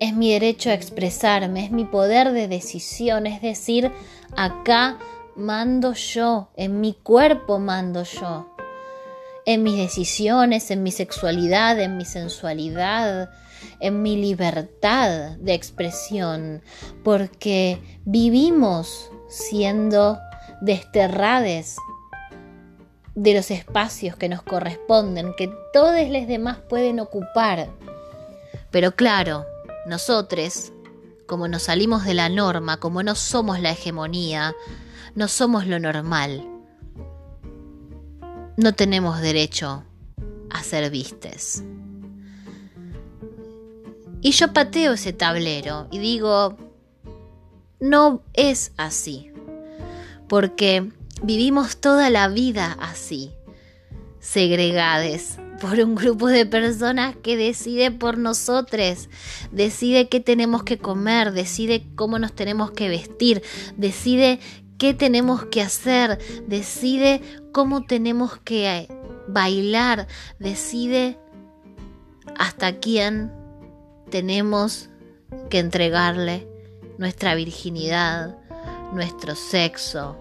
es 0.02 0.12
mi 0.12 0.32
derecho 0.32 0.70
a 0.70 0.74
expresarme, 0.74 1.64
es 1.64 1.70
mi 1.70 1.84
poder 1.84 2.32
de 2.32 2.48
decisión, 2.48 3.24
es 3.28 3.40
decir, 3.40 3.92
acá 4.36 4.98
mando 5.36 5.92
yo, 5.92 6.50
en 6.56 6.80
mi 6.80 6.92
cuerpo 6.92 7.60
mando 7.60 8.02
yo, 8.02 8.52
en 9.46 9.62
mis 9.62 9.76
decisiones, 9.76 10.72
en 10.72 10.82
mi 10.82 10.90
sexualidad, 10.90 11.78
en 11.78 11.96
mi 11.96 12.04
sensualidad, 12.04 13.30
en 13.78 14.02
mi 14.02 14.16
libertad 14.16 15.36
de 15.36 15.54
expresión, 15.54 16.62
porque 17.04 17.80
vivimos 18.04 19.08
siendo 19.28 20.18
desterrades 20.62 21.76
de 23.14 23.34
los 23.34 23.52
espacios 23.52 24.16
que 24.16 24.28
nos 24.28 24.42
corresponden, 24.42 25.32
que 25.36 25.48
todos 25.72 26.08
los 26.08 26.26
demás 26.26 26.58
pueden 26.68 26.98
ocupar. 26.98 27.68
Pero 28.72 28.96
claro, 28.96 29.46
nosotros, 29.86 30.72
como 31.26 31.48
nos 31.48 31.64
salimos 31.64 32.04
de 32.04 32.14
la 32.14 32.28
norma, 32.28 32.78
como 32.78 33.02
no 33.02 33.14
somos 33.14 33.60
la 33.60 33.70
hegemonía, 33.72 34.54
no 35.14 35.28
somos 35.28 35.66
lo 35.66 35.78
normal, 35.78 36.48
no 38.56 38.74
tenemos 38.74 39.20
derecho 39.20 39.84
a 40.50 40.62
ser 40.62 40.90
vistes. 40.90 41.64
Y 44.20 44.30
yo 44.30 44.52
pateo 44.52 44.92
ese 44.92 45.12
tablero 45.12 45.88
y 45.90 45.98
digo, 45.98 46.56
no 47.80 48.22
es 48.34 48.72
así. 48.76 49.32
Porque 50.28 50.92
vivimos 51.22 51.78
toda 51.78 52.08
la 52.08 52.28
vida 52.28 52.76
así, 52.80 53.32
segregades 54.20 55.38
por 55.62 55.78
un 55.78 55.94
grupo 55.94 56.26
de 56.26 56.44
personas 56.44 57.14
que 57.22 57.36
decide 57.36 57.92
por 57.92 58.18
nosotros, 58.18 59.08
decide 59.52 60.08
qué 60.08 60.18
tenemos 60.18 60.64
que 60.64 60.76
comer, 60.76 61.30
decide 61.30 61.86
cómo 61.94 62.18
nos 62.18 62.32
tenemos 62.32 62.72
que 62.72 62.88
vestir, 62.88 63.44
decide 63.76 64.40
qué 64.76 64.92
tenemos 64.92 65.44
que 65.44 65.62
hacer, 65.62 66.18
decide 66.48 67.22
cómo 67.52 67.84
tenemos 67.84 68.38
que 68.38 68.88
bailar, 69.28 70.08
decide 70.40 71.16
hasta 72.36 72.80
quién 72.80 73.30
tenemos 74.10 74.90
que 75.48 75.60
entregarle 75.60 76.48
nuestra 76.98 77.36
virginidad, 77.36 78.36
nuestro 78.92 79.36
sexo, 79.36 80.18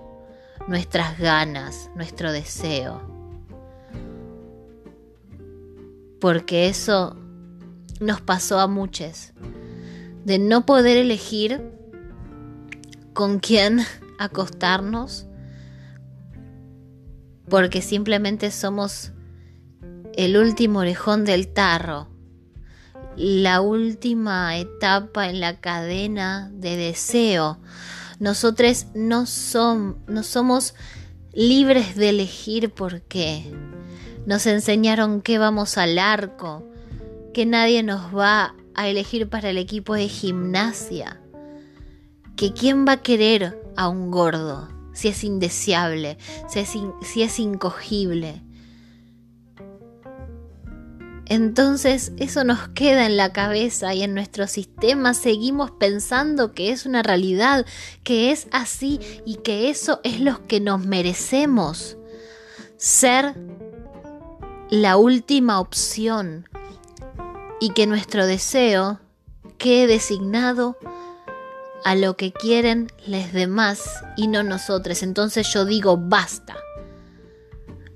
nuestras 0.68 1.18
ganas, 1.18 1.90
nuestro 1.96 2.32
deseo. 2.32 3.21
Porque 6.22 6.70
eso 6.70 7.18
nos 8.00 8.22
pasó 8.22 8.60
a 8.60 8.68
muchos, 8.68 9.34
de 10.24 10.40
no 10.40 10.66
poder 10.66 10.96
elegir 10.96 11.62
con 13.14 13.40
quién 13.40 13.80
acostarnos, 14.20 15.28
porque 17.50 17.82
simplemente 17.82 18.52
somos 18.52 19.12
el 20.14 20.38
último 20.38 20.80
orejón 20.80 21.26
del 21.26 21.48
tarro, 21.48 22.08
la 23.16 23.62
última 23.62 24.58
etapa 24.58 25.30
en 25.30 25.42
la 25.42 25.60
cadena 25.60 26.50
de 26.54 26.78
deseo. 26.78 27.60
Nosotros 28.20 28.88
no, 28.94 29.26
no 30.08 30.24
somos 30.24 30.76
libres 31.34 31.96
de 31.96 32.10
elegir 32.10 32.72
por 32.72 33.02
qué. 33.02 33.52
Nos 34.26 34.46
enseñaron 34.46 35.22
que 35.22 35.38
vamos 35.38 35.78
al 35.78 35.98
arco, 35.98 36.68
que 37.34 37.46
nadie 37.46 37.84
nos 37.84 38.16
va 38.16 38.56
a 38.76 38.88
elegir 38.88 39.30
para 39.30 39.50
el 39.50 39.58
equipo 39.58 39.96
de 39.96 40.08
gimnasia, 40.08 41.20
que 42.36 42.54
quién 42.54 42.86
va 42.88 42.94
a 42.94 43.02
querer 43.02 43.62
a 43.76 43.88
un 43.88 44.12
gordo 44.12 44.70
si 44.94 45.08
es 45.08 45.24
indeseable, 45.24 46.18
si 46.48 47.22
es, 47.24 47.40
incogible. 47.40 48.44
Entonces 51.26 52.12
eso 52.18 52.44
nos 52.44 52.68
queda 52.70 53.06
en 53.06 53.16
la 53.16 53.32
cabeza 53.32 53.94
y 53.94 54.04
en 54.04 54.14
nuestro 54.14 54.48
sistema 54.48 55.14
seguimos 55.14 55.72
pensando 55.72 56.54
que 56.54 56.72
es 56.72 56.86
una 56.86 57.04
realidad, 57.04 57.66
que 58.04 58.32
es 58.32 58.48
así 58.52 59.00
y 59.26 59.36
que 59.36 59.70
eso 59.70 60.02
es 60.04 60.20
lo 60.20 60.46
que 60.46 60.60
nos 60.60 60.86
merecemos. 60.86 61.98
Ser 62.76 63.36
la 64.72 64.96
última 64.96 65.60
opción 65.60 66.48
y 67.60 67.72
que 67.74 67.86
nuestro 67.88 68.26
deseo 68.26 69.02
quede 69.58 69.86
designado 69.88 70.78
a 71.84 71.94
lo 71.96 72.16
que 72.16 72.32
quieren 72.32 72.88
los 73.06 73.34
demás 73.34 73.84
y 74.16 74.28
no 74.28 74.44
nosotros. 74.44 75.04
Entonces 75.04 75.52
yo 75.54 75.66
digo, 75.66 75.98
basta. 75.98 76.56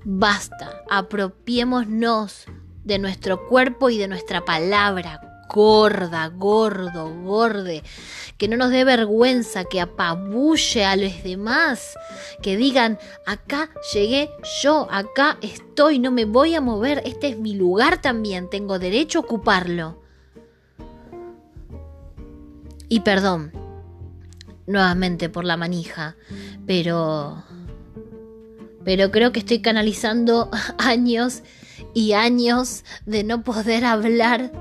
Basta. 0.04 0.82
Apropiémonos 0.90 2.44
de 2.84 2.98
nuestro 2.98 3.48
cuerpo 3.48 3.88
y 3.88 3.96
de 3.96 4.08
nuestra 4.08 4.44
palabra. 4.44 5.35
Gorda, 5.48 6.28
gordo, 6.28 7.12
gorde. 7.22 7.82
Que 8.36 8.48
no 8.48 8.56
nos 8.56 8.70
dé 8.70 8.84
vergüenza, 8.84 9.64
que 9.64 9.80
apabulle 9.80 10.84
a 10.84 10.96
los 10.96 11.22
demás. 11.22 11.94
Que 12.42 12.56
digan, 12.56 12.98
acá 13.26 13.70
llegué 13.94 14.30
yo, 14.62 14.88
acá 14.90 15.38
estoy, 15.40 15.98
no 15.98 16.10
me 16.10 16.24
voy 16.24 16.54
a 16.54 16.60
mover. 16.60 17.02
Este 17.04 17.28
es 17.28 17.38
mi 17.38 17.54
lugar 17.54 18.00
también, 18.00 18.50
tengo 18.50 18.78
derecho 18.78 19.20
a 19.20 19.22
ocuparlo. 19.22 20.02
Y 22.88 23.00
perdón, 23.00 23.52
nuevamente 24.66 25.28
por 25.28 25.44
la 25.44 25.56
manija, 25.56 26.16
pero 26.66 27.42
pero 28.84 29.10
creo 29.10 29.32
que 29.32 29.40
estoy 29.40 29.58
canalizando 29.60 30.48
años 30.78 31.42
y 31.92 32.12
años 32.12 32.84
de 33.04 33.24
no 33.24 33.42
poder 33.42 33.84
hablar 33.84 34.52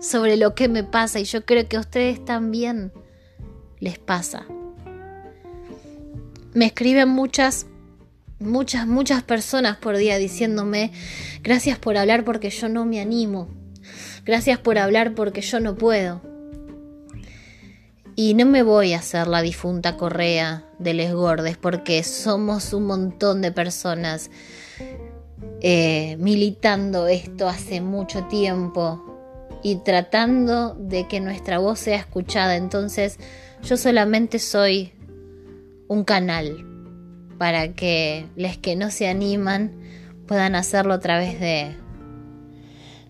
sobre 0.00 0.36
lo 0.36 0.54
que 0.54 0.68
me 0.68 0.82
pasa 0.82 1.20
y 1.20 1.24
yo 1.24 1.44
creo 1.44 1.68
que 1.68 1.76
a 1.76 1.80
ustedes 1.80 2.24
también 2.24 2.92
les 3.78 3.98
pasa. 3.98 4.46
Me 6.54 6.66
escriben 6.66 7.08
muchas 7.08 7.66
muchas 8.38 8.86
muchas 8.86 9.22
personas 9.22 9.76
por 9.76 9.98
día 9.98 10.16
diciéndome 10.16 10.92
gracias 11.42 11.78
por 11.78 11.98
hablar 11.98 12.24
porque 12.24 12.50
yo 12.50 12.68
no 12.68 12.84
me 12.86 13.00
animo. 13.00 13.48
Gracias 14.24 14.58
por 14.58 14.78
hablar 14.78 15.14
porque 15.14 15.40
yo 15.42 15.60
no 15.60 15.76
puedo. 15.76 16.22
Y 18.16 18.34
no 18.34 18.44
me 18.44 18.62
voy 18.62 18.92
a 18.92 18.98
hacer 18.98 19.28
la 19.28 19.40
difunta 19.40 19.96
correa 19.96 20.64
de 20.78 20.94
les 20.94 21.12
gordes 21.12 21.56
porque 21.56 22.02
somos 22.02 22.72
un 22.72 22.86
montón 22.86 23.40
de 23.40 23.52
personas 23.52 24.30
eh, 25.62 26.16
militando 26.18 27.06
esto 27.06 27.48
hace 27.48 27.80
mucho 27.80 28.24
tiempo 28.24 29.09
y 29.62 29.76
tratando 29.76 30.74
de 30.74 31.06
que 31.08 31.20
nuestra 31.20 31.58
voz 31.58 31.78
sea 31.78 31.96
escuchada. 31.96 32.56
Entonces 32.56 33.18
yo 33.62 33.76
solamente 33.76 34.38
soy 34.38 34.92
un 35.88 36.04
canal 36.04 36.66
para 37.38 37.74
que 37.74 38.26
los 38.36 38.58
que 38.58 38.76
no 38.76 38.90
se 38.90 39.08
animan 39.08 39.72
puedan 40.26 40.54
hacerlo 40.54 40.94
a 40.94 41.00
través 41.00 41.40
de 41.40 41.74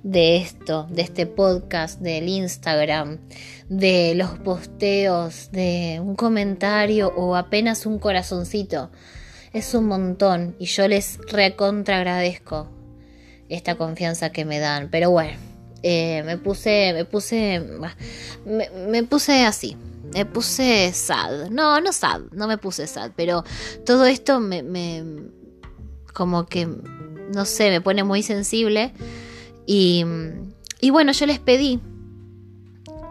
de 0.03 0.39
esto, 0.39 0.87
de 0.91 1.03
este 1.03 1.27
podcast, 1.27 2.01
del 2.01 2.29
Instagram, 2.29 3.19
de 3.69 4.15
los 4.15 4.31
posteos, 4.39 5.51
de 5.53 6.01
un 6.03 6.17
comentario 6.17 7.13
o 7.17 7.37
apenas 7.37 7.87
un 7.87 7.99
corazoncito. 7.99 8.91
Es 9.53 9.75
un 9.75 9.87
montón 9.87 10.57
y 10.59 10.67
yo 10.67 10.89
les 10.89 11.19
recontra 11.31 11.99
agradezco 11.99 12.69
esta 13.49 13.75
confianza 13.75 14.31
que 14.31 14.45
me 14.45 14.59
dan. 14.59 14.89
Pero 14.91 15.11
bueno, 15.11 15.37
eh, 15.83 16.23
me 16.25 16.39
puse, 16.39 16.93
me 16.95 17.05
puse, 17.05 17.65
me, 18.45 19.03
puse 19.05 19.45
así. 19.45 19.77
Me 20.15 20.27
puse 20.27 20.93
sad. 20.93 21.51
No, 21.51 21.81
no 21.81 21.93
sad, 21.93 22.23
no 22.33 22.49
me 22.49 22.59
puse 22.59 22.87
sad, 22.87 23.13
pero 23.17 23.45
todo 23.87 24.07
esto 24.07 24.41
me, 24.41 24.63
me 24.63 25.05
como 26.13 26.47
que, 26.47 26.67
no 26.67 27.45
sé, 27.45 27.71
me 27.71 27.81
pone 27.81 28.05
muy 28.05 28.23
sensible. 28.23 28.93
Y, 29.67 30.05
y 30.81 30.91
bueno, 30.91 31.13
yo 31.13 31.27
les 31.27 31.39
pedí 31.39 31.81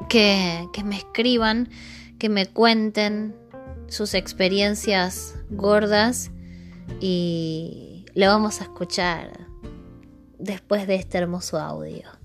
que, 0.10 0.68
que 0.74 0.84
me 0.84 0.98
escriban, 0.98 1.70
que 2.18 2.28
me 2.28 2.48
cuenten 2.48 3.36
sus 3.88 4.14
experiencias 4.14 5.36
gordas 5.50 6.32
y 7.00 8.06
lo 8.14 8.28
vamos 8.28 8.62
a 8.62 8.66
escuchar 8.66 9.48
después 10.38 10.88
de 10.88 10.96
este 10.96 11.18
hermoso 11.18 11.60
audio. 11.60 12.19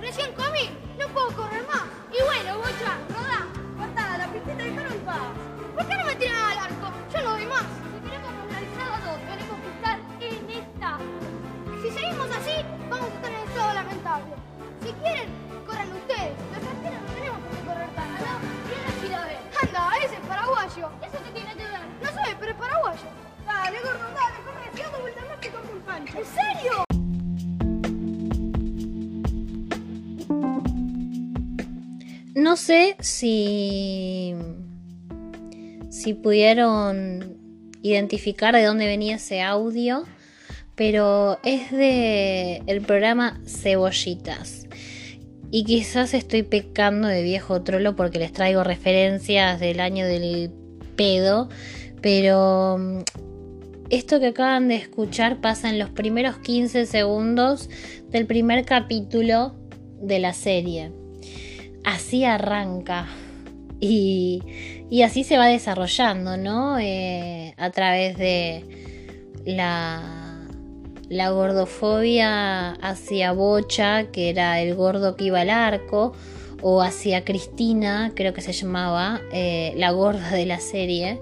Recién 0.00 0.32
comí, 0.34 0.70
no 0.98 1.08
puedo 1.08 1.28
correr 1.32 1.66
más. 1.66 1.84
Y 2.12 2.22
bueno, 2.22 2.58
bocha, 2.58 2.98
rodá, 3.08 3.46
cortada 3.78 4.18
la 4.18 4.26
pistita 4.28 4.62
y 4.62 4.70
dejaron 4.70 4.98
paz. 5.00 5.18
¿Por 5.74 5.86
qué 5.86 5.94
no 5.96 6.04
me 6.04 6.14
tiran 6.16 6.36
al 6.36 6.58
arco? 6.58 6.92
Yo 7.12 7.22
no 7.22 7.30
doy 7.30 7.46
más. 7.46 7.64
Si 7.64 8.08
queremos 8.08 8.32
normalizar 8.32 8.92
a 8.92 8.98
dos, 9.00 9.18
tenemos 9.26 9.56
que 9.60 9.68
estar 9.76 9.98
en 10.20 10.50
esta. 10.50 10.98
Si 11.82 11.90
seguimos 11.90 12.30
así, 12.30 12.56
vamos 12.88 13.10
a 13.10 13.14
estar 13.14 13.30
en 13.32 13.48
estado 13.48 13.74
lamentable. 13.74 14.32
Si 14.82 14.92
quieren, 14.92 15.28
corran 15.66 15.92
ustedes. 15.92 16.32
Los 16.52 16.62
arqueros 16.62 17.00
no 17.02 17.10
tenemos 17.12 17.38
por 17.40 17.50
qué 17.50 17.60
correr 17.66 17.90
tanto. 17.96 18.24
¿Quién 18.68 18.80
la 18.84 18.92
quiere 19.00 19.16
ver? 19.24 19.40
Anda, 19.62 19.96
ese 20.04 20.14
es 20.14 20.24
paraguayo. 20.28 20.86
¿Eso 21.02 21.18
qué 21.24 21.30
tiene 21.32 21.52
que 21.56 21.64
ver? 21.64 21.84
No 22.02 22.08
sé, 22.08 22.36
pero 22.38 22.52
es 22.52 22.58
paraguayo. 22.58 23.08
Dale, 23.44 23.78
gordo, 23.80 24.06
dale, 24.12 24.38
corre. 24.44 24.70
Si 24.74 24.82
dando 24.82 25.00
vuelta 25.00 25.20
más 25.24 25.40
te 25.40 25.50
corto 25.50 25.72
un 25.72 25.80
pancho. 25.80 26.18
¿En 26.18 26.24
serio? 26.24 26.85
No 32.36 32.56
sé 32.56 32.96
si. 33.00 34.34
si 35.88 36.12
pudieron 36.12 37.38
identificar 37.80 38.54
de 38.54 38.62
dónde 38.62 38.84
venía 38.84 39.16
ese 39.16 39.40
audio, 39.40 40.04
pero 40.74 41.38
es 41.44 41.70
de 41.70 42.62
el 42.66 42.82
programa 42.82 43.40
Cebollitas. 43.46 44.66
Y 45.50 45.64
quizás 45.64 46.12
estoy 46.12 46.42
pecando 46.42 47.08
de 47.08 47.22
viejo 47.22 47.62
trolo 47.62 47.96
porque 47.96 48.18
les 48.18 48.34
traigo 48.34 48.62
referencias 48.62 49.58
del 49.58 49.80
año 49.80 50.04
del 50.04 50.50
pedo, 50.94 51.48
pero 52.02 52.76
mm, 52.78 52.98
esto 53.88 54.20
que 54.20 54.26
acaban 54.26 54.68
de 54.68 54.74
escuchar 54.74 55.40
pasa 55.40 55.70
en 55.70 55.78
los 55.78 55.88
primeros 55.88 56.36
15 56.36 56.84
segundos 56.84 57.70
del 58.10 58.26
primer 58.26 58.66
capítulo 58.66 59.54
de 60.02 60.18
la 60.18 60.34
serie. 60.34 60.92
Así 61.86 62.24
arranca 62.24 63.06
y, 63.78 64.42
y 64.90 65.02
así 65.02 65.22
se 65.22 65.38
va 65.38 65.46
desarrollando, 65.46 66.36
¿no? 66.36 66.80
Eh, 66.80 67.54
a 67.56 67.70
través 67.70 68.18
de 68.18 68.64
la, 69.44 70.44
la 71.08 71.30
gordofobia 71.30 72.72
hacia 72.72 73.30
Bocha, 73.30 74.10
que 74.10 74.30
era 74.30 74.60
el 74.60 74.74
gordo 74.74 75.14
que 75.14 75.26
iba 75.26 75.42
al 75.42 75.50
arco, 75.50 76.12
o 76.60 76.82
hacia 76.82 77.24
Cristina, 77.24 78.10
creo 78.16 78.34
que 78.34 78.40
se 78.40 78.52
llamaba, 78.52 79.20
eh, 79.32 79.72
la 79.76 79.92
gorda 79.92 80.32
de 80.32 80.44
la 80.44 80.58
serie, 80.58 81.20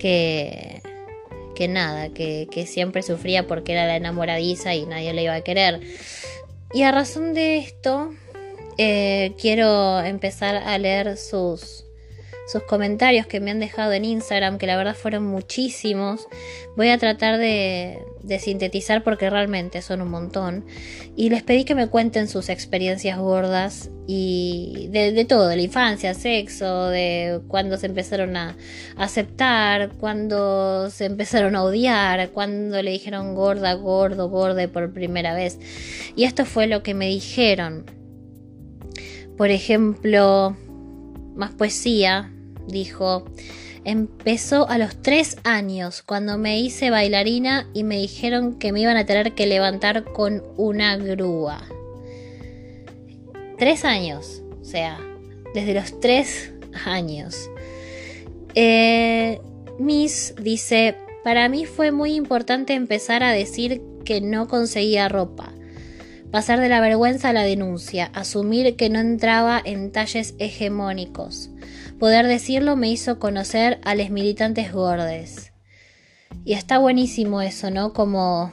que, 0.00 0.82
que 1.54 1.68
nada, 1.68 2.08
que, 2.08 2.48
que 2.50 2.66
siempre 2.66 3.04
sufría 3.04 3.46
porque 3.46 3.70
era 3.70 3.86
la 3.86 3.94
enamoradiza 3.94 4.74
y 4.74 4.84
nadie 4.84 5.12
le 5.12 5.22
iba 5.22 5.34
a 5.34 5.42
querer. 5.42 5.80
Y 6.74 6.82
a 6.82 6.90
razón 6.90 7.34
de 7.34 7.58
esto, 7.58 8.10
eh, 8.84 9.34
quiero 9.40 10.00
empezar 10.00 10.56
a 10.56 10.76
leer 10.76 11.16
sus, 11.16 11.84
sus 12.48 12.64
comentarios 12.64 13.26
que 13.28 13.38
me 13.38 13.52
han 13.52 13.60
dejado 13.60 13.92
en 13.92 14.04
Instagram, 14.04 14.58
que 14.58 14.66
la 14.66 14.76
verdad 14.76 14.96
fueron 14.96 15.24
muchísimos. 15.24 16.26
Voy 16.76 16.88
a 16.88 16.98
tratar 16.98 17.38
de, 17.38 18.00
sintetizar 18.40 19.04
porque 19.04 19.30
realmente 19.30 19.82
son 19.82 20.02
un 20.02 20.08
montón. 20.08 20.64
Y 21.14 21.30
les 21.30 21.44
pedí 21.44 21.64
que 21.64 21.76
me 21.76 21.86
cuenten 21.86 22.26
sus 22.26 22.48
experiencias 22.48 23.20
gordas 23.20 23.88
y 24.08 24.88
de, 24.90 25.12
de 25.12 25.24
todo, 25.24 25.46
de 25.46 25.54
la 25.54 25.62
infancia, 25.62 26.12
sexo, 26.14 26.88
de 26.88 27.40
cuando 27.46 27.76
se 27.76 27.86
empezaron 27.86 28.36
a 28.36 28.56
aceptar, 28.96 29.90
cuando 30.00 30.90
se 30.90 31.04
empezaron 31.04 31.54
a 31.54 31.62
odiar, 31.62 32.30
cuando 32.30 32.82
le 32.82 32.90
dijeron 32.90 33.36
gorda, 33.36 33.74
gordo, 33.74 34.28
borde 34.28 34.66
por 34.66 34.92
primera 34.92 35.34
vez. 35.34 35.60
Y 36.16 36.24
esto 36.24 36.44
fue 36.44 36.66
lo 36.66 36.82
que 36.82 36.94
me 36.94 37.06
dijeron. 37.06 38.01
Por 39.36 39.50
ejemplo, 39.50 40.56
más 41.34 41.52
poesía, 41.52 42.30
dijo, 42.68 43.24
empezó 43.84 44.68
a 44.68 44.78
los 44.78 45.00
tres 45.02 45.38
años, 45.44 46.02
cuando 46.02 46.38
me 46.38 46.60
hice 46.60 46.90
bailarina 46.90 47.68
y 47.72 47.84
me 47.84 47.98
dijeron 47.98 48.58
que 48.58 48.72
me 48.72 48.80
iban 48.80 48.96
a 48.96 49.06
tener 49.06 49.32
que 49.34 49.46
levantar 49.46 50.04
con 50.12 50.42
una 50.56 50.96
grúa. 50.96 51.64
Tres 53.58 53.84
años, 53.84 54.42
o 54.60 54.64
sea, 54.64 54.98
desde 55.54 55.74
los 55.74 56.00
tres 56.00 56.52
años. 56.84 57.50
Eh, 58.54 59.40
Miss 59.78 60.34
dice, 60.40 60.96
para 61.24 61.48
mí 61.48 61.64
fue 61.64 61.90
muy 61.90 62.14
importante 62.14 62.74
empezar 62.74 63.22
a 63.22 63.32
decir 63.32 63.82
que 64.04 64.20
no 64.20 64.48
conseguía 64.48 65.08
ropa 65.08 65.52
pasar 66.32 66.58
de 66.60 66.70
la 66.70 66.80
vergüenza 66.80 67.28
a 67.28 67.32
la 67.32 67.44
denuncia, 67.44 68.10
asumir 68.14 68.74
que 68.74 68.88
no 68.88 68.98
entraba 68.98 69.60
en 69.64 69.92
talles 69.92 70.34
hegemónicos. 70.38 71.50
Poder 72.00 72.26
decirlo 72.26 72.74
me 72.74 72.90
hizo 72.90 73.20
conocer 73.20 73.78
a 73.84 73.94
los 73.94 74.10
militantes 74.10 74.72
gordes. 74.72 75.52
Y 76.44 76.54
está 76.54 76.78
buenísimo 76.78 77.42
eso, 77.42 77.70
¿no? 77.70 77.92
Como 77.92 78.50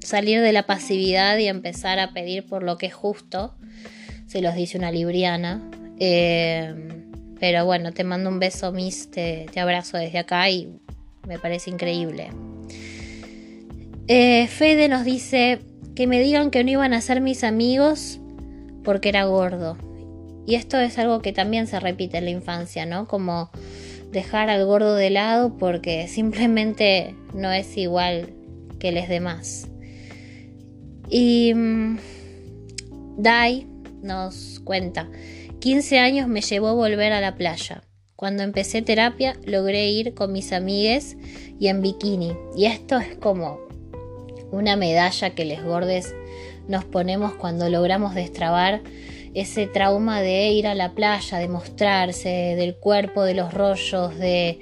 salir 0.00 0.40
de 0.42 0.52
la 0.52 0.66
pasividad 0.66 1.38
y 1.38 1.46
empezar 1.46 2.00
a 2.00 2.12
pedir 2.12 2.46
por 2.46 2.64
lo 2.64 2.76
que 2.76 2.86
es 2.86 2.94
justo. 2.94 3.54
Se 4.26 4.42
los 4.42 4.54
dice 4.56 4.76
una 4.76 4.90
libriana. 4.90 5.62
Eh, 6.00 6.74
pero 7.38 7.64
bueno, 7.64 7.92
te 7.92 8.04
mando 8.04 8.28
un 8.28 8.40
beso, 8.40 8.72
Miss, 8.72 9.10
te, 9.10 9.46
te, 9.52 9.60
abrazo 9.60 9.96
desde 9.96 10.18
acá 10.18 10.50
y 10.50 10.80
me 11.26 11.38
parece 11.38 11.70
increíble. 11.70 12.30
Eh, 14.08 14.48
Fede 14.48 14.88
nos 14.88 15.04
dice, 15.04 15.60
que 16.00 16.06
me 16.06 16.18
digan 16.18 16.50
que 16.50 16.64
no 16.64 16.70
iban 16.70 16.94
a 16.94 17.02
ser 17.02 17.20
mis 17.20 17.44
amigos 17.44 18.20
porque 18.84 19.10
era 19.10 19.24
gordo. 19.24 19.76
Y 20.46 20.54
esto 20.54 20.80
es 20.80 20.96
algo 20.96 21.20
que 21.20 21.34
también 21.34 21.66
se 21.66 21.78
repite 21.78 22.16
en 22.16 22.24
la 22.24 22.30
infancia, 22.30 22.86
¿no? 22.86 23.06
Como 23.06 23.50
dejar 24.10 24.48
al 24.48 24.64
gordo 24.64 24.94
de 24.94 25.10
lado 25.10 25.58
porque 25.58 26.08
simplemente 26.08 27.14
no 27.34 27.52
es 27.52 27.76
igual 27.76 28.32
que 28.78 28.92
los 28.92 29.08
demás. 29.08 29.68
Y 31.10 31.52
mm, 31.54 31.98
Dai 33.18 33.66
nos 34.00 34.62
cuenta, 34.64 35.06
15 35.58 35.98
años 35.98 36.28
me 36.28 36.40
llevó 36.40 36.68
a 36.68 36.72
volver 36.72 37.12
a 37.12 37.20
la 37.20 37.34
playa. 37.34 37.82
Cuando 38.16 38.42
empecé 38.42 38.80
terapia 38.80 39.36
logré 39.44 39.90
ir 39.90 40.14
con 40.14 40.32
mis 40.32 40.54
amigues 40.54 41.18
y 41.58 41.68
en 41.68 41.82
bikini. 41.82 42.32
Y 42.56 42.64
esto 42.64 42.96
es 42.96 43.18
como 43.18 43.69
una 44.50 44.76
medalla 44.76 45.30
que 45.30 45.44
les 45.44 45.62
gordes 45.62 46.14
nos 46.68 46.84
ponemos 46.84 47.34
cuando 47.34 47.68
logramos 47.68 48.14
destrabar 48.14 48.80
ese 49.34 49.66
trauma 49.66 50.20
de 50.20 50.48
ir 50.50 50.66
a 50.66 50.74
la 50.74 50.92
playa, 50.92 51.38
de 51.38 51.48
mostrarse, 51.48 52.28
del 52.56 52.74
cuerpo, 52.74 53.22
de 53.22 53.34
los 53.34 53.54
rollos, 53.54 54.18
de 54.18 54.58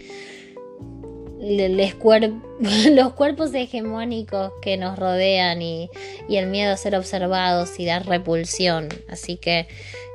los 2.91 3.13
cuerpos 3.15 3.55
hegemónicos 3.55 4.53
que 4.61 4.77
nos 4.77 4.99
rodean 4.99 5.63
y, 5.63 5.89
y, 6.29 6.37
el 6.37 6.49
miedo 6.49 6.73
a 6.73 6.77
ser 6.77 6.97
observados 6.97 7.79
y 7.79 7.87
dar 7.87 8.07
repulsión. 8.07 8.89
Así 9.09 9.37
que 9.37 9.69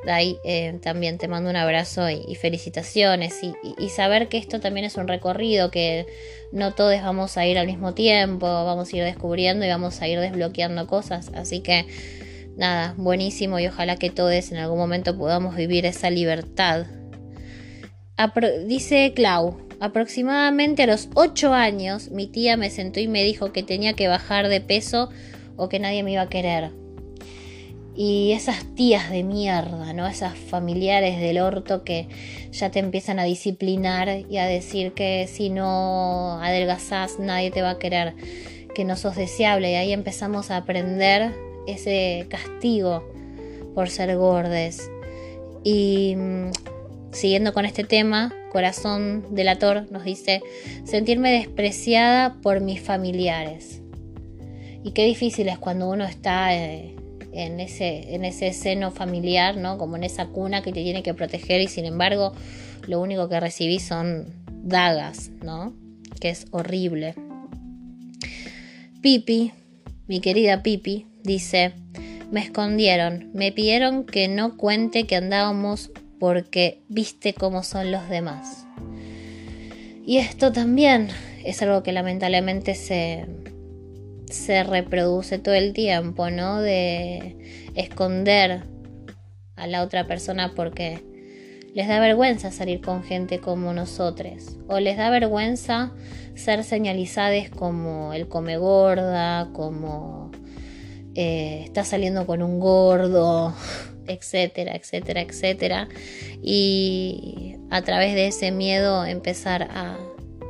ahí 0.08 0.38
eh, 0.43 0.78
también 0.82 1.18
te 1.18 1.28
mando 1.28 1.49
un 1.49 1.56
abrazo 1.56 2.10
y, 2.10 2.24
y 2.28 2.36
felicitaciones 2.36 3.41
y, 3.43 3.89
saber 3.89 4.28
que 4.28 4.38
esto 4.38 4.60
también 4.60 4.86
es 4.86 4.95
un 4.95 5.08
recorrido, 5.08 5.70
que 5.70 6.06
no 6.51 6.74
todos 6.74 6.99
vamos 7.01 7.38
a 7.38 7.45
ir 7.45 7.58
al 7.58 7.68
mismo 7.68 7.93
tiempo, 7.93 8.47
vamos 8.47 8.91
a 8.91 8.97
ir 8.97 9.04
descubriendo 9.04 9.66
y 9.66 9.70
vamos 9.70 10.01
a 10.01 10.08
ir 10.08 10.20
desbloqueando 10.20 10.88
cosas. 10.88 11.30
Así 11.36 11.62
que 11.62 11.86
nada, 12.58 12.95
buenísimo 12.97 13.60
y 13.60 13.68
ojalá 13.68 13.97
que 13.97 14.10
todos 14.10 14.51
en 14.51 14.58
algún 14.58 14.78
momento 14.78 15.18
podamos 15.18 15.56
vivir 15.56 15.86
esa 15.86 16.10
libertad. 16.10 16.86
Dice 18.66 19.14
Clau, 19.16 19.68
aproximadamente 19.80 20.84
a 20.84 20.88
los 20.88 21.10
8 21.14 21.54
años 21.54 22.10
mi 22.10 22.28
tía 22.28 22.58
me 22.58 22.70
sentó 22.70 22.99
y 22.99 23.08
me 23.08 23.24
dijo 23.24 23.51
que 23.51 23.64
tenía 23.64 23.93
que 23.93 24.08
bajar 24.08 24.47
de 24.47 24.62
peso 24.62 25.10
o 25.56 25.70
que 25.70 25.80
nadie 25.80 26.04
me 26.04 26.14
iba 26.14 26.22
a 26.22 26.30
querer. 26.30 26.83
Y 27.96 28.32
esas 28.32 28.66
tías 28.76 29.12
de 29.12 29.24
mierda, 29.24 29.94
¿no? 29.94 30.08
Esas 30.08 30.36
familiares 30.36 31.20
del 31.20 31.38
orto 31.38 31.84
que 31.84 32.08
ya 32.52 32.72
te 32.72 32.80
empiezan 32.80 33.20
a 33.20 33.24
disciplinar 33.24 34.26
y 34.30 34.38
a 34.38 34.48
decir 34.48 34.94
que 34.94 35.28
si 35.28 35.50
no 35.50 36.41
adelgazás 36.41 37.20
nadie 37.20 37.52
te 37.52 37.62
va 37.62 37.72
a 37.72 37.80
querer, 37.80 38.16
que 38.74 38.84
no 38.84 38.96
sos 38.96 39.16
deseable. 39.16 39.72
Y 39.72 39.76
ahí 39.76 39.94
empezamos 39.94 40.50
a 40.50 40.58
aprender 40.58 41.34
ese 41.68 42.26
castigo 42.30 43.08
por 43.76 43.89
ser 43.89 44.18
gordes. 44.18 44.89
Y 45.64 46.16
mm, 46.16 46.52
siguiendo 47.12 47.54
con 47.54 47.66
este 47.66 47.84
tema, 47.84 48.34
Corazón 48.52 49.24
Delator 49.32 49.91
nos 49.91 50.04
dice, 50.04 50.41
sentirme 50.84 51.32
despreciada 51.32 52.41
por 52.41 52.60
mis 52.60 52.82
familiares. 52.82 53.82
Y 54.84 54.91
qué 54.91 55.06
difícil 55.06 55.48
es 55.48 55.60
cuando 55.60 55.89
uno 55.89 56.06
está 56.06 56.56
eh, 56.56 56.96
en, 57.34 57.60
ese, 57.60 58.14
en 58.16 58.26
ese 58.26 58.54
seno 58.54 58.92
familiar, 58.92 59.58
¿no? 59.58 59.78
Como 59.78 59.96
en 59.96 60.04
esa 60.04 60.28
cuna 60.28 60.62
que 60.62 60.72
te 60.72 60.84
tiene 60.84 61.04
que 61.04 61.14
proteger 61.14 61.62
y 61.62 61.68
sin 61.68 61.86
embargo 61.86 62.34
lo 62.88 63.00
único 63.00 63.30
que 63.30 63.40
recibí 63.40 63.80
son 63.80 64.28
dagas, 64.64 65.32
¿no? 65.42 65.74
Que 66.20 66.30
es 66.30 66.46
horrible. 66.52 67.16
Pipi, 69.02 69.52
mi 70.08 70.20
querida 70.20 70.64
Pipi, 70.64 71.08
dice, 71.24 71.74
me 72.32 72.42
escondieron, 72.42 73.32
me 73.34 73.52
pidieron 73.52 74.06
que 74.06 74.28
no 74.28 74.58
cuente 74.58 75.06
que 75.06 75.16
andábamos 75.16 75.92
porque 76.20 76.82
viste 76.88 77.34
cómo 77.34 77.64
son 77.64 77.92
los 77.92 78.08
demás. 78.10 78.66
Y 80.06 80.18
esto 80.18 80.52
también 80.52 81.10
es 81.44 81.62
algo 81.62 81.84
que 81.84 81.92
lamentablemente 81.92 82.76
se, 82.76 83.26
se 84.34 84.64
reproduce 84.64 85.38
todo 85.38 85.56
el 85.56 85.74
tiempo, 85.74 86.30
¿no? 86.30 86.60
De 86.60 87.38
esconder 87.76 88.64
a 89.56 89.68
la 89.68 89.84
otra 89.84 90.08
persona 90.08 90.54
porque 90.56 91.04
les 91.74 91.88
da 91.88 92.00
vergüenza 92.00 92.52
salir 92.52 92.82
con 92.82 93.04
gente 93.04 93.40
como 93.40 93.74
nosotros. 93.74 94.58
O 94.68 94.80
les 94.80 94.98
da 94.98 95.10
vergüenza 95.10 95.92
ser 96.36 96.64
señalizadas 96.64 97.50
como 97.50 98.14
el 98.14 98.28
come 98.28 98.58
gorda, 98.58 99.50
como 99.54 100.32
eh, 101.16 101.62
está 101.66 101.84
saliendo 101.84 102.26
con 102.26 102.42
un 102.42 102.60
gordo, 102.60 103.54
etcétera, 104.08 104.76
etcétera, 104.76 105.22
etcétera. 105.22 105.88
Y 106.42 107.56
a 107.70 107.82
través 107.84 108.16
de 108.16 108.28
ese 108.28 108.52
miedo 108.52 109.06
empezar 109.06 109.64
a, 109.64 109.98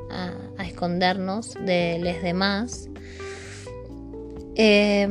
a, 0.10 0.34
a 0.58 0.66
escondernos 0.66 1.54
de 1.66 2.00
los 2.02 2.22
demás. 2.22 2.90
Eh, 4.56 5.08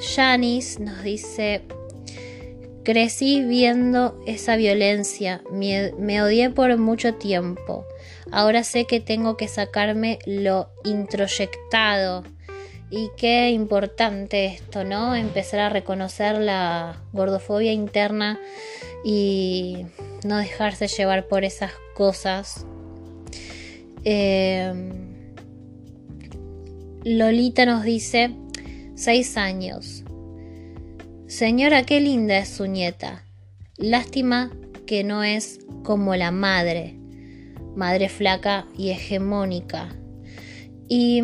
Janice 0.00 0.80
nos 0.82 1.02
dice, 1.02 1.62
crecí 2.82 3.44
viendo 3.44 4.20
esa 4.26 4.56
violencia, 4.56 5.42
me, 5.50 6.22
odié 6.22 6.50
por 6.50 6.76
mucho 6.78 7.14
tiempo. 7.14 7.84
Ahora 8.30 8.64
sé 8.64 8.86
que 8.86 9.00
tengo 9.00 9.36
que 9.36 9.48
sacarme 9.48 10.18
lo 10.26 10.68
introyectado. 10.84 12.24
Y 12.90 13.10
qué 13.16 13.50
importante 13.50 14.44
esto, 14.46 14.84
¿no? 14.84 15.14
Empezar 15.14 15.60
a 15.60 15.70
reconocer 15.70 16.38
la 16.38 17.02
gordofobia 17.12 17.72
interna 17.72 18.38
y 19.02 19.86
no 20.24 20.36
dejarse 20.36 20.88
llevar 20.88 21.26
por 21.26 21.44
esas 21.44 21.72
cosas. 21.94 22.66
Eh, 24.04 24.74
Lolita 27.04 27.64
nos 27.64 27.82
dice, 27.82 28.34
seis 28.94 29.36
años. 29.36 30.04
Señora, 31.26 31.84
qué 31.84 32.00
linda 32.00 32.38
es 32.38 32.48
su 32.48 32.66
nieta. 32.66 33.24
Lástima 33.76 34.50
que 34.86 35.04
no 35.04 35.24
es 35.24 35.60
como 35.82 36.14
la 36.16 36.30
madre, 36.30 36.98
madre 37.74 38.08
flaca 38.08 38.66
y 38.76 38.90
hegemónica. 38.90 39.88
¿Y 40.88 41.22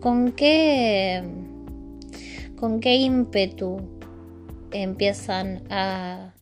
con 0.00 0.32
qué, 0.32 1.22
con 2.56 2.80
qué 2.80 2.96
ímpetu 2.96 3.80
empiezan 4.70 5.62
a 5.70 6.34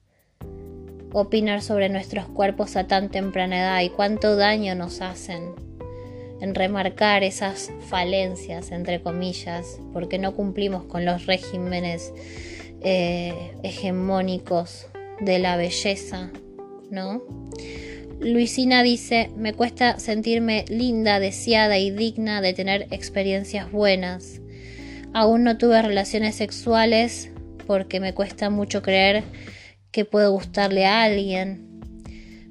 opinar 1.12 1.62
sobre 1.62 1.88
nuestros 1.88 2.26
cuerpos 2.26 2.76
a 2.76 2.86
tan 2.86 3.10
temprana 3.10 3.60
edad 3.60 3.80
y 3.82 3.90
cuánto 3.90 4.36
daño 4.36 4.74
nos 4.74 5.00
hacen 5.00 5.71
en 6.42 6.56
remarcar 6.56 7.22
esas 7.22 7.70
falencias, 7.88 8.72
entre 8.72 9.00
comillas, 9.00 9.78
porque 9.92 10.18
no 10.18 10.34
cumplimos 10.34 10.84
con 10.84 11.04
los 11.04 11.26
regímenes 11.26 12.12
eh, 12.82 13.52
hegemónicos 13.62 14.88
de 15.20 15.38
la 15.38 15.56
belleza, 15.56 16.32
¿no? 16.90 17.22
Luisina 18.18 18.82
dice, 18.82 19.30
me 19.36 19.52
cuesta 19.52 20.00
sentirme 20.00 20.64
linda, 20.68 21.20
deseada 21.20 21.78
y 21.78 21.92
digna 21.92 22.40
de 22.40 22.54
tener 22.54 22.88
experiencias 22.90 23.70
buenas. 23.70 24.40
Aún 25.14 25.44
no 25.44 25.58
tuve 25.58 25.80
relaciones 25.80 26.34
sexuales 26.34 27.30
porque 27.68 28.00
me 28.00 28.14
cuesta 28.14 28.50
mucho 28.50 28.82
creer 28.82 29.22
que 29.92 30.04
puedo 30.04 30.32
gustarle 30.32 30.86
a 30.86 31.04
alguien. 31.04 31.71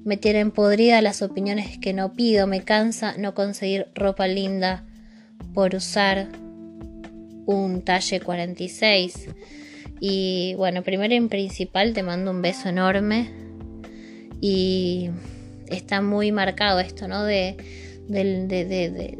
Me 0.03 0.17
tienen 0.17 0.51
podrida 0.51 1.01
las 1.01 1.21
opiniones 1.21 1.77
que 1.77 1.93
no 1.93 2.13
pido, 2.13 2.47
me 2.47 2.63
cansa 2.63 3.15
no 3.17 3.35
conseguir 3.35 3.87
ropa 3.93 4.27
linda 4.27 4.83
por 5.53 5.75
usar 5.75 6.27
un 7.45 7.83
talle 7.83 8.19
46. 8.19 9.29
Y 9.99 10.55
bueno, 10.55 10.81
primero 10.81 11.13
en 11.13 11.29
principal 11.29 11.93
te 11.93 12.01
mando 12.01 12.31
un 12.31 12.41
beso 12.41 12.69
enorme 12.69 13.29
y 14.41 15.11
está 15.67 16.01
muy 16.01 16.31
marcado 16.31 16.79
esto, 16.79 17.07
¿no? 17.07 17.23
De, 17.23 17.55
de, 18.07 18.47
de, 18.47 19.19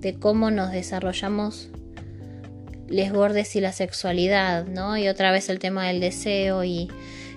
de, 0.00 0.14
cómo 0.14 0.50
nos 0.50 0.72
desarrollamos 0.72 1.70
les 2.88 3.12
gordes 3.12 3.56
y 3.56 3.60
la 3.60 3.72
sexualidad, 3.72 4.66
¿no? 4.66 4.98
Y 4.98 5.08
otra 5.08 5.30
vez 5.30 5.48
el 5.48 5.58
tema 5.60 5.86
del 5.86 6.00
deseo 6.00 6.64
y, 6.64 6.90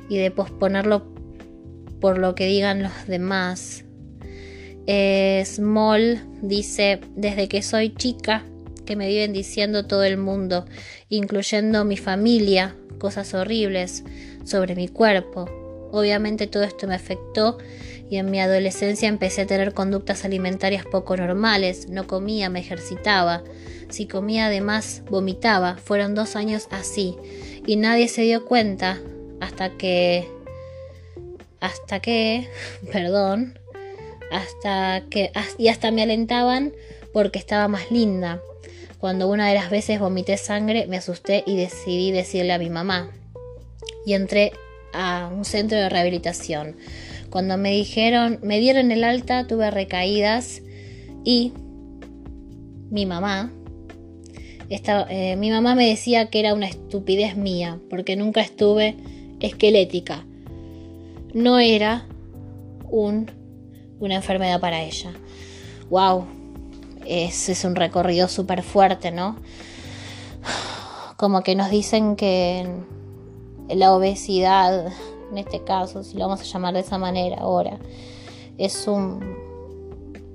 y 0.09 0.17
de 0.17 0.31
posponerlo 0.31 1.16
por 1.99 2.17
lo 2.17 2.35
que 2.35 2.45
digan 2.45 2.83
los 2.83 3.07
demás. 3.07 3.83
Eh, 4.85 5.43
Small 5.45 6.21
dice, 6.41 7.01
desde 7.15 7.47
que 7.47 7.61
soy 7.61 7.93
chica, 7.93 8.43
que 8.85 8.95
me 8.95 9.07
viven 9.07 9.33
diciendo 9.33 9.85
todo 9.85 10.03
el 10.03 10.17
mundo, 10.17 10.65
incluyendo 11.09 11.83
mi 11.83 11.97
familia, 11.97 12.75
cosas 12.97 13.33
horribles 13.33 14.03
sobre 14.45 14.75
mi 14.75 14.87
cuerpo. 14.87 15.45
Obviamente 15.91 16.47
todo 16.47 16.63
esto 16.63 16.87
me 16.87 16.95
afectó 16.95 17.57
y 18.09 18.17
en 18.17 18.31
mi 18.31 18.39
adolescencia 18.39 19.09
empecé 19.09 19.41
a 19.41 19.47
tener 19.47 19.73
conductas 19.73 20.25
alimentarias 20.25 20.85
poco 20.85 21.17
normales. 21.17 21.89
No 21.89 22.07
comía, 22.07 22.49
me 22.49 22.59
ejercitaba. 22.59 23.43
Si 23.89 24.07
comía 24.07 24.47
además, 24.47 25.03
vomitaba. 25.09 25.77
Fueron 25.77 26.15
dos 26.15 26.35
años 26.35 26.67
así 26.71 27.15
y 27.65 27.75
nadie 27.75 28.07
se 28.07 28.23
dio 28.23 28.45
cuenta 28.45 28.99
hasta 29.41 29.77
que 29.77 30.29
hasta 31.59 31.99
que, 31.99 32.47
perdón, 32.91 33.59
hasta 34.31 35.03
que, 35.09 35.31
y 35.57 35.67
hasta 35.69 35.91
me 35.91 36.03
alentaban 36.03 36.73
porque 37.13 37.39
estaba 37.39 37.67
más 37.67 37.91
linda. 37.91 38.41
Cuando 38.99 39.27
una 39.29 39.47
de 39.47 39.55
las 39.55 39.69
veces 39.69 39.99
vomité 39.99 40.37
sangre, 40.37 40.87
me 40.87 40.97
asusté 40.97 41.43
y 41.45 41.55
decidí 41.55 42.11
decirle 42.11 42.53
a 42.53 42.59
mi 42.59 42.69
mamá. 42.69 43.11
Y 44.05 44.13
entré 44.13 44.53
a 44.93 45.29
un 45.31 45.45
centro 45.45 45.77
de 45.77 45.89
rehabilitación. 45.89 46.75
Cuando 47.29 47.57
me 47.57 47.71
dijeron, 47.71 48.39
me 48.41 48.59
dieron 48.59 48.91
el 48.91 49.03
alta, 49.03 49.45
tuve 49.45 49.69
recaídas 49.69 50.61
y 51.23 51.53
mi 52.89 53.05
mamá, 53.05 53.51
eh, 54.69 55.35
mi 55.37 55.51
mamá 55.51 55.75
me 55.75 55.87
decía 55.87 56.29
que 56.29 56.39
era 56.39 56.53
una 56.53 56.67
estupidez 56.67 57.35
mía, 57.37 57.79
porque 57.89 58.15
nunca 58.15 58.41
estuve 58.41 58.95
esquelética 59.39 60.25
no 61.33 61.59
era 61.59 62.05
un, 62.89 63.31
una 63.99 64.15
enfermedad 64.15 64.59
para 64.59 64.81
ella. 64.81 65.11
¡Wow! 65.89 66.25
Es, 67.05 67.49
es 67.49 67.63
un 67.63 67.75
recorrido 67.75 68.27
súper 68.27 68.63
fuerte, 68.63 69.11
¿no? 69.11 69.37
Como 71.17 71.41
que 71.41 71.55
nos 71.55 71.69
dicen 71.69 72.15
que 72.15 72.67
la 73.69 73.93
obesidad, 73.93 74.87
en 75.31 75.37
este 75.37 75.63
caso, 75.63 76.03
si 76.03 76.17
lo 76.17 76.27
vamos 76.27 76.41
a 76.41 76.43
llamar 76.43 76.73
de 76.73 76.81
esa 76.81 76.97
manera 76.97 77.37
ahora, 77.39 77.79
es 78.57 78.87
un, 78.87 79.19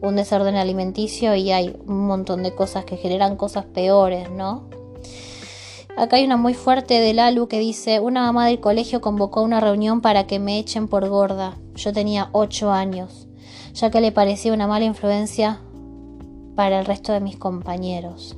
un 0.00 0.16
desorden 0.16 0.56
alimenticio 0.56 1.34
y 1.34 1.52
hay 1.52 1.76
un 1.86 2.06
montón 2.06 2.42
de 2.42 2.54
cosas 2.54 2.84
que 2.84 2.96
generan 2.96 3.36
cosas 3.36 3.64
peores, 3.64 4.30
¿no? 4.30 4.68
Acá 5.96 6.16
hay 6.16 6.24
una 6.24 6.38
muy 6.38 6.54
fuerte 6.54 7.00
del 7.00 7.18
ALU 7.18 7.48
que 7.48 7.58
dice, 7.58 8.00
una 8.00 8.22
mamá 8.22 8.46
del 8.46 8.60
colegio 8.60 9.00
convocó 9.00 9.42
una 9.42 9.60
reunión 9.60 10.00
para 10.00 10.26
que 10.26 10.38
me 10.38 10.58
echen 10.58 10.88
por 10.88 11.06
gorda. 11.08 11.58
Yo 11.74 11.92
tenía 11.92 12.30
8 12.32 12.72
años, 12.72 13.28
ya 13.74 13.90
que 13.90 14.00
le 14.00 14.10
parecía 14.10 14.54
una 14.54 14.66
mala 14.66 14.86
influencia 14.86 15.60
para 16.56 16.80
el 16.80 16.86
resto 16.86 17.12
de 17.12 17.20
mis 17.20 17.36
compañeros. 17.36 18.36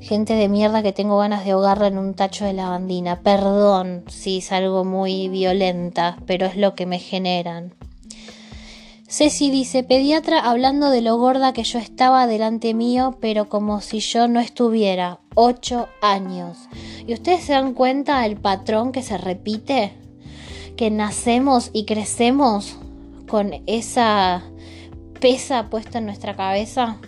Gente 0.00 0.34
de 0.34 0.48
mierda 0.48 0.82
que 0.82 0.92
tengo 0.92 1.18
ganas 1.18 1.44
de 1.44 1.52
ahogarla 1.52 1.88
en 1.88 1.98
un 1.98 2.14
tacho 2.14 2.44
de 2.44 2.52
lavandina. 2.52 3.20
Perdón 3.20 4.04
si 4.08 4.38
es 4.38 4.52
algo 4.52 4.84
muy 4.84 5.28
violenta, 5.28 6.18
pero 6.26 6.46
es 6.46 6.56
lo 6.56 6.74
que 6.74 6.86
me 6.86 6.98
generan. 6.98 7.74
Ceci 9.08 9.50
dice, 9.50 9.82
pediatra 9.82 10.38
hablando 10.38 10.90
de 10.90 11.00
lo 11.00 11.16
gorda 11.16 11.54
que 11.54 11.64
yo 11.64 11.78
estaba 11.78 12.26
delante 12.26 12.74
mío, 12.74 13.16
pero 13.20 13.48
como 13.48 13.80
si 13.80 14.00
yo 14.00 14.28
no 14.28 14.38
estuviera. 14.38 15.20
Ocho 15.40 15.88
años. 16.00 16.58
¿Y 17.06 17.12
ustedes 17.12 17.44
se 17.44 17.52
dan 17.52 17.72
cuenta 17.72 18.22
del 18.22 18.36
patrón 18.36 18.90
que 18.90 19.04
se 19.04 19.16
repite? 19.16 19.92
Que 20.76 20.90
nacemos 20.90 21.70
y 21.72 21.84
crecemos 21.84 22.76
con 23.28 23.52
esa 23.68 24.42
pesa 25.20 25.70
puesta 25.70 25.98
en 25.98 26.06
nuestra 26.06 26.34
cabeza. 26.34 26.98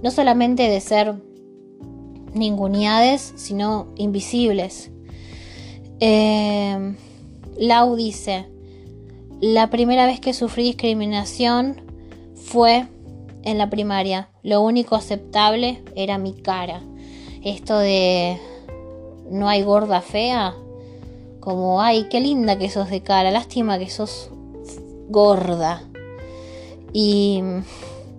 No 0.00 0.12
solamente 0.12 0.68
de 0.68 0.80
ser 0.80 1.16
ninguneades, 2.34 3.32
sino 3.34 3.88
invisibles. 3.96 4.92
Eh, 5.98 6.94
Lau 7.58 7.96
dice, 7.96 8.48
la 9.40 9.70
primera 9.70 10.06
vez 10.06 10.20
que 10.20 10.34
sufrí 10.34 10.62
discriminación 10.62 11.82
fue 12.36 12.86
en 13.42 13.58
la 13.58 13.70
primaria. 13.70 14.30
Lo 14.44 14.60
único 14.60 14.94
aceptable 14.94 15.82
era 15.96 16.16
mi 16.16 16.32
cara. 16.34 16.80
Esto 17.44 17.78
de 17.78 18.40
no 19.30 19.48
hay 19.48 19.62
gorda 19.62 20.00
fea. 20.00 20.54
Como, 21.40 21.82
ay, 21.82 22.08
qué 22.10 22.20
linda 22.20 22.58
que 22.58 22.70
sos 22.70 22.88
de 22.88 23.02
cara. 23.02 23.30
Lástima 23.30 23.78
que 23.78 23.90
sos 23.90 24.30
gorda. 25.08 25.82
Y 26.92 27.42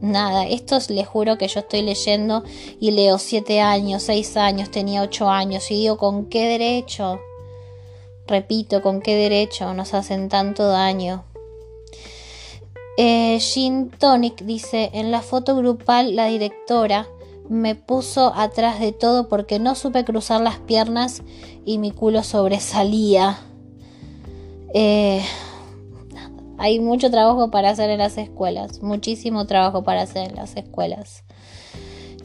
nada, 0.01 0.45
estos 0.47 0.89
les 0.89 1.07
juro 1.07 1.37
que 1.37 1.47
yo 1.47 1.61
estoy 1.61 1.81
leyendo 1.81 2.43
y 2.79 2.91
leo 2.91 3.17
7 3.17 3.61
años, 3.61 4.03
6 4.03 4.37
años, 4.37 4.69
tenía 4.69 5.01
8 5.01 5.29
años 5.29 5.71
y 5.71 5.75
digo, 5.75 5.97
¿con 5.97 6.25
qué 6.25 6.45
derecho? 6.45 7.19
Repito, 8.27 8.81
¿con 8.81 9.01
qué 9.01 9.15
derecho 9.15 9.73
nos 9.73 9.93
hacen 9.93 10.29
tanto 10.29 10.67
daño? 10.67 11.23
Eh, 12.97 13.39
Jean 13.39 13.89
Tonic 13.89 14.41
dice, 14.43 14.89
en 14.93 15.11
la 15.11 15.21
foto 15.21 15.55
grupal 15.55 16.15
la 16.15 16.27
directora 16.27 17.07
me 17.49 17.75
puso 17.75 18.33
atrás 18.35 18.79
de 18.79 18.91
todo 18.91 19.27
porque 19.27 19.59
no 19.59 19.75
supe 19.75 20.05
cruzar 20.05 20.41
las 20.41 20.59
piernas 20.59 21.23
y 21.65 21.77
mi 21.77 21.91
culo 21.91 22.23
sobresalía. 22.23 23.37
Eh, 24.73 25.23
hay 26.57 26.79
mucho 26.79 27.11
trabajo 27.11 27.51
para 27.51 27.69
hacer 27.69 27.89
en 27.89 27.99
las 27.99 28.17
escuelas, 28.17 28.81
muchísimo 28.81 29.45
trabajo 29.45 29.83
para 29.83 30.01
hacer 30.01 30.29
en 30.29 30.35
las 30.35 30.55
escuelas. 30.55 31.23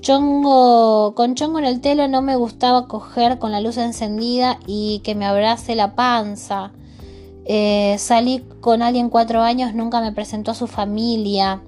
Chongo, 0.01 1.15
con 1.15 1.35
chongo 1.35 1.59
en 1.59 1.67
el 1.67 1.81
telo 1.81 2.09
no 2.09 2.23
me 2.23 2.37
gustaba 2.37 2.89
coger 2.89 3.39
con 3.39 3.53
la 3.53 3.61
luz 3.61 3.77
encendida 3.77 4.59
y 4.67 5.01
que 5.01 5.15
me 5.15 5.27
abrace 5.27 5.75
la 5.75 5.95
panza. 5.95 6.73
Eh, 7.45 7.97
salí 7.99 8.45
con 8.61 8.81
alguien 8.81 9.11
cuatro 9.11 9.43
años, 9.43 9.75
nunca 9.75 10.01
me 10.01 10.13
presentó 10.13 10.53
a 10.53 10.55
su 10.55 10.67
familia. 10.67 11.63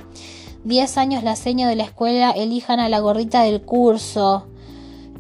Diez 0.65 0.97
años 0.97 1.25
la 1.25 1.37
seño 1.37 1.67
de 1.67 1.77
la 1.77 1.85
escuela, 1.85 2.31
elijan 2.31 2.79
a 2.79 2.89
la 2.89 3.01
gordita 3.01 3.43
del 3.43 3.63
curso. 3.63 4.47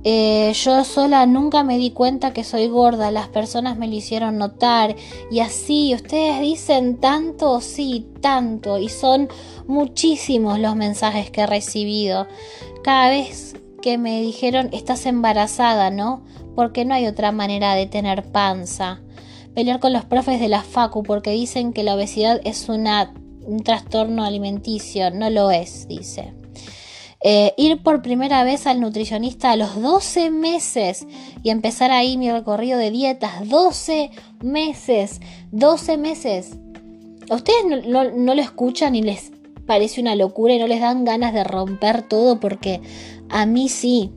Eh, 0.04 0.52
yo 0.54 0.84
sola 0.84 1.26
nunca 1.26 1.62
me 1.62 1.78
di 1.78 1.92
cuenta 1.92 2.32
que 2.32 2.42
soy 2.42 2.66
gorda, 2.66 3.12
las 3.12 3.28
personas 3.28 3.78
me 3.78 3.86
lo 3.86 3.94
hicieron 3.94 4.36
notar 4.36 4.96
y 5.30 5.38
así, 5.38 5.94
ustedes 5.94 6.40
dicen 6.40 6.98
tanto, 6.98 7.60
sí, 7.60 8.08
tanto, 8.20 8.78
y 8.78 8.88
son 8.88 9.28
muchísimos 9.68 10.58
los 10.58 10.74
mensajes 10.74 11.30
que 11.30 11.42
he 11.42 11.46
recibido. 11.46 12.26
Cada 12.82 13.10
vez 13.10 13.54
que 13.80 13.98
me 13.98 14.20
dijeron, 14.22 14.70
estás 14.72 15.06
embarazada, 15.06 15.90
¿no? 15.90 16.22
Porque 16.56 16.84
no 16.84 16.94
hay 16.94 17.06
otra 17.06 17.30
manera 17.30 17.74
de 17.74 17.86
tener 17.86 18.30
panza. 18.32 19.00
Pelear 19.54 19.80
con 19.80 19.92
los 19.92 20.04
profes 20.04 20.40
de 20.40 20.48
la 20.48 20.62
FACU 20.62 21.02
porque 21.02 21.30
dicen 21.30 21.72
que 21.72 21.82
la 21.82 21.94
obesidad 21.94 22.40
es 22.44 22.68
una, 22.68 23.12
un 23.46 23.62
trastorno 23.62 24.24
alimenticio, 24.24 25.10
no 25.10 25.30
lo 25.30 25.50
es, 25.50 25.86
dice. 25.88 26.32
Eh, 27.24 27.54
ir 27.56 27.82
por 27.84 28.02
primera 28.02 28.42
vez 28.42 28.66
al 28.66 28.80
nutricionista 28.80 29.52
a 29.52 29.56
los 29.56 29.80
12 29.80 30.30
meses 30.30 31.06
y 31.44 31.50
empezar 31.50 31.92
ahí 31.92 32.16
mi 32.16 32.30
recorrido 32.32 32.78
de 32.78 32.90
dietas. 32.90 33.48
12 33.48 34.10
meses, 34.42 35.20
12 35.52 35.96
meses. 35.98 36.56
¿A 37.30 37.36
ustedes 37.36 37.86
no, 37.86 38.10
no- 38.10 38.34
lo 38.34 38.42
escuchan 38.42 38.96
y 38.96 39.02
les 39.02 39.30
parece 39.66 40.00
una 40.00 40.16
locura 40.16 40.54
y 40.54 40.58
no 40.58 40.66
les 40.66 40.80
dan 40.80 41.04
ganas 41.04 41.32
de 41.32 41.44
romper 41.44 42.02
todo? 42.02 42.40
Porque 42.40 42.80
a 43.28 43.46
mí 43.46 43.68
sí. 43.68 44.10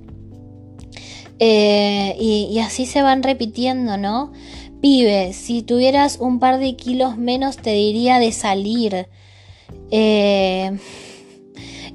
Eh, 1.38 2.16
y 2.20 2.58
así 2.60 2.86
se 2.88 3.02
van 3.04 3.22
repitiendo, 3.22 3.98
¿no? 3.98 4.32
Pibe, 4.86 5.34
si 5.34 5.64
tuvieras 5.64 6.20
un 6.20 6.38
par 6.38 6.60
de 6.60 6.76
kilos 6.76 7.18
menos 7.18 7.58
te 7.58 7.72
diría 7.72 8.20
de 8.20 8.32
salir. 8.32 9.08
Eh, 9.90 10.78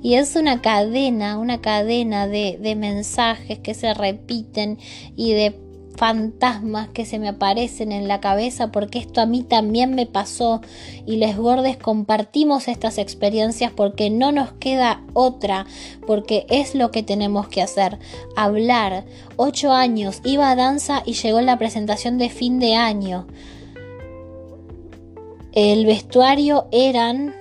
y 0.02 0.14
es 0.14 0.34
una 0.34 0.60
cadena, 0.60 1.38
una 1.38 1.60
cadena 1.60 2.26
de, 2.26 2.58
de 2.60 2.74
mensajes 2.74 3.60
que 3.60 3.74
se 3.74 3.94
repiten 3.94 4.80
y 5.14 5.34
de 5.34 5.54
fantasmas 6.00 6.88
que 6.88 7.04
se 7.04 7.18
me 7.18 7.28
aparecen 7.28 7.92
en 7.92 8.08
la 8.08 8.22
cabeza 8.22 8.72
porque 8.72 8.98
esto 8.98 9.20
a 9.20 9.26
mí 9.26 9.42
también 9.42 9.94
me 9.94 10.06
pasó 10.06 10.62
y 11.04 11.16
les 11.16 11.36
gordes 11.36 11.76
compartimos 11.76 12.68
estas 12.68 12.96
experiencias 12.96 13.70
porque 13.70 14.08
no 14.08 14.32
nos 14.32 14.50
queda 14.52 15.02
otra, 15.12 15.66
porque 16.06 16.46
es 16.48 16.74
lo 16.74 16.90
que 16.90 17.02
tenemos 17.02 17.48
que 17.48 17.60
hacer, 17.60 17.98
hablar. 18.34 19.04
Ocho 19.36 19.72
años, 19.72 20.22
iba 20.24 20.50
a 20.50 20.56
danza 20.56 21.02
y 21.04 21.12
llegó 21.12 21.42
la 21.42 21.58
presentación 21.58 22.16
de 22.16 22.30
fin 22.30 22.60
de 22.60 22.76
año. 22.76 23.26
El 25.52 25.84
vestuario 25.84 26.66
eran 26.72 27.34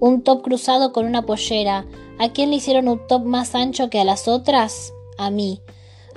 un 0.00 0.22
top 0.24 0.42
cruzado 0.42 0.92
con 0.92 1.06
una 1.06 1.24
pollera. 1.24 1.86
¿A 2.18 2.30
quién 2.30 2.50
le 2.50 2.56
hicieron 2.56 2.88
un 2.88 3.06
top 3.06 3.24
más 3.24 3.54
ancho 3.54 3.90
que 3.90 4.00
a 4.00 4.04
las 4.04 4.26
otras? 4.26 4.92
A 5.18 5.30
mí. 5.30 5.60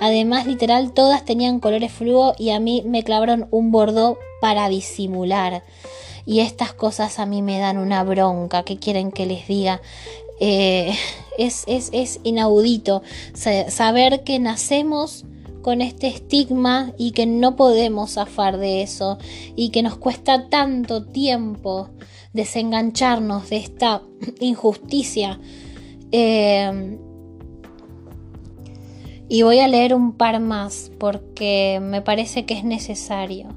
Además, 0.01 0.47
literal, 0.47 0.93
todas 0.93 1.23
tenían 1.25 1.59
colores 1.59 1.91
fluo 1.91 2.33
y 2.39 2.49
a 2.49 2.59
mí 2.59 2.81
me 2.85 3.03
clavaron 3.03 3.47
un 3.51 3.71
bordó 3.71 4.17
para 4.41 4.67
disimular. 4.67 5.63
Y 6.25 6.39
estas 6.39 6.73
cosas 6.73 7.19
a 7.19 7.27
mí 7.27 7.43
me 7.43 7.59
dan 7.59 7.77
una 7.77 8.03
bronca. 8.03 8.63
¿Qué 8.63 8.77
quieren 8.77 9.11
que 9.11 9.27
les 9.27 9.47
diga? 9.47 9.79
Eh, 10.39 10.93
es, 11.37 11.63
es, 11.67 11.89
es 11.93 12.19
inaudito 12.23 13.03
sa- 13.33 13.69
saber 13.69 14.23
que 14.23 14.39
nacemos 14.39 15.25
con 15.61 15.81
este 15.81 16.07
estigma 16.07 16.93
y 16.97 17.11
que 17.11 17.27
no 17.27 17.55
podemos 17.55 18.13
zafar 18.13 18.57
de 18.57 18.81
eso 18.81 19.19
y 19.55 19.69
que 19.69 19.83
nos 19.83 19.97
cuesta 19.97 20.49
tanto 20.49 21.03
tiempo 21.05 21.89
desengancharnos 22.33 23.51
de 23.51 23.57
esta 23.57 24.01
injusticia. 24.39 25.39
Eh, 26.11 26.97
y 29.31 29.43
voy 29.43 29.59
a 29.59 29.67
leer 29.69 29.95
un 29.95 30.11
par 30.11 30.41
más 30.41 30.91
porque 30.99 31.79
me 31.81 32.01
parece 32.01 32.45
que 32.45 32.53
es 32.53 32.65
necesario. 32.65 33.47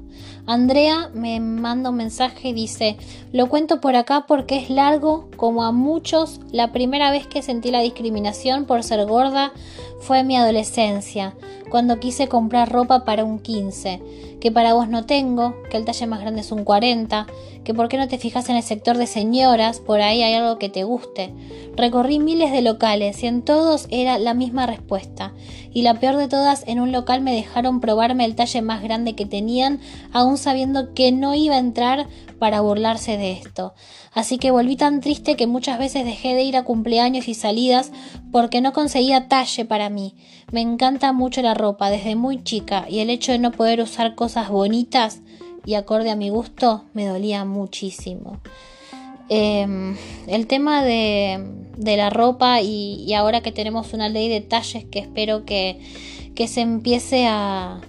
Andrea 0.45 1.09
me 1.13 1.41
manda 1.41 1.89
un 1.89 1.97
mensaje 1.97 2.47
y 2.47 2.53
dice, 2.53 2.95
lo 3.33 3.49
cuento 3.49 3.81
por 3.81 3.97
acá 3.97 4.23
porque 4.25 4.57
es 4.57 4.69
largo, 4.69 5.27
como 5.35 5.65
a 5.65 5.73
muchos, 5.73 6.39
la 6.49 6.71
primera 6.71 7.11
vez 7.11 7.27
que 7.27 7.41
sentí 7.41 7.71
la 7.71 7.81
discriminación 7.81 8.63
por 8.63 8.83
ser 8.83 9.05
gorda 9.05 9.51
fue 9.99 10.19
en 10.19 10.27
mi 10.27 10.37
adolescencia, 10.37 11.35
cuando 11.69 11.99
quise 11.99 12.29
comprar 12.29 12.71
ropa 12.71 13.03
para 13.03 13.25
un 13.25 13.39
15, 13.39 14.01
que 14.39 14.51
para 14.51 14.75
vos 14.75 14.87
no 14.87 15.05
tengo, 15.05 15.55
que 15.69 15.75
el 15.75 15.83
talle 15.83 16.07
más 16.07 16.21
grande 16.21 16.41
es 16.41 16.51
un 16.53 16.63
40, 16.63 17.27
que 17.63 17.73
por 17.73 17.89
qué 17.89 17.97
no 17.97 18.07
te 18.07 18.19
fijas 18.19 18.47
en 18.47 18.55
el 18.55 18.63
sector 18.63 18.97
de 18.97 19.07
señoras, 19.07 19.79
por 19.79 19.99
ahí 19.99 20.21
hay 20.21 20.35
algo 20.35 20.59
que 20.59 20.69
te 20.69 20.83
guste. 20.83 21.33
Recorrí 21.75 22.19
miles 22.19 22.51
de 22.51 22.61
locales 22.61 23.23
y 23.23 23.27
en 23.27 23.41
todos 23.41 23.87
era 23.89 24.19
la 24.19 24.35
misma 24.35 24.67
respuesta. 24.67 25.33
Y 25.75 25.81
la 25.81 25.95
peor 25.95 26.15
de 26.15 26.29
todas, 26.29 26.63
en 26.67 26.79
un 26.79 26.93
local 26.93 27.19
me 27.19 27.35
dejaron 27.35 27.81
probarme 27.81 28.23
el 28.23 28.33
talle 28.33 28.61
más 28.61 28.81
grande 28.81 29.13
que 29.13 29.25
tenían, 29.25 29.81
aún 30.13 30.37
sabiendo 30.37 30.93
que 30.93 31.11
no 31.11 31.35
iba 31.35 31.55
a 31.55 31.59
entrar 31.59 32.07
para 32.39 32.61
burlarse 32.61 33.17
de 33.17 33.33
esto. 33.33 33.73
Así 34.13 34.37
que 34.37 34.51
volví 34.51 34.77
tan 34.77 35.01
triste 35.01 35.35
que 35.35 35.47
muchas 35.47 35.77
veces 35.77 36.05
dejé 36.05 36.33
de 36.33 36.43
ir 36.43 36.55
a 36.55 36.63
cumpleaños 36.63 37.27
y 37.27 37.33
salidas 37.33 37.91
porque 38.31 38.61
no 38.61 38.71
conseguía 38.71 39.27
talle 39.27 39.65
para 39.65 39.89
mí. 39.89 40.15
Me 40.49 40.61
encanta 40.61 41.11
mucho 41.11 41.41
la 41.41 41.53
ropa 41.53 41.89
desde 41.89 42.15
muy 42.15 42.41
chica 42.41 42.85
y 42.89 42.99
el 42.99 43.09
hecho 43.09 43.33
de 43.33 43.39
no 43.39 43.51
poder 43.51 43.81
usar 43.81 44.15
cosas 44.15 44.47
bonitas 44.47 45.19
y 45.65 45.73
acorde 45.73 46.09
a 46.09 46.15
mi 46.15 46.29
gusto 46.29 46.85
me 46.93 47.05
dolía 47.05 47.43
muchísimo. 47.43 48.39
Eh, 49.29 49.95
el 50.27 50.47
tema 50.47 50.83
de, 50.83 51.39
la 51.77 52.09
ropa 52.09 52.61
y, 52.61 53.13
ahora 53.13 53.41
que 53.41 53.51
tenemos 53.51 53.93
una 53.93 54.09
ley 54.09 54.29
de 54.29 54.41
talles 54.41 54.85
que 54.85 54.99
espero 54.99 55.45
que, 55.45 55.79
que 56.35 56.47
se 56.47 56.61
empiece 56.61 57.25
a, 57.27 57.81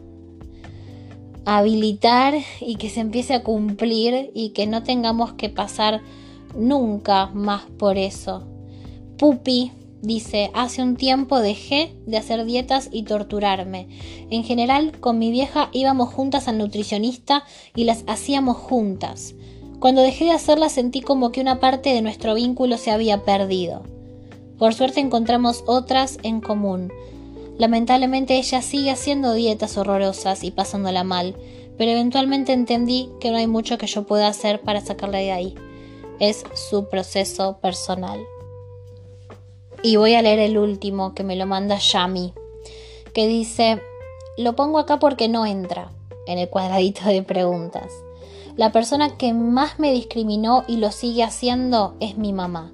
a 1.45 1.59
habilitar 1.59 2.34
y 2.61 2.76
que 2.76 2.91
se 2.91 3.01
empiece 3.01 3.34
a 3.34 3.43
cumplir 3.43 4.30
y 4.34 4.51
que 4.51 4.66
no 4.66 4.82
tengamos 4.82 5.34
que 5.34 5.49
pasar 5.49 6.03
nunca 6.55 7.26
más 7.26 7.62
por 7.78 7.99
eso. 7.99 8.47
Pupi 9.18 9.72
dice, 10.03 10.51
hace 10.55 10.82
un 10.82 10.97
tiempo 10.97 11.41
dejé 11.41 11.97
de 12.07 12.16
hacer 12.16 12.45
dietas 12.45 12.89
y 12.93 13.03
torturarme. 13.05 13.89
En 14.30 14.45
general, 14.45 14.99
con 15.01 15.18
mi 15.18 15.30
vieja 15.30 15.68
íbamos 15.72 16.12
juntas 16.12 16.49
al 16.49 16.59
nutricionista 16.59 17.45
y 17.74 17.84
las 17.84 18.05
hacíamos 18.07 18.57
juntas. 18.57 19.34
Cuando 19.81 20.01
dejé 20.01 20.24
de 20.27 20.33
hacerlas 20.33 20.72
sentí 20.72 21.03
como 21.03 21.33
que 21.33 21.41
una 21.41 21.61
parte 21.61 21.91
de 21.91 22.03
nuestro 22.03 22.35
vínculo 22.35 22.79
se 22.79 22.91
había 22.91 23.24
perdido. 23.24 23.83
Por 24.59 24.72
suerte 24.72 25.01
encontramos 25.01 25.64
otras 25.66 26.18
en 26.22 26.41
común. 26.41 26.91
Lamentablemente 27.59 28.37
ella 28.37 28.62
sigue 28.62 28.91
haciendo 28.91 29.35
dietas 29.35 29.77
horrorosas 29.77 30.45
y 30.45 30.51
pasándola 30.51 31.05
mal, 31.05 31.37
pero 31.77 31.91
eventualmente 31.91 32.53
entendí 32.53 33.11
que 33.20 33.31
no 33.31 33.37
hay 33.37 33.47
mucho 33.47 33.77
que 33.77 33.87
yo 33.87 34.07
pueda 34.07 34.29
hacer 34.29 34.62
para 34.62 34.81
sacarla 34.81 35.18
de 35.18 35.33
ahí. 35.33 35.55
Es 36.20 36.45
su 36.55 36.89
proceso 36.89 37.59
personal. 37.61 38.20
Y 39.83 39.97
voy 39.97 40.14
a 40.14 40.22
leer 40.22 40.39
el 40.39 40.57
último 40.57 41.14
que 41.14 41.22
me 41.22 41.37
lo 41.37 41.47
manda 41.47 41.79
Yami, 41.79 42.33
que 43.12 43.27
dice, 43.27 43.83
lo 44.39 44.57
pongo 44.57 44.79
acá 44.79 44.99
porque 44.99 45.29
no 45.29 45.45
entra 45.45 45.91
en 46.27 46.39
el 46.39 46.49
cuadradito 46.49 47.05
de 47.05 47.22
preguntas. 47.22 47.93
La 48.57 48.73
persona 48.73 49.19
que 49.19 49.35
más 49.35 49.79
me 49.79 49.93
discriminó 49.93 50.65
y 50.67 50.79
lo 50.79 50.91
sigue 50.91 51.23
haciendo 51.23 51.95
es 52.01 52.17
mi 52.17 52.33
mamá. 52.33 52.73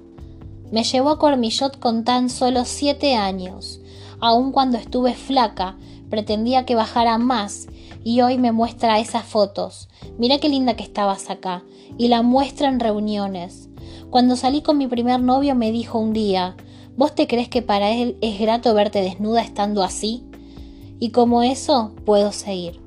Me 0.71 0.85
llevó 0.85 1.09
a 1.09 1.19
Cormillot 1.19 1.77
con 1.77 2.05
tan 2.05 2.29
solo 2.29 2.63
siete 2.63 3.15
años. 3.15 3.81
Aun 4.21 4.53
cuando 4.53 4.77
estuve 4.77 5.13
flaca, 5.13 5.77
pretendía 6.09 6.65
que 6.65 6.75
bajara 6.75 7.17
más 7.17 7.67
y 8.01 8.21
hoy 8.21 8.37
me 8.37 8.53
muestra 8.53 8.99
esas 8.99 9.25
fotos. 9.25 9.89
Mira 10.17 10.37
qué 10.37 10.47
linda 10.47 10.75
que 10.77 10.83
estabas 10.83 11.29
acá. 11.29 11.63
Y 11.97 12.07
la 12.07 12.21
muestra 12.21 12.69
en 12.69 12.79
reuniones. 12.79 13.67
Cuando 14.09 14.37
salí 14.37 14.61
con 14.61 14.77
mi 14.77 14.87
primer 14.87 15.19
novio 15.19 15.53
me 15.53 15.73
dijo 15.73 15.99
un 15.99 16.13
día, 16.13 16.55
¿vos 16.95 17.13
te 17.13 17.27
crees 17.27 17.49
que 17.49 17.61
para 17.61 17.91
él 17.91 18.17
es 18.21 18.39
grato 18.39 18.73
verte 18.73 19.01
desnuda 19.01 19.41
estando 19.41 19.83
así? 19.83 20.23
Y 20.97 21.09
como 21.09 21.43
eso, 21.43 21.91
puedo 22.05 22.31
seguir. 22.31 22.79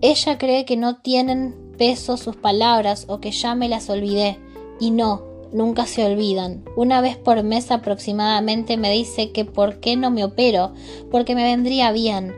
Ella 0.00 0.38
cree 0.38 0.64
que 0.64 0.78
no 0.78 0.96
tienen 0.96 1.67
peso 1.78 2.16
sus 2.16 2.36
palabras 2.36 3.06
o 3.08 3.20
que 3.20 3.30
ya 3.30 3.54
me 3.54 3.68
las 3.68 3.88
olvidé. 3.88 4.38
Y 4.78 4.90
no, 4.90 5.22
nunca 5.52 5.86
se 5.86 6.04
olvidan. 6.04 6.64
Una 6.76 7.00
vez 7.00 7.16
por 7.16 7.42
mes 7.42 7.70
aproximadamente 7.70 8.76
me 8.76 8.90
dice 8.90 9.32
que 9.32 9.44
por 9.44 9.80
qué 9.80 9.96
no 9.96 10.10
me 10.10 10.24
opero, 10.24 10.72
porque 11.10 11.34
me 11.34 11.44
vendría 11.44 11.92
bien. 11.92 12.34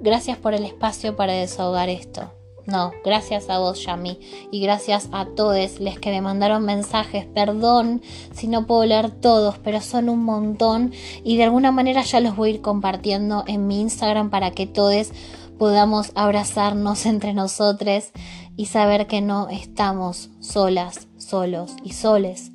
Gracias 0.00 0.36
por 0.36 0.54
el 0.54 0.64
espacio 0.64 1.16
para 1.16 1.32
desahogar 1.32 1.88
esto. 1.88 2.30
No, 2.66 2.90
gracias 3.04 3.48
a 3.48 3.60
vos, 3.60 3.84
Yami, 3.84 4.18
y 4.50 4.60
gracias 4.60 5.08
a 5.12 5.26
todos 5.26 5.78
los 5.78 5.98
que 6.00 6.10
me 6.10 6.20
mandaron 6.20 6.64
mensajes. 6.64 7.24
Perdón 7.24 8.02
si 8.32 8.48
no 8.48 8.66
puedo 8.66 8.84
leer 8.84 9.12
todos, 9.12 9.56
pero 9.58 9.80
son 9.80 10.08
un 10.08 10.24
montón 10.24 10.92
y 11.22 11.36
de 11.36 11.44
alguna 11.44 11.70
manera 11.70 12.02
ya 12.02 12.18
los 12.18 12.34
voy 12.34 12.50
a 12.50 12.54
ir 12.54 12.62
compartiendo 12.62 13.44
en 13.46 13.68
mi 13.68 13.80
Instagram 13.80 14.30
para 14.30 14.50
que 14.50 14.66
todos 14.66 15.12
podamos 15.58 16.12
abrazarnos 16.14 17.06
entre 17.06 17.34
nosotros 17.34 18.10
y 18.56 18.66
saber 18.66 19.06
que 19.06 19.20
no 19.20 19.48
estamos 19.48 20.30
solas, 20.40 21.08
solos 21.18 21.76
y 21.84 21.92
soles. 21.92 22.50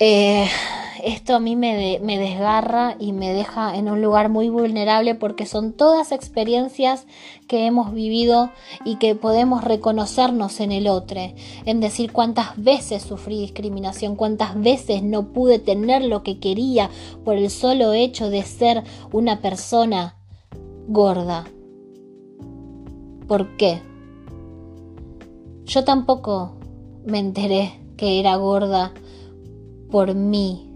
Eh, 0.00 0.46
esto 1.02 1.34
a 1.36 1.40
mí 1.40 1.56
me, 1.56 1.76
de- 1.76 2.00
me 2.00 2.18
desgarra 2.18 2.96
y 2.98 3.12
me 3.12 3.32
deja 3.32 3.76
en 3.76 3.88
un 3.88 4.02
lugar 4.02 4.28
muy 4.28 4.48
vulnerable 4.48 5.14
porque 5.14 5.46
son 5.46 5.72
todas 5.72 6.12
experiencias 6.12 7.06
que 7.48 7.66
hemos 7.66 7.92
vivido 7.92 8.50
y 8.84 8.96
que 8.96 9.14
podemos 9.14 9.64
reconocernos 9.64 10.60
en 10.60 10.72
el 10.72 10.88
otro, 10.88 11.20
en 11.64 11.80
decir 11.80 12.12
cuántas 12.12 12.62
veces 12.62 13.02
sufrí 13.02 13.40
discriminación, 13.40 14.16
cuántas 14.16 14.60
veces 14.60 15.02
no 15.02 15.32
pude 15.32 15.58
tener 15.58 16.02
lo 16.04 16.22
que 16.22 16.38
quería 16.38 16.90
por 17.24 17.36
el 17.36 17.50
solo 17.50 17.92
hecho 17.92 18.30
de 18.30 18.42
ser 18.42 18.84
una 19.12 19.40
persona 19.40 20.16
gorda. 20.88 21.44
¿Por 23.28 23.58
qué? 23.58 23.82
Yo 25.66 25.84
tampoco 25.84 26.56
me 27.04 27.18
enteré 27.18 27.78
que 27.98 28.20
era 28.20 28.36
gorda 28.36 28.92
por 29.90 30.14
mí. 30.14 30.72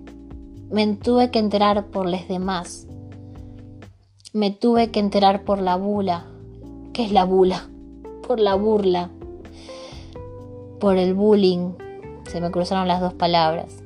Me 0.70 0.86
tuve 0.96 1.30
que 1.30 1.38
enterar 1.38 1.86
por 1.86 2.06
los 2.06 2.28
demás. 2.28 2.86
Me 4.34 4.50
tuve 4.50 4.90
que 4.90 5.00
enterar 5.00 5.44
por 5.44 5.62
la 5.62 5.76
bula. 5.76 6.26
¿Qué 6.92 7.06
es 7.06 7.12
la 7.12 7.24
bula? 7.24 7.70
Por 8.28 8.38
la 8.38 8.54
burla. 8.54 9.08
Por 10.78 10.98
el 10.98 11.14
bullying. 11.14 11.72
Se 12.30 12.42
me 12.42 12.50
cruzaron 12.50 12.86
las 12.86 13.00
dos 13.00 13.14
palabras. 13.14 13.82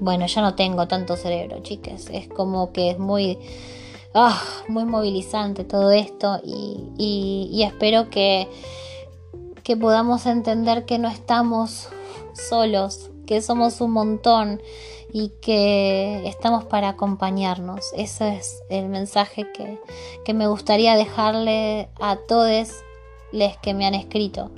Bueno, 0.00 0.26
ya 0.26 0.42
no 0.42 0.54
tengo 0.54 0.86
tanto 0.86 1.16
cerebro, 1.16 1.60
chicas. 1.62 2.10
Es 2.12 2.28
como 2.28 2.72
que 2.72 2.90
es 2.90 2.98
muy, 2.98 3.38
ah, 4.14 4.42
muy 4.68 4.84
movilizante 4.84 5.64
todo 5.64 5.90
esto 5.90 6.40
y 6.44 7.62
espero 7.62 8.08
que, 8.10 8.48
que 9.62 9.76
podamos 9.76 10.26
entender 10.26 10.84
que 10.84 10.98
no 10.98 11.08
estamos 11.08 11.88
solos, 12.34 13.10
que 13.26 13.40
somos 13.40 13.80
un 13.80 13.92
montón 13.92 14.60
y 15.12 15.30
que 15.40 16.26
estamos 16.26 16.64
para 16.64 16.90
acompañarnos. 16.90 17.92
Ese 17.96 18.36
es 18.36 18.62
el 18.68 18.88
mensaje 18.88 19.50
que, 19.52 19.80
que 20.24 20.34
me 20.34 20.48
gustaría 20.48 20.96
dejarle 20.96 21.88
a 22.00 22.16
todos 22.16 22.72
los 23.32 23.56
que 23.58 23.74
me 23.74 23.86
han 23.86 23.94
escrito. 23.94 24.50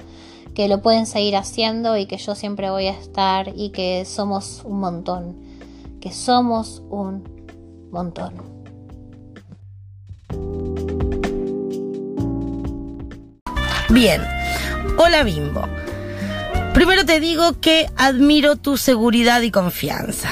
Que 0.54 0.68
lo 0.68 0.80
pueden 0.80 1.04
seguir 1.04 1.36
haciendo 1.36 1.98
y 1.98 2.06
que 2.06 2.16
yo 2.16 2.34
siempre 2.34 2.70
voy 2.70 2.86
a 2.86 2.92
estar 2.92 3.52
y 3.54 3.68
que 3.68 4.06
somos 4.06 4.62
un 4.64 4.80
montón. 4.80 5.36
Que 6.00 6.10
somos 6.10 6.82
un 6.88 7.22
montón. 7.92 8.55
Bien. 13.88 14.22
Hola 14.98 15.22
Bimbo. 15.22 15.62
Primero 16.74 17.06
te 17.06 17.20
digo 17.20 17.58
que 17.60 17.86
admiro 17.96 18.56
tu 18.56 18.76
seguridad 18.76 19.40
y 19.42 19.50
confianza. 19.50 20.28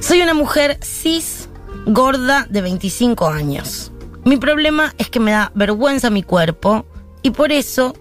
Soy 0.00 0.22
una 0.22 0.34
mujer 0.34 0.78
cis, 0.82 1.48
gorda, 1.86 2.46
de 2.48 2.62
25 2.62 3.28
años. 3.28 3.90
Mi 4.24 4.36
problema 4.36 4.94
es 4.98 5.10
que 5.10 5.20
me 5.20 5.32
da 5.32 5.50
vergüenza 5.54 6.10
mi 6.10 6.22
cuerpo 6.22 6.86
y 7.22 7.30
por 7.30 7.50
eso 7.50 7.96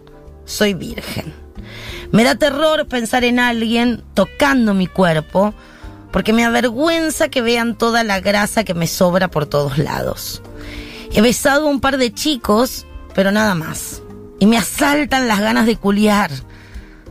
soy 0.46 0.74
virgen. 0.74 1.34
Me 2.12 2.24
da 2.24 2.36
terror 2.36 2.88
pensar 2.88 3.24
en 3.24 3.40
alguien 3.40 4.04
tocando 4.14 4.74
mi 4.74 4.88
cuerpo 4.88 5.54
porque 6.12 6.34
me 6.34 6.46
avergüenza 6.46 7.30
que 7.30 7.42
vean 7.42 7.78
toda 7.78 8.04
la 8.04 8.20
grasa 8.20 8.64
que 8.64 8.74
me 8.74 8.88
sobra 8.88 9.30
por 9.30 9.46
todos 9.46 9.78
lados. 9.78 10.42
He 11.12 11.22
besado 11.22 11.68
a 11.68 11.70
un 11.70 11.80
par 11.80 11.98
de 11.98 12.14
chicos, 12.14 12.86
pero 13.14 13.32
nada 13.32 13.56
más. 13.56 14.02
Y 14.40 14.46
me 14.46 14.58
asaltan 14.58 15.28
las 15.28 15.40
ganas 15.40 15.66
de 15.66 15.78
culiar. 15.78 16.32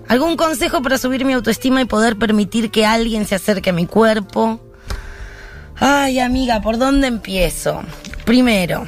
¿Algún 0.08 0.36
consejo 0.36 0.82
para 0.82 0.98
subir 0.98 1.24
mi 1.24 1.32
autoestima 1.32 1.80
y 1.80 1.86
poder 1.86 2.16
permitir 2.16 2.70
que 2.70 2.86
alguien 2.86 3.26
se 3.26 3.34
acerque 3.34 3.70
a 3.70 3.72
mi 3.72 3.86
cuerpo? 3.86 4.60
Ay, 5.78 6.20
amiga, 6.20 6.60
¿por 6.60 6.78
dónde 6.78 7.08
empiezo? 7.08 7.82
Primero, 8.24 8.86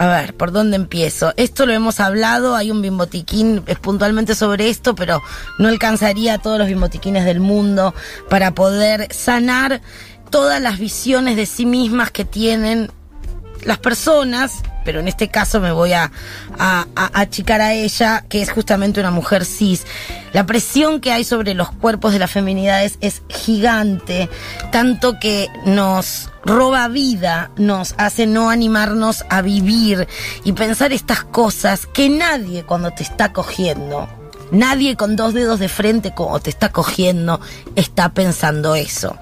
a 0.00 0.06
ver, 0.06 0.34
¿por 0.34 0.50
dónde 0.50 0.76
empiezo? 0.76 1.34
Esto 1.36 1.66
lo 1.66 1.74
hemos 1.74 2.00
hablado, 2.00 2.56
hay 2.56 2.70
un 2.70 2.80
bimbotiquín 2.80 3.62
es 3.66 3.78
puntualmente 3.78 4.34
sobre 4.34 4.70
esto, 4.70 4.94
pero 4.94 5.22
no 5.58 5.68
alcanzaría 5.68 6.32
a 6.32 6.38
todos 6.38 6.58
los 6.58 6.68
bimbotiquines 6.68 7.26
del 7.26 7.38
mundo 7.38 7.94
para 8.30 8.54
poder 8.54 9.12
sanar 9.12 9.82
todas 10.30 10.58
las 10.62 10.78
visiones 10.78 11.36
de 11.36 11.44
sí 11.44 11.66
mismas 11.66 12.10
que 12.10 12.24
tienen 12.24 12.90
las 13.64 13.76
personas, 13.76 14.62
pero 14.86 15.00
en 15.00 15.08
este 15.08 15.28
caso 15.28 15.60
me 15.60 15.70
voy 15.70 15.92
a, 15.92 16.10
a, 16.58 16.86
a 16.96 17.20
achicar 17.20 17.60
a 17.60 17.74
ella, 17.74 18.24
que 18.26 18.40
es 18.40 18.50
justamente 18.50 19.00
una 19.00 19.10
mujer 19.10 19.44
cis. 19.44 19.84
La 20.32 20.46
presión 20.46 21.00
que 21.00 21.12
hay 21.12 21.24
sobre 21.24 21.54
los 21.54 21.70
cuerpos 21.70 22.12
de 22.12 22.18
las 22.18 22.30
feminidades 22.30 22.98
es 23.00 23.22
gigante, 23.28 24.28
tanto 24.70 25.18
que 25.18 25.48
nos 25.66 26.30
roba 26.44 26.88
vida, 26.88 27.50
nos 27.56 27.94
hace 27.98 28.26
no 28.26 28.50
animarnos 28.50 29.24
a 29.28 29.42
vivir 29.42 30.06
y 30.44 30.52
pensar 30.52 30.92
estas 30.92 31.24
cosas 31.24 31.86
que 31.86 32.08
nadie 32.08 32.64
cuando 32.64 32.92
te 32.92 33.02
está 33.02 33.32
cogiendo 33.32 34.08
Nadie 34.50 34.96
con 34.96 35.16
dos 35.16 35.34
dedos 35.34 35.60
de 35.60 35.68
frente 35.68 36.12
como 36.14 36.40
te 36.40 36.50
está 36.50 36.70
cogiendo 36.70 37.40
está 37.76 38.10
pensando 38.10 38.74
eso. 38.74 39.16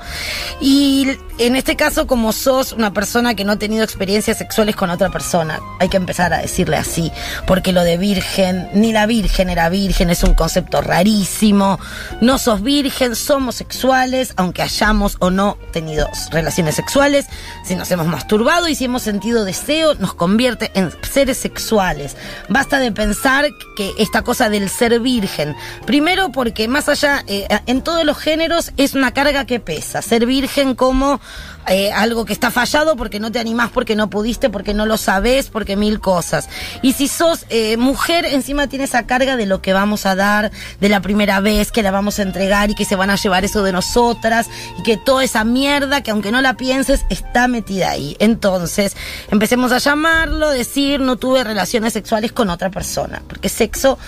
Y 0.61 1.07
en 1.39 1.57
este 1.57 1.76
caso, 1.76 2.07
como 2.07 2.33
sos 2.33 2.72
una 2.72 2.93
persona 2.93 3.35
que 3.35 3.45
no 3.45 3.53
ha 3.53 3.57
tenido 3.57 3.85
experiencias 3.85 4.39
sexuales 4.39 4.76
con 4.76 4.91
otra 4.91 5.11
persona, 5.11 5.61
hay 5.79 5.89
que 5.89 5.97
empezar 5.97 6.33
a 6.33 6.39
decirle 6.39 6.76
así, 6.76 7.12
porque 7.47 7.72
lo 7.72 7.85
de 7.85 7.97
virgen, 7.97 8.68
ni 8.74 8.93
la 8.93 9.07
virgen 9.07 9.51
era 9.51 9.68
virgen, 9.68 10.11
es 10.11 10.24
un 10.24 10.35
concepto 10.35 10.81
rarísimo. 10.81 11.79
No 12.20 12.39
sos 12.39 12.62
virgen, 12.62 13.14
somos 13.14 13.57
sexuales, 13.57 14.33
aunque 14.37 14.62
hayamos 14.62 15.16
o 15.20 15.31
no 15.31 15.59
tenido 15.72 16.09
relaciones 16.31 16.74
sexuales. 16.74 17.26
Si 17.64 17.76
nos 17.76 17.91
hemos 17.91 18.07
masturbado 18.07 18.68
y 18.68 18.74
si 18.74 18.87
hemos 18.87 19.03
sentido 19.03 19.45
deseo, 19.45 19.95
nos 19.95 20.14
convierte 20.14 20.70
en 20.74 20.91
seres 21.03 21.39
sexuales. 21.39 22.16
Basta 22.49 22.79
de 22.79 22.93
pensar 22.93 23.47
que 23.76 23.93
esta 23.99 24.22
cosa 24.22 24.49
del 24.49 24.68
ser 24.68 24.99
virgen, 25.20 25.56
primero 25.84 26.30
porque 26.30 26.68
más 26.68 26.88
allá, 26.88 27.24
eh, 27.26 27.46
en 27.66 27.82
todos 27.82 28.04
los 28.04 28.18
géneros 28.18 28.72
es 28.76 28.94
una 28.94 29.12
carga 29.12 29.44
que 29.46 29.58
pesa. 29.58 30.02
Ser 30.02 30.26
virgen 30.26 30.74
como 30.74 31.20
eh, 31.66 31.92
algo 31.92 32.24
que 32.24 32.32
está 32.32 32.50
fallado 32.50 32.96
porque 32.96 33.20
no 33.20 33.30
te 33.30 33.38
animás, 33.38 33.70
porque 33.70 33.94
no 33.94 34.08
pudiste, 34.08 34.48
porque 34.48 34.72
no 34.72 34.86
lo 34.86 34.96
sabés, 34.96 35.50
porque 35.50 35.76
mil 35.76 36.00
cosas. 36.00 36.48
Y 36.80 36.94
si 36.94 37.08
sos 37.08 37.44
eh, 37.50 37.76
mujer, 37.76 38.24
encima 38.24 38.68
tiene 38.68 38.84
esa 38.86 39.06
carga 39.06 39.36
de 39.36 39.44
lo 39.44 39.60
que 39.60 39.72
vamos 39.72 40.06
a 40.06 40.14
dar, 40.14 40.50
de 40.80 40.88
la 40.88 41.02
primera 41.02 41.40
vez 41.40 41.70
que 41.70 41.82
la 41.82 41.90
vamos 41.90 42.18
a 42.18 42.22
entregar 42.22 42.70
y 42.70 42.74
que 42.74 42.84
se 42.84 42.96
van 42.96 43.10
a 43.10 43.16
llevar 43.16 43.44
eso 43.44 43.62
de 43.62 43.72
nosotras 43.72 44.48
y 44.78 44.82
que 44.82 44.96
toda 44.96 45.24
esa 45.24 45.44
mierda 45.44 46.02
que 46.02 46.10
aunque 46.10 46.32
no 46.32 46.40
la 46.40 46.54
pienses 46.54 47.04
está 47.10 47.48
metida 47.48 47.90
ahí. 47.90 48.16
Entonces, 48.18 48.96
empecemos 49.30 49.72
a 49.72 49.78
llamarlo, 49.78 50.50
decir 50.50 51.00
no 51.00 51.16
tuve 51.16 51.45
relaciones 51.45 51.92
sexuales 51.92 52.32
con 52.32 52.49
otra 52.49 52.70
persona, 52.70 53.22
porque 53.28 53.49
sexo 53.49 53.99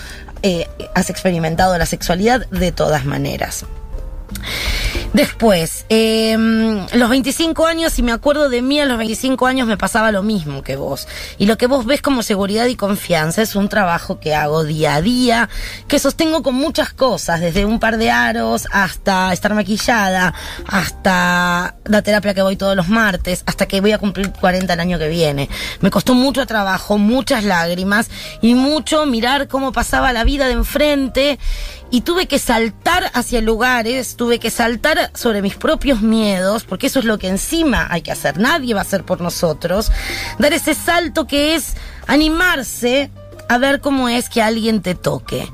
eh, 0.43 0.67
has 0.95 1.09
experimentado 1.09 1.77
la 1.77 1.85
sexualidad 1.85 2.47
de 2.49 2.71
todas 2.71 3.05
maneras. 3.05 3.65
Después, 5.13 5.85
eh, 5.89 6.37
los 6.93 7.09
25 7.09 7.65
años, 7.65 7.91
si 7.91 8.01
me 8.01 8.13
acuerdo 8.13 8.47
de 8.47 8.61
mí, 8.61 8.79
a 8.79 8.85
los 8.85 8.97
25 8.97 9.45
años 9.45 9.67
me 9.67 9.75
pasaba 9.75 10.09
lo 10.11 10.23
mismo 10.23 10.63
que 10.63 10.77
vos. 10.77 11.05
Y 11.37 11.47
lo 11.47 11.57
que 11.57 11.67
vos 11.67 11.85
ves 11.85 12.01
como 12.01 12.23
seguridad 12.23 12.67
y 12.67 12.75
confianza 12.75 13.41
es 13.41 13.55
un 13.55 13.67
trabajo 13.67 14.21
que 14.21 14.33
hago 14.33 14.63
día 14.63 14.95
a 14.95 15.01
día, 15.01 15.49
que 15.89 15.99
sostengo 15.99 16.43
con 16.43 16.55
muchas 16.55 16.93
cosas, 16.93 17.41
desde 17.41 17.65
un 17.65 17.79
par 17.79 17.97
de 17.97 18.09
aros 18.09 18.67
hasta 18.71 19.33
estar 19.33 19.53
maquillada, 19.53 20.33
hasta 20.65 21.75
la 21.83 22.01
terapia 22.01 22.33
que 22.33 22.41
voy 22.41 22.55
todos 22.55 22.77
los 22.77 22.87
martes, 22.87 23.43
hasta 23.45 23.65
que 23.65 23.81
voy 23.81 23.91
a 23.91 23.97
cumplir 23.97 24.31
40 24.31 24.73
el 24.73 24.79
año 24.79 24.97
que 24.97 25.09
viene. 25.09 25.49
Me 25.81 25.91
costó 25.91 26.13
mucho 26.13 26.45
trabajo, 26.45 26.97
muchas 26.97 27.43
lágrimas 27.43 28.09
y 28.41 28.53
mucho 28.53 29.05
mirar 29.05 29.49
cómo 29.49 29.73
pasaba 29.73 30.13
la 30.13 30.23
vida 30.23 30.47
de 30.47 30.53
enfrente 30.53 31.37
y 31.91 32.01
tuve 32.01 32.27
que 32.27 32.39
saltar 32.39 33.11
hacia 33.13 33.41
lugares, 33.41 34.15
tuve 34.15 34.39
que 34.39 34.49
saltar 34.49 35.11
sobre 35.13 35.41
mis 35.41 35.55
propios 35.55 36.01
miedos, 36.01 36.63
porque 36.63 36.87
eso 36.87 36.99
es 36.99 37.05
lo 37.05 37.19
que 37.19 37.27
encima 37.27 37.87
hay 37.89 38.01
que 38.01 38.11
hacer, 38.11 38.39
nadie 38.39 38.73
va 38.73 38.79
a 38.79 38.83
hacer 38.83 39.03
por 39.03 39.21
nosotros, 39.21 39.91
dar 40.39 40.53
ese 40.53 40.73
salto 40.73 41.27
que 41.27 41.53
es 41.55 41.75
animarse 42.07 43.11
a 43.49 43.57
ver 43.57 43.81
cómo 43.81 44.07
es 44.07 44.29
que 44.29 44.41
alguien 44.41 44.81
te 44.81 44.95
toque. 44.95 45.47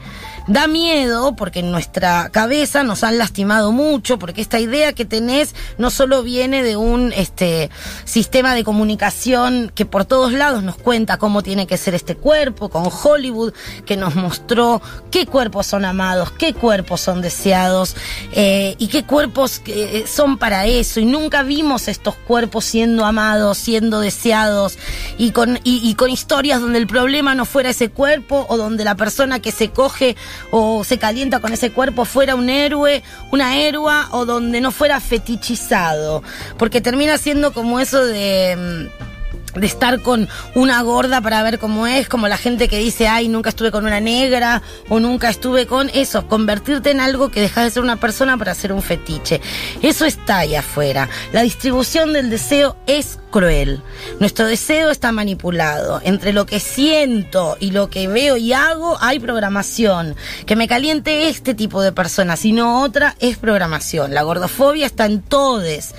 Da 0.48 0.66
miedo 0.68 1.36
porque 1.36 1.60
en 1.60 1.72
nuestra 1.72 2.30
cabeza 2.30 2.82
nos 2.84 3.04
han 3.04 3.18
lastimado 3.18 3.74
mucho, 3.74 4.18
porque 4.18 4.40
esta 4.40 4.62
idea 4.62 4.94
que 4.94 5.04
tenés 5.04 5.54
no 5.78 5.90
solo 5.90 6.24
viene 6.24 6.64
de 6.64 6.78
un 6.78 7.12
este 7.12 7.70
sistema 8.06 8.56
de 8.56 8.64
comunicación 8.64 9.74
que 9.76 9.86
por 9.86 10.06
todos 10.06 10.32
lados 10.32 10.64
nos 10.64 10.78
cuenta 10.78 11.18
cómo 11.18 11.44
tiene 11.44 11.68
que 11.68 11.76
ser 11.76 11.96
este 11.96 12.16
cuerpo, 12.16 12.70
con 12.70 12.90
Hollywood 12.90 13.52
que 13.86 13.98
nos 13.98 14.16
mostró 14.16 14.82
qué 15.12 15.26
cuerpos 15.26 15.68
son 15.68 15.84
amados, 15.84 16.32
qué 16.32 16.54
cuerpos 16.54 17.02
son 17.02 17.22
deseados 17.22 17.98
eh, 18.32 18.76
y 18.78 18.88
qué 18.88 19.04
cuerpos 19.04 19.62
eh, 19.66 20.06
son 20.08 20.38
para 20.38 20.66
eso. 20.66 21.02
Y 21.02 21.06
nunca 21.06 21.44
vimos 21.44 21.90
estos 21.90 22.16
cuerpos 22.16 22.64
siendo 22.64 23.06
amados, 23.06 23.58
siendo 23.58 24.00
deseados 24.00 24.78
y 25.18 25.32
con, 25.32 25.60
y, 25.66 25.82
y 25.84 25.96
con 25.96 26.10
historias 26.10 26.62
donde 26.62 26.80
el 26.80 26.88
problema 26.88 27.36
no 27.36 27.44
fuera 27.44 27.72
ese 27.72 27.90
cuerpo 27.90 28.46
o 28.48 28.56
donde 28.56 28.86
la 28.86 28.96
persona 28.96 29.42
que 29.42 29.52
se 29.52 29.72
coge 29.72 30.16
o 30.52 30.84
se 30.84 30.98
calienta 30.98 31.40
con 31.40 31.54
ese 31.54 31.72
cuerpo 31.72 32.06
fuera 32.06 32.36
un 32.36 32.50
héroe, 32.50 33.04
una 33.32 33.58
héroe 33.58 33.94
o 34.12 34.26
donde 34.26 34.62
no 34.62 34.72
fuera 34.72 35.00
fetichizado. 35.00 36.24
Porque 36.58 36.82
termina 36.82 37.18
siendo 37.18 37.54
como 37.54 37.80
eso 37.80 38.06
de... 38.06 38.90
mm, 38.94 39.08
de 39.56 39.66
estar 39.66 40.02
con 40.02 40.28
una 40.56 40.82
gorda 40.84 41.22
para 41.22 41.42
ver 41.42 41.58
cómo 41.58 41.88
es, 41.88 42.08
como 42.08 42.28
la 42.28 42.38
gente 42.38 42.68
que 42.68 42.78
dice, 42.78 43.08
ay, 43.08 43.28
nunca 43.28 43.50
estuve 43.50 43.72
con 43.72 43.86
una 43.86 44.00
negra 44.00 44.62
o 44.90 45.00
nunca 45.00 45.30
estuve 45.30 45.66
con 45.66 45.90
eso, 45.94 46.28
convertirte 46.28 46.92
en 46.92 47.00
algo 47.00 47.30
que 47.30 47.42
dejas 47.42 47.64
de 47.64 47.72
ser 47.72 47.84
una 47.84 47.96
persona 47.96 48.38
para 48.38 48.54
ser 48.54 48.72
un 48.72 48.84
fetiche. 48.84 49.42
Eso 49.82 50.06
está 50.06 50.40
ahí 50.40 50.56
afuera. 50.56 51.10
La 51.34 51.42
distribución 51.42 52.14
del 52.14 52.30
deseo 52.30 52.78
es 52.86 53.20
cruel. 53.38 53.84
Nuestro 54.20 54.48
deseo 54.48 54.90
está 54.90 55.12
manipulado. 55.12 56.02
Entre 56.04 56.34
lo 56.34 56.48
que 56.48 56.60
siento 56.60 57.56
y 57.60 57.70
lo 57.70 57.88
que 57.88 58.08
veo 58.08 58.36
y 58.36 58.52
hago 58.52 58.98
hay 59.00 59.20
programación. 59.20 60.16
Que 60.48 60.56
me 60.56 60.68
caliente 60.68 61.30
este 61.30 61.54
tipo 61.54 61.84
de 61.84 61.92
personas 61.92 62.44
y 62.46 62.52
no 62.52 62.82
otra 62.82 63.16
es 63.20 63.38
programación. 63.38 64.16
La 64.16 64.24
gordofobia 64.24 64.88
está 64.88 65.06
en 65.06 65.22
todes. 65.22 65.94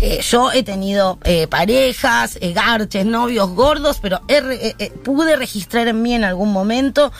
Eh, 0.00 0.20
yo 0.22 0.52
he 0.52 0.62
tenido 0.62 1.18
eh, 1.24 1.48
parejas, 1.48 2.38
eh, 2.40 2.52
garches, 2.52 3.04
novios 3.04 3.50
gordos, 3.50 3.98
pero 4.00 4.20
eh, 4.28 4.92
pude 5.02 5.34
registrar 5.34 5.88
en 5.88 6.00
mí 6.00 6.14
en 6.14 6.22
algún 6.22 6.52
momento 6.52 7.10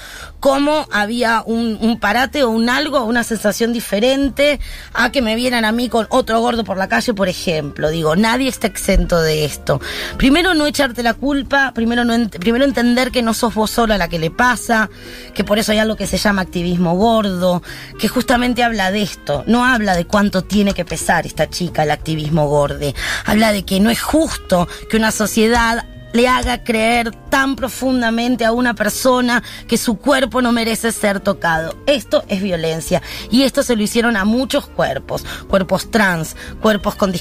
cómo 0.45 0.87
había 0.93 1.43
un, 1.47 1.99
parate 1.99 2.45
o 2.45 2.51
un 2.51 2.69
algo, 2.69 3.03
una 3.05 3.25
sensación 3.25 3.73
diferente 3.73 4.61
a 4.93 5.11
que 5.11 5.23
me 5.23 5.37
vieran 5.37 5.65
a 5.65 5.73
mí 5.73 5.89
con 5.89 6.07
otro 6.11 6.39
gordo 6.39 6.65
por 6.65 6.77
la 6.77 6.87
calle, 6.87 7.15
por 7.15 7.31
ejemplo. 7.31 7.89
Digo, 7.89 8.15
nadie 8.15 8.51
está 8.51 8.67
exento 8.67 9.23
de 9.23 9.47
esto. 9.47 9.81
Primero 10.19 10.53
no 10.53 10.67
echarte 10.67 11.03
la 11.03 11.15
culpa, 11.15 11.73
primero, 11.75 12.03
primero 12.29 12.67
entender 12.67 13.11
que 13.11 13.23
no 13.23 13.33
sos 13.33 13.55
vos 13.55 13.71
sola 13.71 13.97
la 13.97 14.09
que 14.09 14.19
le 14.19 14.31
pasa, 14.31 14.91
que 15.33 15.45
por 15.45 15.59
eso 15.59 15.73
hay 15.73 15.79
algo 15.79 15.97
que 15.97 16.07
se 16.07 16.19
llama 16.19 16.43
activismo 16.43 16.95
gordo, 16.95 17.63
que 17.99 18.09
justamente 18.09 18.63
habla 18.63 18.91
de 18.91 19.01
esto, 19.01 19.45
no 19.47 19.65
habla 19.65 19.97
de 19.97 20.05
cuánto 20.05 20.43
tiene 20.43 20.75
que 20.75 20.85
pesar 20.85 21.25
esta 21.25 21.49
chica 21.49 21.85
el 21.85 21.91
activismo 21.91 22.49
gorde, 22.49 22.95
habla 23.25 23.51
de 23.51 23.65
que 23.65 23.81
no 23.81 23.89
es 23.89 24.03
justo 24.03 24.69
que 24.91 24.99
una 24.99 25.11
sociedad 25.11 25.87
le 26.15 26.29
haga 26.29 26.63
creer 26.63 27.11
tan 27.29 27.57
profundamente 27.57 28.45
a 28.45 28.53
una 28.53 28.75
persona 28.75 29.43
que 29.67 29.77
su 29.77 29.99
cuerpo 29.99 30.41
no 30.41 30.53
merece 30.53 30.93
ser 30.93 31.19
tocado. 31.19 31.77
Esto 31.87 32.23
es 32.29 32.41
violencia 32.41 33.03
y 33.33 33.43
esto 33.43 33.65
se 33.65 33.75
lo 33.75 33.83
hicieron 33.83 34.17
a 34.17 34.25
muchos 34.25 34.69
cuerpos, 34.69 35.25
cuerpos 35.49 35.91
trans, 35.91 36.37
cuerpos 36.63 36.95
con, 36.95 37.13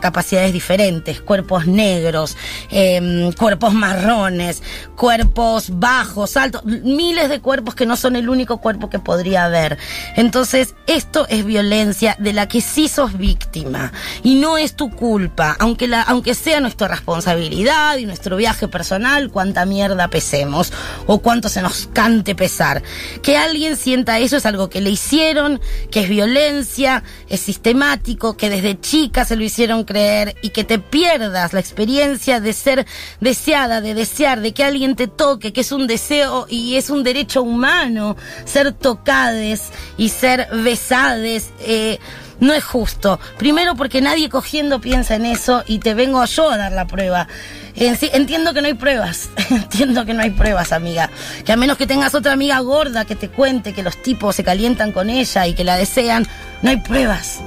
capacidades 0.00 0.54
diferentes, 0.54 1.20
cuerpos 1.20 1.66
negros, 1.66 2.38
em, 2.70 3.30
cuerpos 3.32 3.74
marrones, 3.74 4.62
cuerpos 4.96 5.78
bajos, 5.78 6.38
altos, 6.38 6.64
miles 6.64 7.28
de 7.28 7.40
cuerpos 7.40 7.74
que 7.74 7.84
no 7.84 7.98
son 7.98 8.16
el 8.16 8.30
único 8.30 8.62
cuerpo 8.62 8.88
que 8.88 8.98
podría 8.98 9.44
haber. 9.44 9.76
Entonces, 10.16 10.74
esto 10.86 11.26
es 11.28 11.44
violencia 11.44 12.16
de 12.18 12.32
la 12.32 12.48
que 12.48 12.62
sí 12.62 12.88
sos 12.88 13.18
víctima 13.18 13.92
y 14.22 14.36
no 14.36 14.56
es 14.56 14.72
tu 14.72 14.90
culpa, 14.90 15.54
aunque, 15.58 15.90
aunque 16.06 16.34
sea 16.34 16.60
nuestra 16.60 16.88
responsabilidad 16.88 17.98
y 17.98 18.06
nuestro 18.06 18.37
viaje 18.38 18.68
personal, 18.68 19.30
cuánta 19.30 19.66
mierda 19.66 20.08
pesemos 20.08 20.72
o 21.06 21.18
cuánto 21.18 21.50
se 21.50 21.60
nos 21.60 21.88
cante 21.92 22.34
pesar. 22.34 22.82
Que 23.22 23.36
alguien 23.36 23.76
sienta 23.76 24.18
eso 24.18 24.38
es 24.38 24.46
algo 24.46 24.70
que 24.70 24.80
le 24.80 24.88
hicieron, 24.90 25.60
que 25.90 26.00
es 26.00 26.08
violencia, 26.08 27.02
es 27.28 27.40
sistemático, 27.40 28.36
que 28.38 28.48
desde 28.48 28.80
chica 28.80 29.26
se 29.26 29.36
lo 29.36 29.44
hicieron 29.44 29.84
creer 29.84 30.36
y 30.40 30.50
que 30.50 30.64
te 30.64 30.78
pierdas 30.78 31.52
la 31.52 31.60
experiencia 31.60 32.40
de 32.40 32.54
ser 32.54 32.86
deseada, 33.20 33.82
de 33.82 33.92
desear, 33.94 34.40
de 34.40 34.54
que 34.54 34.64
alguien 34.64 34.96
te 34.96 35.06
toque, 35.06 35.52
que 35.52 35.60
es 35.60 35.72
un 35.72 35.86
deseo 35.86 36.46
y 36.48 36.76
es 36.76 36.88
un 36.88 37.04
derecho 37.04 37.42
humano 37.42 38.16
ser 38.44 38.72
tocades 38.72 39.64
y 39.96 40.08
ser 40.08 40.48
besades. 40.52 41.50
eh, 41.60 41.98
no 42.40 42.54
es 42.54 42.64
justo. 42.64 43.20
Primero 43.38 43.74
porque 43.74 44.00
nadie 44.00 44.28
cogiendo 44.28 44.80
piensa 44.80 45.14
en 45.14 45.26
eso 45.26 45.64
y 45.66 45.78
te 45.78 45.94
vengo 45.94 46.24
yo 46.24 46.50
a 46.50 46.56
dar 46.56 46.72
la 46.72 46.86
prueba. 46.86 47.28
Entiendo 47.74 48.54
que 48.54 48.60
no 48.60 48.66
hay 48.66 48.74
pruebas, 48.74 49.28
entiendo 49.50 50.04
que 50.04 50.14
no 50.14 50.22
hay 50.22 50.30
pruebas, 50.30 50.72
amiga. 50.72 51.10
Que 51.44 51.52
a 51.52 51.56
menos 51.56 51.76
que 51.76 51.86
tengas 51.86 52.14
otra 52.14 52.32
amiga 52.32 52.58
gorda 52.60 53.04
que 53.04 53.14
te 53.14 53.28
cuente 53.28 53.72
que 53.72 53.82
los 53.82 54.02
tipos 54.02 54.34
se 54.34 54.44
calientan 54.44 54.92
con 54.92 55.10
ella 55.10 55.46
y 55.46 55.54
que 55.54 55.64
la 55.64 55.76
desean, 55.76 56.26
no 56.62 56.70
hay 56.70 56.78
pruebas. 56.78 57.40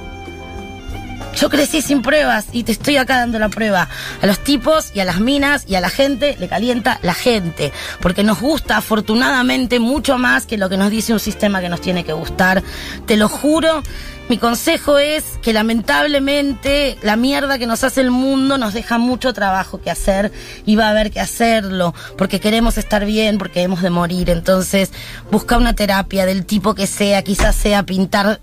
Yo 1.34 1.48
crecí 1.48 1.80
sin 1.80 2.02
pruebas 2.02 2.46
y 2.52 2.64
te 2.64 2.72
estoy 2.72 2.98
acá 2.98 3.18
dando 3.18 3.38
la 3.38 3.48
prueba. 3.48 3.88
A 4.20 4.26
los 4.26 4.38
tipos 4.40 4.92
y 4.94 5.00
a 5.00 5.04
las 5.04 5.20
minas 5.20 5.64
y 5.66 5.74
a 5.74 5.80
la 5.80 5.88
gente 5.88 6.36
le 6.38 6.48
calienta 6.48 6.98
la 7.02 7.14
gente. 7.14 7.72
Porque 8.00 8.22
nos 8.22 8.40
gusta 8.40 8.76
afortunadamente 8.76 9.80
mucho 9.80 10.18
más 10.18 10.46
que 10.46 10.58
lo 10.58 10.68
que 10.68 10.76
nos 10.76 10.90
dice 10.90 11.12
un 11.12 11.20
sistema 11.20 11.60
que 11.60 11.68
nos 11.68 11.80
tiene 11.80 12.04
que 12.04 12.12
gustar. 12.12 12.62
Te 13.06 13.16
lo 13.16 13.28
juro. 13.28 13.82
Mi 14.28 14.38
consejo 14.38 14.98
es 14.98 15.24
que 15.42 15.52
lamentablemente 15.52 16.96
la 17.02 17.16
mierda 17.16 17.58
que 17.58 17.66
nos 17.66 17.84
hace 17.84 18.00
el 18.00 18.10
mundo 18.10 18.56
nos 18.56 18.72
deja 18.72 18.96
mucho 18.96 19.32
trabajo 19.32 19.80
que 19.80 19.90
hacer 19.90 20.32
y 20.64 20.76
va 20.76 20.86
a 20.86 20.90
haber 20.90 21.10
que 21.10 21.20
hacerlo 21.20 21.94
porque 22.16 22.40
queremos 22.40 22.78
estar 22.78 23.04
bien, 23.04 23.36
porque 23.36 23.62
hemos 23.62 23.82
de 23.82 23.90
morir. 23.90 24.30
Entonces, 24.30 24.90
busca 25.30 25.58
una 25.58 25.74
terapia 25.74 26.24
del 26.24 26.46
tipo 26.46 26.74
que 26.74 26.86
sea, 26.86 27.22
quizás 27.22 27.54
sea 27.54 27.82
pintar 27.82 28.40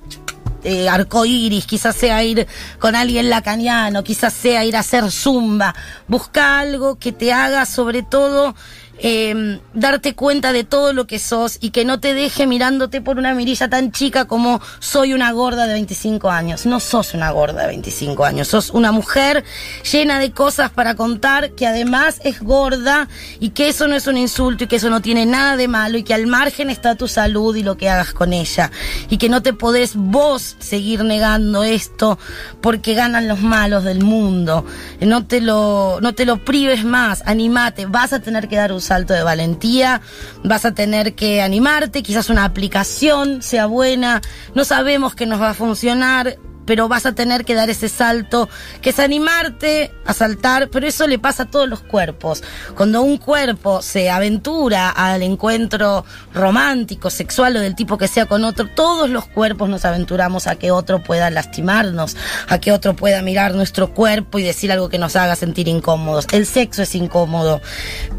eh, 0.63 0.89
arcoíris, 0.89 1.65
quizás 1.65 1.95
sea 1.95 2.21
ir 2.23 2.45
con 2.79 2.95
alguien 2.95 3.29
lacaniano, 3.29 4.03
quizás 4.03 4.33
sea 4.33 4.65
ir 4.65 4.75
a 4.75 4.79
hacer 4.79 5.09
zumba. 5.09 5.73
Busca 6.07 6.59
algo 6.59 6.99
que 6.99 7.13
te 7.13 7.31
haga 7.31 7.65
sobre 7.65 8.03
todo 8.03 8.55
eh, 9.01 9.59
darte 9.73 10.13
cuenta 10.13 10.53
de 10.53 10.63
todo 10.63 10.93
lo 10.93 11.07
que 11.07 11.19
sos 11.19 11.57
y 11.61 11.71
que 11.71 11.85
no 11.85 11.99
te 11.99 12.13
deje 12.13 12.47
mirándote 12.47 13.01
por 13.01 13.17
una 13.17 13.33
mirilla 13.33 13.69
tan 13.69 13.91
chica 13.91 14.25
como 14.25 14.61
soy 14.79 15.13
una 15.13 15.31
gorda 15.31 15.67
de 15.67 15.73
25 15.73 16.29
años. 16.29 16.65
No 16.65 16.79
sos 16.79 17.13
una 17.13 17.31
gorda 17.31 17.61
de 17.61 17.67
25 17.67 18.25
años, 18.25 18.47
sos 18.49 18.69
una 18.71 18.91
mujer 18.91 19.43
llena 19.89 20.19
de 20.19 20.31
cosas 20.31 20.69
para 20.71 20.95
contar 20.95 21.51
que 21.51 21.67
además 21.67 22.19
es 22.23 22.41
gorda 22.41 23.07
y 23.39 23.49
que 23.49 23.69
eso 23.69 23.87
no 23.87 23.95
es 23.95 24.07
un 24.07 24.17
insulto 24.17 24.63
y 24.63 24.67
que 24.67 24.77
eso 24.77 24.89
no 24.89 25.01
tiene 25.01 25.25
nada 25.25 25.55
de 25.55 25.67
malo 25.67 25.97
y 25.97 26.03
que 26.03 26.13
al 26.13 26.27
margen 26.27 26.69
está 26.69 26.95
tu 26.95 27.07
salud 27.07 27.55
y 27.55 27.63
lo 27.63 27.77
que 27.77 27.89
hagas 27.89 28.13
con 28.13 28.33
ella 28.33 28.71
y 29.09 29.17
que 29.17 29.29
no 29.29 29.41
te 29.41 29.53
podés 29.53 29.95
vos 29.95 30.55
seguir 30.59 31.03
negando 31.03 31.63
esto 31.63 32.19
porque 32.61 32.93
ganan 32.93 33.27
los 33.27 33.41
malos 33.41 33.83
del 33.83 34.03
mundo. 34.03 34.65
No 34.99 35.25
te 35.25 35.41
lo, 35.41 35.99
no 36.01 36.13
te 36.13 36.25
lo 36.25 36.43
prives 36.43 36.83
más, 36.83 37.23
animate, 37.25 37.85
vas 37.85 38.13
a 38.13 38.19
tener 38.19 38.47
que 38.47 38.57
dar 38.57 38.73
un 38.73 38.81
salto 38.89 39.13
de 39.13 39.21
valentía, 39.23 40.01
vas 40.43 40.65
a 40.65 40.73
tener 40.73 41.13
que 41.13 41.41
animarte, 41.43 42.01
quizás 42.01 42.29
una 42.29 42.43
aplicación 42.43 43.43
sea 43.43 43.67
buena, 43.67 44.19
no 44.55 44.65
sabemos 44.65 45.13
que 45.13 45.27
nos 45.27 45.39
va 45.39 45.51
a 45.51 45.53
funcionar, 45.53 46.39
pero 46.69 46.87
vas 46.87 47.07
a 47.07 47.13
tener 47.13 47.45
que 47.45 47.55
dar 47.55 47.71
ese 47.71 47.89
salto, 47.89 48.47
que 48.83 48.91
es 48.91 48.99
animarte 48.99 49.91
a 50.05 50.13
saltar, 50.13 50.69
pero 50.69 50.85
eso 50.85 51.07
le 51.07 51.17
pasa 51.17 51.41
a 51.41 51.45
todos 51.47 51.67
los 51.67 51.79
cuerpos. 51.81 52.43
Cuando 52.77 53.01
un 53.01 53.17
cuerpo 53.17 53.81
se 53.81 54.11
aventura 54.11 54.91
al 54.91 55.23
encuentro 55.23 56.05
romántico, 56.31 57.09
sexual 57.09 57.57
o 57.57 57.59
del 57.59 57.73
tipo 57.73 57.97
que 57.97 58.07
sea 58.07 58.27
con 58.27 58.43
otro, 58.43 58.67
todos 58.75 59.09
los 59.09 59.25
cuerpos 59.25 59.67
nos 59.67 59.83
aventuramos 59.83 60.45
a 60.45 60.57
que 60.57 60.69
otro 60.69 61.01
pueda 61.01 61.31
lastimarnos, 61.31 62.15
a 62.47 62.59
que 62.59 62.71
otro 62.71 62.95
pueda 62.95 63.23
mirar 63.23 63.55
nuestro 63.55 63.95
cuerpo 63.95 64.37
y 64.37 64.43
decir 64.43 64.71
algo 64.71 64.89
que 64.89 64.99
nos 64.99 65.15
haga 65.15 65.35
sentir 65.35 65.67
incómodos. 65.67 66.27
El 66.31 66.45
sexo 66.45 66.83
es 66.83 66.93
incómodo, 66.93 67.61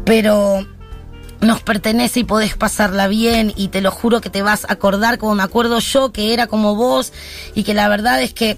pero 0.03 0.67
nos 1.41 1.61
pertenece 1.61 2.21
y 2.21 2.23
podés 2.23 2.55
pasarla 2.55 3.07
bien 3.07 3.51
y 3.55 3.69
te 3.69 3.81
lo 3.81 3.91
juro 3.91 4.21
que 4.21 4.29
te 4.29 4.41
vas 4.41 4.65
a 4.65 4.73
acordar 4.73 5.17
como 5.17 5.35
me 5.35 5.43
acuerdo 5.43 5.79
yo 5.79 6.11
que 6.11 6.33
era 6.33 6.47
como 6.47 6.75
vos 6.75 7.11
y 7.55 7.63
que 7.63 7.73
la 7.73 7.89
verdad 7.89 8.21
es 8.21 8.33
que 8.33 8.57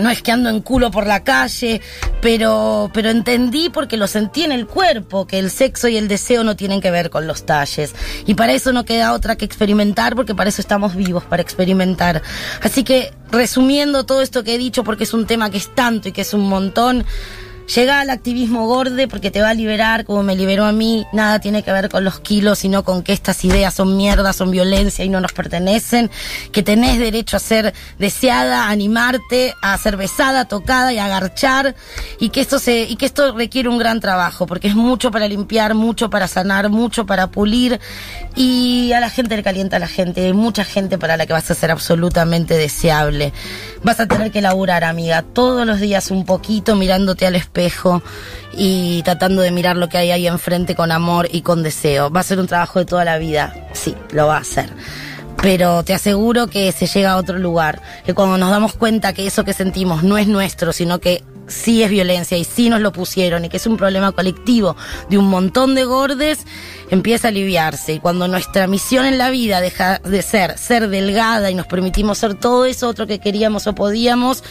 no 0.00 0.10
es 0.10 0.22
que 0.22 0.32
ando 0.32 0.48
en 0.48 0.60
culo 0.60 0.90
por 0.90 1.06
la 1.06 1.24
calle, 1.24 1.80
pero, 2.20 2.90
pero 2.92 3.10
entendí 3.10 3.68
porque 3.68 3.96
lo 3.96 4.06
sentí 4.06 4.44
en 4.44 4.52
el 4.52 4.66
cuerpo, 4.66 5.26
que 5.26 5.38
el 5.38 5.50
sexo 5.50 5.88
y 5.88 5.96
el 5.96 6.08
deseo 6.08 6.44
no 6.44 6.56
tienen 6.56 6.80
que 6.80 6.90
ver 6.90 7.10
con 7.10 7.26
los 7.26 7.44
talles. 7.44 7.94
Y 8.26 8.34
para 8.34 8.52
eso 8.52 8.72
no 8.72 8.84
queda 8.84 9.12
otra 9.12 9.36
que 9.36 9.44
experimentar, 9.44 10.14
porque 10.14 10.34
para 10.34 10.50
eso 10.50 10.60
estamos 10.60 10.94
vivos, 10.94 11.24
para 11.24 11.42
experimentar. 11.42 12.22
Así 12.62 12.84
que, 12.84 13.12
resumiendo 13.30 14.04
todo 14.04 14.22
esto 14.22 14.44
que 14.44 14.54
he 14.54 14.58
dicho, 14.58 14.84
porque 14.84 15.04
es 15.04 15.14
un 15.14 15.26
tema 15.26 15.50
que 15.50 15.58
es 15.58 15.74
tanto 15.74 16.08
y 16.08 16.12
que 16.12 16.22
es 16.22 16.32
un 16.32 16.48
montón, 16.48 17.04
Llega 17.74 18.00
al 18.00 18.08
activismo 18.08 18.66
gorde 18.66 19.08
porque 19.08 19.30
te 19.30 19.42
va 19.42 19.50
a 19.50 19.54
liberar 19.54 20.06
como 20.06 20.22
me 20.22 20.34
liberó 20.34 20.64
a 20.64 20.72
mí. 20.72 21.06
Nada 21.12 21.38
tiene 21.38 21.62
que 21.62 21.70
ver 21.70 21.90
con 21.90 22.02
los 22.02 22.18
kilos, 22.18 22.60
sino 22.60 22.82
con 22.82 23.02
que 23.02 23.12
estas 23.12 23.44
ideas 23.44 23.74
son 23.74 23.94
mierda, 23.96 24.32
son 24.32 24.50
violencia 24.50 25.04
y 25.04 25.10
no 25.10 25.20
nos 25.20 25.32
pertenecen. 25.32 26.10
Que 26.50 26.62
tenés 26.62 26.98
derecho 26.98 27.36
a 27.36 27.40
ser 27.40 27.74
deseada, 27.98 28.70
animarte, 28.70 29.54
a 29.60 29.76
ser 29.76 29.98
besada, 29.98 30.46
tocada 30.46 30.94
y 30.94 30.98
a 30.98 31.04
agarchar. 31.04 31.76
Y 32.18 32.30
que 32.30 32.40
esto 32.40 32.58
se, 32.58 32.84
y 32.84 32.96
que 32.96 33.04
esto 33.04 33.36
requiere 33.36 33.68
un 33.68 33.76
gran 33.76 34.00
trabajo 34.00 34.46
porque 34.46 34.68
es 34.68 34.74
mucho 34.74 35.10
para 35.10 35.28
limpiar, 35.28 35.74
mucho 35.74 36.08
para 36.08 36.26
sanar, 36.26 36.70
mucho 36.70 37.04
para 37.04 37.26
pulir. 37.26 37.80
Y 38.34 38.92
a 38.92 39.00
la 39.00 39.10
gente 39.10 39.36
le 39.36 39.42
calienta 39.42 39.76
a 39.76 39.80
la 39.80 39.88
gente. 39.88 40.24
Hay 40.24 40.32
mucha 40.32 40.64
gente 40.64 40.96
para 40.96 41.18
la 41.18 41.26
que 41.26 41.34
vas 41.34 41.50
a 41.50 41.54
ser 41.54 41.70
absolutamente 41.70 42.54
deseable. 42.54 43.34
Vas 43.82 44.00
a 44.00 44.06
tener 44.06 44.32
que 44.32 44.40
laburar, 44.40 44.84
amiga, 44.84 45.22
todos 45.22 45.66
los 45.66 45.80
días 45.80 46.10
un 46.10 46.24
poquito 46.24 46.74
mirándote 46.74 47.26
al 47.26 47.36
espejo 47.36 48.02
y 48.52 49.02
tratando 49.02 49.42
de 49.42 49.50
mirar 49.52 49.76
lo 49.76 49.88
que 49.88 49.98
hay 49.98 50.10
ahí 50.10 50.26
enfrente 50.26 50.74
con 50.74 50.90
amor 50.90 51.28
y 51.30 51.42
con 51.42 51.62
deseo. 51.62 52.10
¿Va 52.10 52.20
a 52.20 52.24
ser 52.24 52.40
un 52.40 52.48
trabajo 52.48 52.80
de 52.80 52.86
toda 52.86 53.04
la 53.04 53.18
vida? 53.18 53.54
Sí, 53.72 53.94
lo 54.10 54.26
va 54.26 54.36
a 54.36 54.40
hacer. 54.40 54.70
Pero 55.40 55.84
te 55.84 55.94
aseguro 55.94 56.48
que 56.48 56.72
se 56.72 56.86
llega 56.86 57.12
a 57.12 57.16
otro 57.16 57.38
lugar, 57.38 57.80
que 58.04 58.14
cuando 58.14 58.36
nos 58.36 58.50
damos 58.50 58.74
cuenta 58.74 59.12
que 59.12 59.26
eso 59.26 59.44
que 59.44 59.52
sentimos 59.52 60.02
no 60.02 60.18
es 60.18 60.26
nuestro, 60.26 60.72
sino 60.72 60.98
que 60.98 61.22
sí 61.46 61.82
es 61.82 61.90
violencia 61.90 62.36
y 62.36 62.44
sí 62.44 62.68
nos 62.68 62.80
lo 62.80 62.92
pusieron 62.92 63.44
y 63.44 63.48
que 63.48 63.56
es 63.56 63.66
un 63.66 63.76
problema 63.76 64.12
colectivo 64.12 64.76
de 65.08 65.18
un 65.18 65.28
montón 65.28 65.74
de 65.74 65.84
gordes, 65.84 66.40
empieza 66.90 67.28
a 67.28 67.30
aliviarse. 67.30 67.94
Y 67.94 68.00
cuando 68.00 68.28
nuestra 68.28 68.66
misión 68.66 69.06
en 69.06 69.18
la 69.18 69.30
vida 69.30 69.60
deja 69.60 69.98
de 69.98 70.22
ser 70.22 70.58
ser 70.58 70.88
delgada 70.88 71.50
y 71.50 71.54
nos 71.54 71.66
permitimos 71.66 72.18
ser 72.18 72.34
todo 72.34 72.64
eso 72.64 72.88
otro 72.88 73.06
que 73.06 73.18
queríamos 73.18 73.66
o 73.66 73.74
podíamos, 73.74 74.42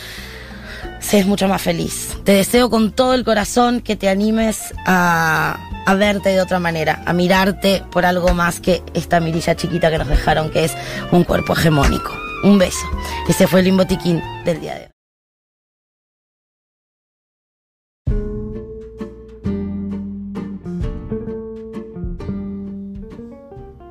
se 0.99 1.19
es 1.19 1.25
mucho 1.25 1.47
más 1.47 1.61
feliz. 1.61 2.17
Te 2.23 2.33
deseo 2.33 2.69
con 2.69 2.91
todo 2.91 3.13
el 3.13 3.23
corazón 3.23 3.81
que 3.81 3.95
te 3.95 4.09
animes 4.09 4.73
a, 4.85 5.57
a 5.85 5.95
verte 5.95 6.29
de 6.29 6.41
otra 6.41 6.59
manera, 6.59 7.01
a 7.05 7.13
mirarte 7.13 7.83
por 7.91 8.05
algo 8.05 8.33
más 8.33 8.59
que 8.59 8.81
esta 8.93 9.19
mirilla 9.19 9.55
chiquita 9.55 9.89
que 9.89 9.97
nos 9.97 10.07
dejaron, 10.07 10.49
que 10.49 10.65
es 10.65 10.73
un 11.11 11.23
cuerpo 11.23 11.53
hegemónico. 11.53 12.11
Un 12.43 12.57
beso. 12.59 12.85
Ese 13.27 13.47
fue 13.47 13.61
el 13.61 13.65
limbotiquín 13.65 14.21
del 14.45 14.61
día 14.61 14.75
de 14.75 14.81
hoy. 14.85 14.96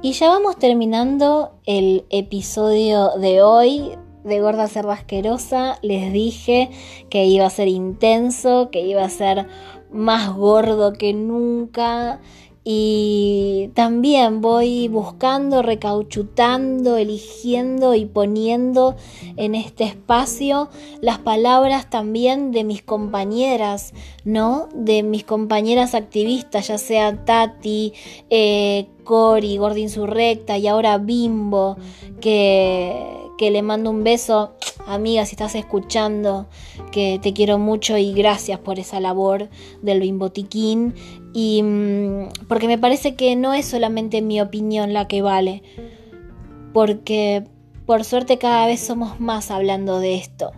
Y 0.07 0.13
ya 0.13 0.29
vamos 0.29 0.57
terminando 0.57 1.59
el 1.67 2.05
episodio 2.11 3.19
de 3.19 3.43
hoy 3.43 3.91
de 4.23 4.41
Gorda 4.41 4.69
Cerda 4.69 4.93
Asquerosa. 4.93 5.81
Les 5.83 6.13
dije 6.13 6.71
que 7.11 7.25
iba 7.25 7.45
a 7.45 7.51
ser 7.51 7.67
intenso, 7.67 8.71
que 8.71 8.83
iba 8.83 9.03
a 9.03 9.11
ser 9.11 9.49
más 9.91 10.33
gordo 10.33 10.93
que 10.93 11.13
nunca. 11.13 12.21
Y 12.69 13.71
también 13.75 14.41
voy 14.41 14.89
buscando, 14.89 15.63
recauchutando, 15.63 16.97
eligiendo 16.97 17.95
y 17.95 18.07
poniendo 18.07 18.97
en 19.37 19.55
este 19.55 19.85
espacio 19.85 20.69
las 21.01 21.21
palabras 21.21 21.89
también 21.89 22.51
de 22.51 22.65
mis 22.65 22.83
compañeras, 22.83 23.95
¿no? 24.25 24.69
De 24.75 25.05
mis 25.05 25.23
compañeras 25.23 25.95
activistas, 25.95 26.67
ya 26.67 26.77
sea 26.77 27.25
Tati, 27.25 27.93
eh, 28.31 28.89
Cori, 29.05 29.59
Gorda 29.59 29.79
Insurrecta 29.79 30.59
y 30.59 30.67
ahora 30.67 30.99
Bimbo, 30.99 31.77
que, 32.21 33.01
que 33.39 33.53
le 33.53 33.63
mando 33.63 33.91
un 33.91 34.03
beso, 34.03 34.55
amiga, 34.89 35.25
si 35.25 35.37
estás 35.37 35.55
escuchando, 35.55 36.49
que 36.91 37.21
te 37.23 37.33
quiero 37.33 37.59
mucho 37.59 37.97
y 37.97 38.13
gracias 38.13 38.59
por 38.59 38.81
esa 38.81 38.99
labor 38.99 39.51
del 39.83 40.01
Bimbotiquín. 40.01 40.95
Y 41.39 41.63
mm, 41.63 42.47
porque 42.49 42.67
me 42.67 42.79
parece 42.79 43.15
que 43.15 43.37
no 43.37 43.53
es 43.53 43.67
solamente 43.67 44.23
mi 44.23 44.41
opinión 44.41 44.95
la 44.95 45.07
que 45.07 45.21
vale, 45.21 45.63
porque 46.73 47.45
por 47.85 48.05
suerte 48.05 48.39
cada 48.39 48.67
vez 48.67 48.81
somos 48.81 49.21
más 49.21 49.51
hablando 49.51 50.01
de 50.01 50.15
esto. 50.15 50.53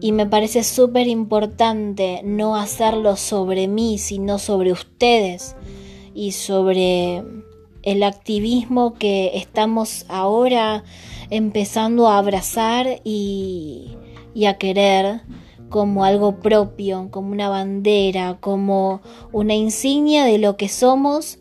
Y 0.00 0.10
me 0.10 0.26
parece 0.26 0.64
súper 0.64 1.06
importante 1.06 2.22
no 2.24 2.56
hacerlo 2.56 3.14
sobre 3.14 3.68
mí, 3.68 3.98
sino 3.98 4.40
sobre 4.40 4.72
ustedes 4.72 5.54
y 6.12 6.32
sobre 6.32 7.22
el 7.84 8.02
activismo 8.02 8.94
que 8.94 9.30
estamos 9.36 10.06
ahora 10.08 10.82
empezando 11.30 12.08
a 12.08 12.18
abrazar 12.18 13.00
y, 13.04 13.96
y 14.34 14.46
a 14.46 14.58
querer 14.58 15.20
como 15.72 16.04
algo 16.04 16.36
propio, 16.36 17.08
como 17.10 17.32
una 17.32 17.48
bandera, 17.48 18.36
como 18.40 19.00
una 19.32 19.54
insignia 19.54 20.24
de 20.24 20.36
lo 20.36 20.56
que 20.58 20.68
somos 20.68 21.38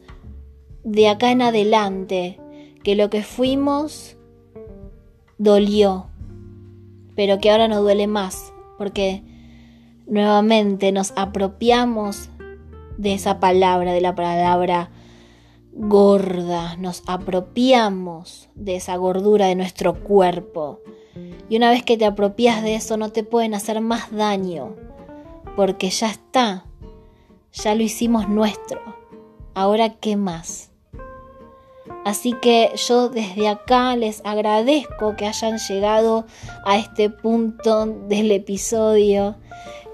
de 0.86 1.10
acá 1.10 1.32
en 1.32 1.42
adelante, 1.42 2.40
que 2.82 2.96
lo 2.96 3.10
que 3.10 3.24
fuimos 3.24 4.16
dolió, 5.38 6.08
pero 7.16 7.40
que 7.40 7.52
ahora 7.52 7.68
no 7.68 7.82
duele 7.82 8.08
más, 8.08 8.54
porque 8.78 9.22
nuevamente 10.08 10.94
nos 10.94 11.12
apropiamos 11.18 12.30
de 12.98 13.14
esa 13.14 13.42
palabra, 13.42 13.92
de 13.92 14.02
la 14.02 14.16
palabra 14.16 14.92
gorda, 15.74 16.78
nos 16.78 17.04
apropiamos 17.06 18.48
de 18.56 18.78
esa 18.78 18.96
gordura 18.96 19.48
de 19.48 19.56
nuestro 19.56 20.02
cuerpo. 20.02 20.80
Y 21.50 21.58
una 21.58 21.70
vez 21.70 21.84
que 21.84 21.98
te 21.98 22.06
apropias 22.06 22.64
de 22.64 22.76
eso 22.76 22.98
no 22.98 23.10
te 23.10 23.24
pueden 23.24 23.54
hacer 23.54 23.82
más 23.82 24.12
daño, 24.12 24.76
porque 25.56 25.90
ya 25.90 26.10
está, 26.10 26.66
ya 27.54 27.76
lo 27.76 27.84
hicimos 27.84 28.30
nuestro. 28.30 28.80
Ahora, 29.54 29.90
¿qué 29.90 30.16
más? 30.16 30.72
Así 32.04 32.34
que 32.34 32.72
yo 32.88 33.10
desde 33.10 33.48
acá 33.48 33.96
les 33.96 34.22
agradezco 34.26 35.16
que 35.16 35.28
hayan 35.28 35.60
llegado 35.60 36.26
a 36.66 36.78
este 36.78 37.10
punto 37.10 37.86
del 37.86 38.32
episodio 38.32 39.36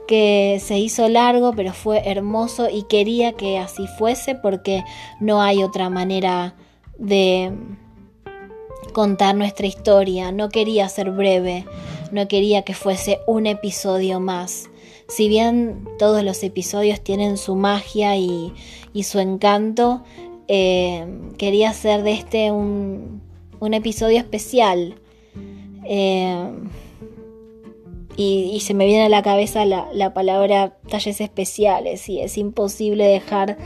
que 0.08 0.62
se 0.64 0.78
hizo 0.78 1.10
largo 1.10 1.52
pero 1.54 1.74
fue 1.74 2.10
hermoso 2.10 2.70
y 2.70 2.84
quería 2.84 3.34
que 3.34 3.60
así 3.60 3.88
fuese 3.98 4.36
porque 4.36 4.86
no 5.20 5.42
hay 5.42 5.64
otra 5.64 5.90
manera 5.90 6.56
de 6.98 7.52
contar 8.98 9.36
nuestra 9.36 9.68
historia. 9.68 10.32
No 10.32 10.50
quería 10.50 10.90
ser 10.90 11.12
breve, 11.12 11.66
no 12.12 12.28
quería 12.28 12.64
que 12.64 12.74
fuese 12.74 13.20
un 13.28 13.46
episodio 13.46 14.20
más. 14.20 14.72
Si 15.08 15.30
bien 15.30 15.88
todos 16.00 16.24
los 16.24 16.42
episodios 16.42 17.00
tienen 17.02 17.38
su 17.38 17.56
magia 17.56 18.18
y, 18.18 18.56
y 18.94 19.04
su 19.04 19.20
encanto, 19.20 20.04
eh, 20.48 21.06
quería 21.38 21.70
hacer 21.70 22.02
de 22.02 22.14
este 22.14 22.52
un, 22.52 23.22
episodio 23.72 24.18
especial. 24.18 24.96
Eh, 25.86 26.50
y, 28.16 28.50
y, 28.52 28.60
se 28.62 28.74
me 28.74 28.88
viene 28.88 29.06
a 29.06 29.10
la 29.10 29.22
cabeza 29.22 29.64
la, 29.66 29.90
la 29.94 30.16
palabra 30.16 30.76
talles 30.90 31.22
especiales 31.22 32.10
y 32.10 32.22
es 32.22 32.36
imposible 32.36 33.06
dejar 33.06 33.60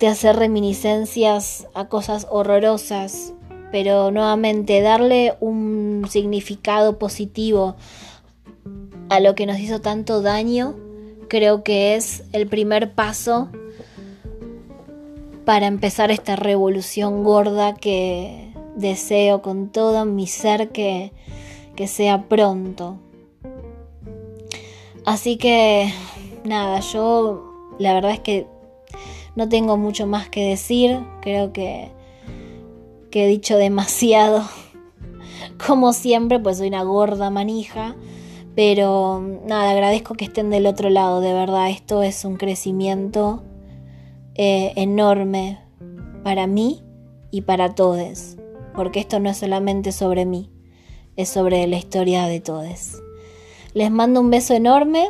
de 0.00 0.08
hacer 0.08 0.36
reminiscencias 0.36 1.68
a 1.74 1.88
cosas 1.88 2.26
horrorosas, 2.30 3.34
pero 3.70 4.10
nuevamente 4.10 4.80
darle 4.80 5.34
un 5.40 6.06
significado 6.08 6.98
positivo 6.98 7.76
a 9.10 9.20
lo 9.20 9.34
que 9.34 9.44
nos 9.44 9.58
hizo 9.58 9.82
tanto 9.82 10.22
daño, 10.22 10.74
creo 11.28 11.62
que 11.62 11.96
es 11.96 12.24
el 12.32 12.46
primer 12.46 12.94
paso 12.94 13.50
para 15.44 15.66
empezar 15.66 16.10
esta 16.10 16.34
revolución 16.34 17.22
gorda 17.22 17.74
que 17.74 18.54
deseo 18.76 19.42
con 19.42 19.68
todo 19.68 20.06
mi 20.06 20.26
ser 20.26 20.70
que, 20.70 21.12
que 21.76 21.86
sea 21.86 22.22
pronto. 22.22 22.96
Así 25.04 25.36
que 25.36 25.92
nada, 26.44 26.80
yo 26.80 27.74
la 27.78 27.92
verdad 27.92 28.12
es 28.12 28.20
que 28.20 28.46
no 29.36 29.48
tengo 29.48 29.76
mucho 29.76 30.06
más 30.06 30.28
que 30.28 30.48
decir, 30.48 30.98
creo 31.22 31.52
que, 31.52 31.92
he 33.12 33.26
dicho 33.26 33.56
demasiado. 33.56 34.42
Como 35.66 35.92
siempre, 35.92 36.38
pues 36.38 36.58
soy 36.58 36.68
una 36.68 36.82
gorda 36.82 37.30
manija. 37.30 37.96
Pero 38.56 39.22
nada, 39.46 39.70
agradezco 39.70 40.14
que 40.14 40.24
estén 40.24 40.50
del 40.50 40.66
otro 40.66 40.90
lado, 40.90 41.20
de 41.20 41.32
verdad. 41.32 41.70
Esto 41.70 42.02
es 42.02 42.24
un 42.24 42.36
crecimiento 42.36 43.44
eh, 44.34 44.72
enorme 44.76 45.60
para 46.24 46.46
mí 46.46 46.82
y 47.30 47.42
para 47.42 47.74
todos. 47.74 48.36
Porque 48.74 49.00
esto 49.00 49.20
no 49.20 49.30
es 49.30 49.38
solamente 49.38 49.92
sobre 49.92 50.26
mí, 50.26 50.50
es 51.16 51.28
sobre 51.28 51.66
la 51.66 51.76
historia 51.76 52.26
de 52.26 52.40
todos. 52.40 53.00
Les 53.72 53.90
mando 53.90 54.20
un 54.20 54.30
beso 54.30 54.54
enorme 54.54 55.08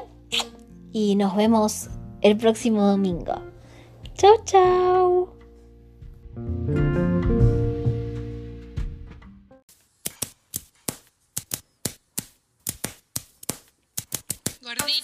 y 0.92 1.16
nos 1.16 1.34
vemos 1.34 1.88
el 2.20 2.36
próximo 2.36 2.86
domingo. 2.86 3.49
Chao, 4.20 4.36
chao. 4.44 5.32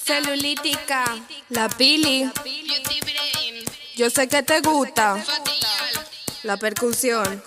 Celulítica, 0.04 1.04
la 1.48 1.70
pili. 1.70 2.30
Yo 3.96 4.10
sé 4.10 4.28
que 4.28 4.42
te 4.42 4.60
gusta. 4.60 5.24
La 6.42 6.58
percusión. 6.58 7.42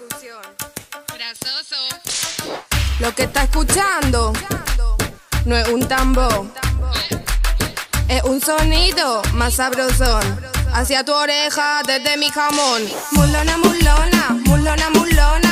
Lo 2.99 3.13
que 3.13 3.23
está 3.25 3.43
escuchando 3.43 4.33
no 5.45 5.55
es 5.55 5.67
un 5.67 5.87
tambor. 5.87 6.47
Es 8.07 8.23
un 8.23 8.41
sonido 8.41 9.21
más 9.33 9.53
sabrosón. 9.53 10.48
Hacia 10.79 11.03
tu 11.03 11.13
oreja 11.13 11.81
desde 11.85 12.15
mi 12.15 12.29
jamón. 12.29 12.81
Mulona, 13.11 13.57
mulona, 13.57 14.29
mulona, 14.45 14.89
mulona, 14.91 15.48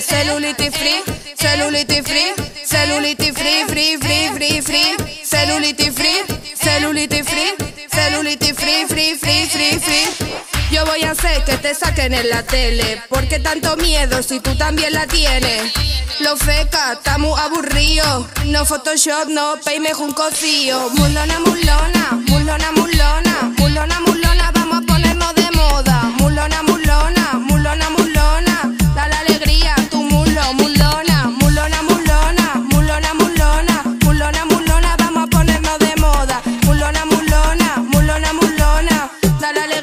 Celulitis 0.00 0.70
free, 0.76 1.02
celulitis 1.36 2.02
free, 2.02 2.32
celulitis 2.64 3.32
free, 3.32 3.64
free, 3.68 3.96
free, 3.98 4.28
free, 4.28 4.60
free, 4.62 4.96
celulitis 5.24 5.94
free, 5.94 6.22
celulitis 6.54 7.28
free, 7.28 7.52
celulitis 7.92 8.54
free, 8.54 8.86
free, 8.86 9.14
free, 9.14 9.46
free, 9.46 9.78
free. 9.78 10.30
Yo 10.70 10.86
voy 10.86 11.02
a 11.02 11.10
hacer 11.10 11.44
que 11.44 11.56
te 11.58 11.74
saquen 11.74 12.14
en 12.14 12.30
la 12.30 12.42
tele, 12.42 13.02
porque 13.08 13.38
tanto 13.40 13.76
miedo 13.76 14.22
si 14.22 14.40
tú 14.40 14.54
también 14.56 14.92
la 14.94 15.06
tienes. 15.06 15.72
Lo 16.20 16.36
feca, 16.36 16.92
está 16.94 17.18
muy 17.18 17.38
aburrido. 17.38 18.26
No 18.46 18.64
Photoshop, 18.64 19.28
no 19.28 19.56
peime 19.64 19.92
un 19.94 20.12
cocío. 20.12 20.88
Mulona, 20.90 21.40
mulona, 21.40 22.22
mulona, 22.28 22.72
mulona, 22.72 23.52
mulona, 23.58 24.00
mulona, 24.00 24.50
vamos 24.54 24.78
a 24.78 24.86
ponernos 24.86 25.34
de 25.34 25.50
moda. 25.50 26.02
Mulona, 26.18 26.62
mulona, 26.62 27.32
mulona, 27.34 27.90
mulona, 27.90 27.90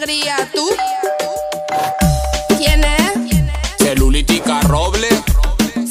alegría 0.08 0.50
tu. 0.54 0.66
¿Quién 2.58 2.82
es? 2.84 3.78
Celulítica 3.78 4.62
Roble, 4.62 5.10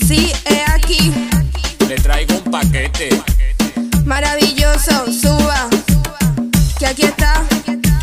Sí, 0.09 0.33
es 0.47 0.71
aquí. 0.71 1.13
le 1.87 1.97
traigo 1.97 2.37
un 2.37 2.51
paquete. 2.51 3.11
Maravilloso, 4.07 5.13
suba. 5.13 5.69
Que 6.79 6.87
aquí 6.87 7.03
está 7.05 7.43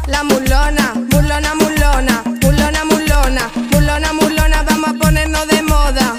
la 0.08 0.24
mulona, 0.24 0.94
mulona, 1.12 1.56
mulona, 1.56 2.22
mulona, 2.42 2.84
mulona, 2.86 3.52
mulona, 3.72 4.14
mulona, 4.14 4.64
vamos 4.70 4.90
a 4.90 4.94
ponernos 4.94 5.48
de 5.48 5.62
moda. 5.64 6.16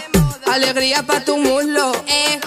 Alegría 0.52 1.04
pa' 1.04 1.20
tu 1.20 1.36
muslo, 1.36 1.92
eh, 2.08 2.40